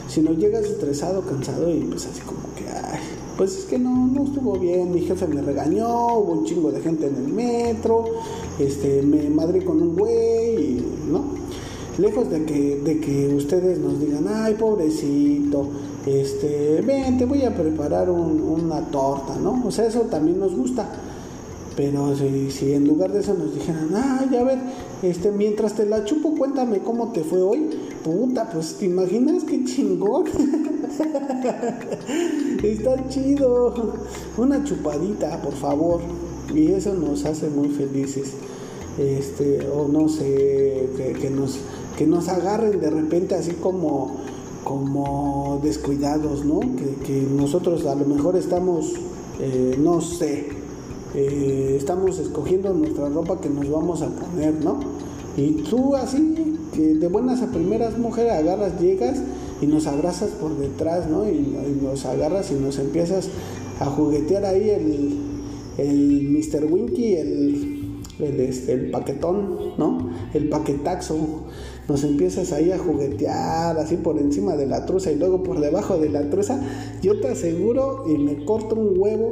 Si 0.07 0.21
no 0.21 0.33
llegas 0.33 0.65
estresado, 0.65 1.21
cansado 1.21 1.73
y 1.73 1.79
pues 1.85 2.05
así 2.05 2.21
como 2.21 2.41
que, 2.55 2.69
ay, 2.69 2.99
pues 3.37 3.57
es 3.57 3.65
que 3.65 3.79
no, 3.79 4.07
no 4.07 4.25
estuvo 4.25 4.59
bien, 4.59 4.91
mi 4.91 5.01
jefe 5.01 5.25
me 5.25 5.41
regañó, 5.41 6.17
hubo 6.17 6.33
un 6.33 6.45
chingo 6.45 6.71
de 6.71 6.81
gente 6.81 7.07
en 7.07 7.15
el 7.15 7.33
metro, 7.33 8.05
este, 8.59 9.01
me 9.01 9.27
madré 9.31 9.65
con 9.65 9.81
un 9.81 9.95
güey, 9.95 10.83
¿no? 11.09 11.23
Lejos 11.97 12.29
de 12.29 12.45
que, 12.45 12.81
de 12.83 12.99
que 12.99 13.33
ustedes 13.33 13.79
nos 13.79 13.99
digan, 13.99 14.27
ay, 14.27 14.53
pobrecito, 14.53 15.69
este, 16.05 16.81
ven, 16.85 17.17
te 17.17 17.25
voy 17.25 17.41
a 17.43 17.55
preparar 17.55 18.11
una 18.11 18.81
torta, 18.91 19.35
¿no? 19.37 19.63
O 19.65 19.71
sea, 19.71 19.87
eso 19.87 20.01
también 20.01 20.39
nos 20.39 20.55
gusta. 20.55 20.87
Pero 21.75 22.15
si, 22.15 22.73
en 22.73 22.87
lugar 22.87 23.11
de 23.11 23.21
eso 23.21 23.33
nos 23.33 23.55
dijeran, 23.55 23.89
ay, 23.95 24.35
a 24.35 24.43
ver, 24.43 24.59
este, 25.01 25.31
mientras 25.31 25.73
te 25.73 25.85
la 25.85 26.05
chupo, 26.05 26.35
cuéntame 26.35 26.79
cómo 26.79 27.11
te 27.11 27.23
fue 27.23 27.41
hoy. 27.41 27.69
Puta, 28.03 28.49
pues 28.51 28.75
te 28.75 28.85
imaginas 28.85 29.43
qué 29.43 29.63
chingón. 29.63 30.25
Está 32.63 33.09
chido. 33.09 33.73
Una 34.37 34.63
chupadita, 34.63 35.41
por 35.41 35.53
favor. 35.53 36.01
Y 36.53 36.67
eso 36.67 36.93
nos 36.93 37.25
hace 37.25 37.49
muy 37.49 37.69
felices. 37.69 38.33
Este, 38.99 39.67
o 39.69 39.87
no 39.87 40.07
sé, 40.07 40.89
que, 41.19 41.29
nos, 41.31 41.57
que 41.97 42.05
nos 42.05 42.29
agarren 42.29 42.79
de 42.79 42.91
repente 42.91 43.33
así 43.33 43.53
como, 43.53 44.17
como 44.63 45.59
descuidados, 45.63 46.45
¿no? 46.45 46.59
Que, 46.59 47.27
nosotros 47.35 47.87
a 47.87 47.95
lo 47.95 48.05
mejor 48.05 48.35
estamos, 48.35 48.93
eh, 49.39 49.75
no 49.79 50.01
sé, 50.01 50.47
eh, 51.15 51.75
estamos 51.77 52.17
escogiendo 52.17 52.73
nuestra 52.73 53.07
ropa 53.09 53.39
que 53.39 53.49
nos 53.49 53.69
vamos 53.69 54.01
a 54.01 54.07
poner, 54.07 54.53
¿no? 54.63 54.79
Y 55.37 55.63
tú 55.69 55.95
así, 55.95 56.57
que 56.73 56.95
de 56.95 57.07
buenas 57.07 57.41
a 57.41 57.51
primeras 57.51 57.97
mujeres 57.97 58.33
agarras, 58.33 58.79
llegas 58.79 59.19
y 59.61 59.67
nos 59.67 59.85
abrazas 59.87 60.31
por 60.31 60.57
detrás, 60.57 61.09
¿no? 61.09 61.27
Y, 61.27 61.79
nos 61.81 62.05
agarras 62.05 62.51
y 62.51 62.55
nos 62.55 62.79
empiezas 62.79 63.29
a 63.79 63.85
juguetear 63.85 64.45
ahí 64.45 64.69
el, 64.69 65.17
el 65.77 66.29
Mr. 66.29 66.65
Winky, 66.71 67.15
el, 67.15 67.99
el, 68.19 68.39
este, 68.39 68.73
el 68.73 68.91
paquetón, 68.91 69.73
¿no? 69.77 70.09
El 70.33 70.49
paquetaxo. 70.49 71.17
Nos 71.87 72.03
empiezas 72.03 72.53
ahí 72.53 72.71
a 72.71 72.77
juguetear 72.77 73.77
así 73.77 73.97
por 73.97 74.17
encima 74.17 74.55
de 74.55 74.65
la 74.65 74.85
truza 74.85 75.11
y 75.11 75.15
luego 75.15 75.43
por 75.43 75.59
debajo 75.59 75.97
de 75.97 76.09
la 76.09 76.29
truza. 76.29 76.59
Yo 77.01 77.19
te 77.19 77.27
aseguro 77.27 78.05
y 78.07 78.17
me 78.17 78.45
corto 78.45 78.75
un 78.75 78.97
huevo 78.97 79.31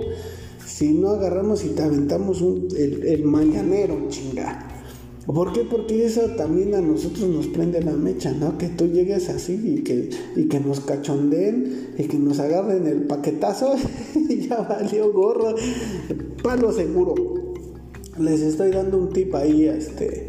si 0.66 0.93
no 0.93 1.09
agarramos 1.09 1.64
y 1.66 1.70
te 1.70 1.84
aventamos 1.84 2.41
el, 2.41 3.03
el 3.05 3.24
mañanero, 3.24 4.07
chinga. 4.09 4.68
¿Por 5.26 5.53
qué? 5.53 5.62
Porque 5.62 6.05
eso 6.05 6.22
también 6.36 6.74
a 6.74 6.82
nosotros 6.82 7.30
nos 7.30 7.47
prende 7.47 7.82
la 7.82 7.91
mecha, 7.91 8.32
¿no? 8.32 8.57
Que 8.57 8.70
tú 8.70 8.88
llegues 8.88 9.30
así 9.30 9.53
y 9.53 9.84
que, 9.84 10.09
y 10.36 10.45
que 10.45 10.59
nos 10.59 10.80
cachondeen 10.80 11.93
y 11.97 12.03
que 12.05 12.18
nos 12.18 12.39
agarren 12.39 12.88
el 12.88 13.03
paquetazo 13.03 13.76
y 14.30 14.47
ya 14.47 14.57
valió 14.62 15.14
gorro. 15.14 15.55
Palo 16.41 16.72
seguro. 16.72 17.14
Les 18.18 18.41
estoy 18.41 18.72
dando 18.72 18.97
un 18.97 19.14
tip 19.14 19.34
ahí 19.36 19.68
a 19.68 19.76
este, 19.76 20.26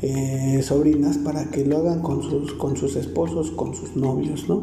eh, 0.00 0.60
sobrinas 0.62 1.18
para 1.18 1.50
que 1.50 1.66
lo 1.66 1.78
hagan 1.78 2.00
con 2.00 2.22
sus, 2.22 2.54
con 2.54 2.76
sus 2.76 2.96
esposos, 2.96 3.50
con 3.50 3.74
sus 3.74 3.96
novios, 3.96 4.48
¿no? 4.48 4.62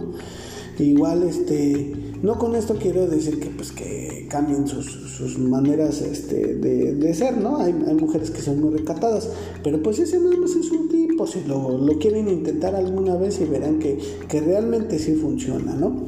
Igual, 0.80 1.24
este, 1.24 1.94
no 2.22 2.38
con 2.38 2.56
esto 2.56 2.76
quiero 2.80 3.08
decir 3.08 3.40
que 3.40 3.50
pues 3.50 3.72
que 3.72 4.28
cambien 4.30 4.68
sus, 4.68 5.38
maneras 5.40 6.02
este, 6.02 6.56
de, 6.56 7.14
ser, 7.14 7.38
¿no? 7.38 7.58
Hay, 7.58 7.74
mujeres 7.74 8.32
que 8.32 8.42
son 8.42 8.60
muy 8.60 8.78
recatadas, 8.78 9.30
pero 9.64 9.82
pues 9.82 10.00
ese 10.00 10.20
nada 10.20 10.38
más 10.38 10.52
es 10.52 10.72
un 10.72 10.90
tipo, 10.90 11.26
si 11.26 11.44
lo, 11.44 11.80
quieren 12.00 12.28
intentar 12.28 12.76
alguna 12.76 13.16
vez 13.16 13.40
y 13.42 13.46
verán 13.46 13.80
que, 13.80 13.98
que 14.28 14.42
realmente 14.42 15.00
sí 15.00 15.14
funciona, 15.14 15.74
¿no? 15.74 16.08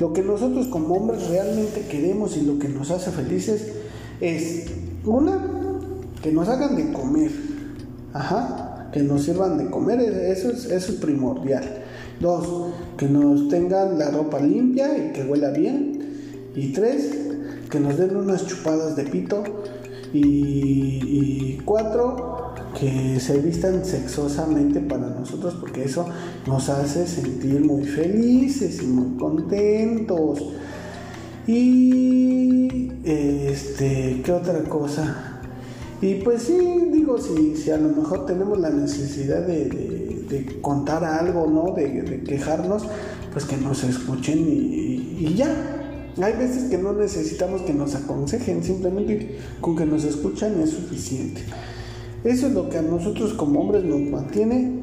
Lo 0.00 0.12
que 0.12 0.22
nosotros 0.22 0.68
como 0.68 0.94
hombres 0.94 1.28
realmente 1.28 1.82
queremos 1.82 2.36
y 2.36 2.42
lo 2.42 2.58
que 2.58 2.68
nos 2.68 2.90
hace 2.90 3.10
felices 3.10 3.66
es 4.20 4.66
una, 5.04 5.82
que 6.22 6.32
nos 6.32 6.48
hagan 6.48 6.76
de 6.76 6.92
comer. 6.92 7.30
Ajá, 8.12 8.90
que 8.92 9.02
nos 9.02 9.24
sirvan 9.24 9.58
de 9.58 9.70
comer, 9.70 10.00
eso 10.00 10.50
es, 10.50 10.64
eso 10.66 10.92
es 10.92 10.98
primordial. 10.98 11.84
Dos, 12.20 12.72
que 12.96 13.06
nos 13.06 13.48
tengan 13.48 13.98
la 13.98 14.10
ropa 14.10 14.40
limpia 14.40 14.96
y 14.98 15.12
que 15.12 15.22
huela 15.24 15.50
bien. 15.50 15.98
Y 16.54 16.72
tres, 16.72 17.10
que 17.70 17.78
nos 17.78 17.96
den 17.96 18.16
unas 18.16 18.46
chupadas 18.46 18.96
de 18.96 19.04
pito. 19.04 19.42
Y, 20.12 21.58
cuatro, 21.64 22.54
que 22.78 23.20
se 23.20 23.38
vistan 23.38 23.84
sexosamente 23.84 24.80
para 24.80 25.08
nosotros 25.10 25.54
porque 25.60 25.84
eso 25.84 26.06
nos 26.46 26.68
hace 26.70 27.06
sentir 27.06 27.60
muy 27.60 27.84
felices 27.84 28.82
y 28.82 28.86
muy 28.86 29.18
contentos. 29.18 30.42
Y 31.46 32.90
este, 33.04 34.22
¿qué 34.24 34.32
otra 34.32 34.62
cosa? 34.64 35.40
Y 36.00 36.14
pues 36.16 36.42
sí, 36.42 36.58
digo, 36.92 37.18
si, 37.18 37.56
si 37.56 37.70
a 37.70 37.76
lo 37.76 37.88
mejor 37.88 38.26
tenemos 38.26 38.58
la 38.58 38.70
necesidad 38.70 39.46
de, 39.46 40.07
contar 40.60 41.04
algo, 41.04 41.46
¿no? 41.46 41.74
De, 41.74 42.22
quejarnos, 42.26 42.84
pues 43.32 43.44
que 43.44 43.56
nos 43.56 43.84
escuchen 43.84 44.38
y 44.38 45.34
ya, 45.34 45.48
hay 46.22 46.32
veces 46.34 46.64
que 46.64 46.78
no 46.78 46.92
necesitamos 46.92 47.62
que 47.62 47.72
nos 47.72 47.94
aconsejen, 47.94 48.62
simplemente 48.64 49.38
con 49.60 49.76
que 49.76 49.86
nos 49.86 50.04
escuchan 50.04 50.60
es 50.60 50.70
suficiente. 50.70 51.42
Eso 52.24 52.48
es 52.48 52.52
lo 52.52 52.68
que 52.68 52.78
a 52.78 52.82
nosotros 52.82 53.34
como 53.34 53.60
hombres 53.60 53.84
nos 53.84 54.00
mantiene 54.00 54.77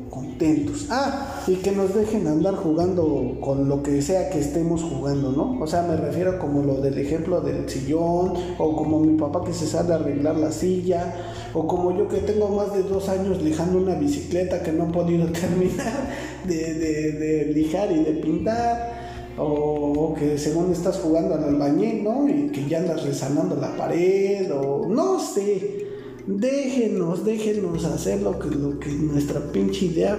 Ah, 0.89 1.43
y 1.47 1.55
que 1.55 1.71
nos 1.71 1.95
dejen 1.95 2.27
andar 2.27 2.55
jugando 2.55 3.37
con 3.39 3.69
lo 3.69 3.81
que 3.81 4.01
sea 4.01 4.29
que 4.29 4.39
estemos 4.39 4.83
jugando, 4.83 5.31
¿no? 5.31 5.61
O 5.61 5.67
sea, 5.67 5.83
me 5.83 5.95
refiero 5.95 6.39
como 6.39 6.61
lo 6.61 6.81
del 6.81 6.97
ejemplo 6.97 7.41
del 7.41 7.69
sillón, 7.69 8.33
o 8.57 8.75
como 8.75 8.99
mi 8.99 9.17
papá 9.17 9.43
que 9.45 9.53
se 9.53 9.65
sale 9.65 9.93
a 9.93 9.95
arreglar 9.95 10.35
la 10.35 10.51
silla, 10.51 11.13
o 11.53 11.65
como 11.67 11.97
yo 11.97 12.07
que 12.07 12.17
tengo 12.17 12.49
más 12.49 12.73
de 12.73 12.83
dos 12.83 13.07
años 13.07 13.41
lijando 13.41 13.77
una 13.77 13.95
bicicleta 13.95 14.61
que 14.61 14.71
no 14.71 14.89
he 14.89 14.91
podido 14.91 15.27
terminar 15.31 16.09
de, 16.45 16.73
de, 16.73 17.11
de 17.13 17.45
lijar 17.53 17.91
y 17.91 18.03
de 18.03 18.11
pintar 18.13 19.05
o, 19.37 20.15
que 20.17 20.37
según 20.37 20.71
estás 20.71 20.97
jugando 20.97 21.35
al 21.35 21.43
albañil, 21.43 22.03
¿no? 22.03 22.27
Y 22.27 22.49
que 22.49 22.67
ya 22.67 22.79
andas 22.79 23.03
resanando 23.03 23.55
la 23.55 23.75
pared, 23.75 24.49
o 24.53 24.87
no 24.87 25.19
sé. 25.19 25.84
Déjenos, 26.27 27.23
déjenos 27.23 27.85
hacer 27.85 28.21
lo 28.23 28.39
que, 28.39 28.49
nuestra 28.89 29.39
pinche 29.51 29.85
idea 29.85 30.17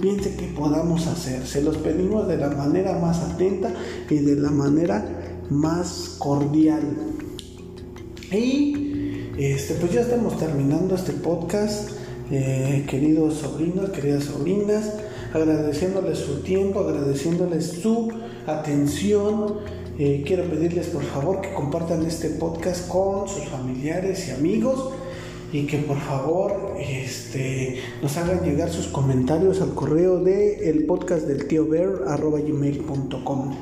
piense 0.00 0.36
que 0.36 0.46
podamos 0.46 1.08
hacer. 1.08 1.44
Se 1.44 1.62
los 1.62 1.76
pedimos 1.78 2.28
de 2.28 2.36
la 2.36 2.50
manera 2.50 2.96
más 2.98 3.18
atenta 3.22 3.74
y 4.08 4.18
de 4.18 4.36
la 4.36 4.50
manera 4.50 5.04
más 5.50 6.14
cordial. 6.18 6.82
Y 8.30 9.32
este, 9.36 9.74
pues 9.74 9.92
ya 9.92 10.02
estamos 10.02 10.38
terminando 10.38 10.94
este 10.94 11.12
podcast, 11.12 11.90
eh, 12.30 12.84
queridos 12.88 13.34
sobrinos, 13.34 13.90
queridas 13.90 14.24
sobrinas, 14.24 14.94
agradeciéndoles 15.34 16.18
su 16.18 16.40
tiempo, 16.42 16.80
agradeciéndoles 16.80 17.66
su 17.82 18.12
atención. 18.46 19.56
Eh, 19.98 20.22
quiero 20.24 20.44
pedirles 20.44 20.86
por 20.86 21.02
favor 21.02 21.40
que 21.40 21.52
compartan 21.52 22.06
este 22.06 22.28
podcast 22.28 22.86
con 22.86 23.26
sus 23.28 23.48
familiares 23.48 24.28
y 24.28 24.30
amigos 24.30 24.92
y 25.52 25.66
que 25.66 25.78
por 25.78 25.98
favor 25.98 26.74
este, 26.78 27.80
nos 28.02 28.16
hagan 28.16 28.44
llegar 28.44 28.70
sus 28.70 28.86
comentarios 28.88 29.60
al 29.60 29.74
correo 29.74 30.20
de 30.20 30.68
el 30.68 30.84
podcast 30.84 31.26
del 31.26 31.46
tío 31.46 31.66
gmail.com. 31.66 33.54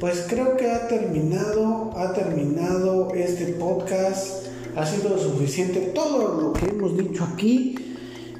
Pues 0.00 0.26
creo 0.28 0.56
que 0.56 0.70
ha 0.70 0.86
terminado, 0.88 1.90
ha 1.96 2.12
terminado 2.12 3.12
este 3.14 3.46
podcast. 3.54 4.46
Ha 4.76 4.86
sido 4.86 5.18
suficiente 5.18 5.80
todo 5.94 6.40
lo 6.40 6.52
que 6.52 6.66
hemos 6.66 6.96
dicho 6.96 7.24
aquí 7.24 7.74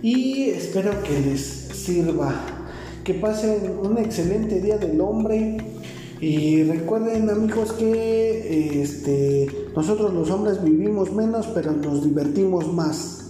y 0.03 0.51
espero 0.51 1.03
que 1.03 1.19
les 1.19 1.43
sirva 1.43 2.33
que 3.03 3.15
pasen 3.15 3.79
un 3.83 3.99
excelente 3.99 4.61
día 4.61 4.79
del 4.79 5.01
hombre. 5.01 5.57
Y 6.21 6.65
recuerden 6.65 7.31
amigos 7.31 7.73
que 7.73 8.83
este, 8.83 9.49
nosotros 9.79 10.13
los 10.13 10.29
hombres 10.33 10.61
vivimos 10.61 11.13
menos 11.13 11.47
pero 11.55 11.71
nos 11.71 12.03
divertimos 12.03 12.67
más. 12.75 13.27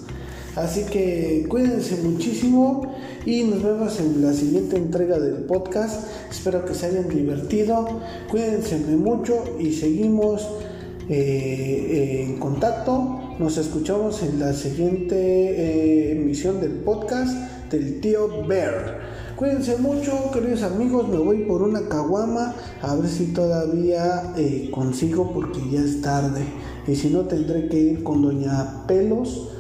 Así 0.57 0.85
que 0.85 1.45
cuídense 1.47 1.97
muchísimo 2.03 2.91
y 3.27 3.43
nos 3.43 3.63
vemos 3.63 4.01
en 4.01 4.23
la 4.23 4.33
siguiente 4.33 4.79
entrega 4.79 5.19
del 5.19 5.45
podcast. 5.45 6.09
Espero 6.31 6.65
que 6.65 6.73
se 6.73 6.87
hayan 6.87 7.11
divertido. 7.11 8.01
Cuídense 8.31 8.79
mucho 8.79 9.45
y 9.59 9.75
seguimos 9.75 10.49
eh, 11.11 12.25
en 12.27 12.39
contacto. 12.39 13.35
Nos 13.39 13.59
escuchamos 13.59 14.23
en 14.23 14.41
la 14.41 14.55
siguiente 14.55 15.17
eh, 15.19 16.13
emisión 16.13 16.63
del 16.63 16.73
podcast 16.73 17.37
del 17.71 18.01
tío 18.01 18.47
Bear. 18.47 19.18
Cuídense 19.39 19.77
mucho, 19.77 20.33
queridos 20.33 20.65
amigos. 20.65 21.07
Me 21.07 21.17
voy 21.17 21.45
por 21.45 21.63
una 21.63 21.89
caguama 21.89 22.57
a 22.83 22.97
ver 22.97 23.09
si 23.09 23.27
todavía 23.27 24.33
eh, 24.37 24.69
consigo 24.73 25.33
porque 25.33 25.61
ya 25.71 25.79
es 25.79 26.03
tarde. 26.03 26.45
Y 26.89 26.97
si 26.97 27.09
no, 27.11 27.21
tendré 27.21 27.69
que 27.69 27.79
ir 27.79 28.03
con 28.03 28.21
Doña 28.21 28.85
Pelos 28.89 29.51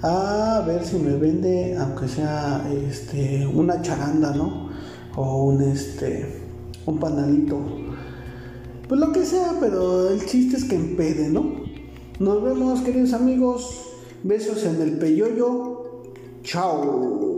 a 0.00 0.64
ver 0.66 0.86
si 0.86 0.96
me 0.96 1.18
vende, 1.18 1.76
aunque 1.78 2.08
sea 2.08 2.66
este, 2.88 3.46
una 3.46 3.82
charanda, 3.82 4.34
¿no? 4.34 4.70
O 5.16 5.48
un, 5.48 5.60
este, 5.60 6.42
un 6.86 6.98
panalito. 6.98 7.58
Pues 8.88 8.98
lo 8.98 9.12
que 9.12 9.26
sea, 9.26 9.52
pero 9.60 10.08
el 10.08 10.24
chiste 10.24 10.56
es 10.56 10.64
que 10.64 10.76
empede, 10.76 11.28
¿no? 11.28 11.56
Nos 12.20 12.42
vemos, 12.42 12.80
queridos 12.80 13.12
amigos. 13.12 13.82
Besos 14.22 14.64
en 14.64 14.80
el 14.80 14.92
peyoyo. 14.92 16.04
Chao. 16.42 17.35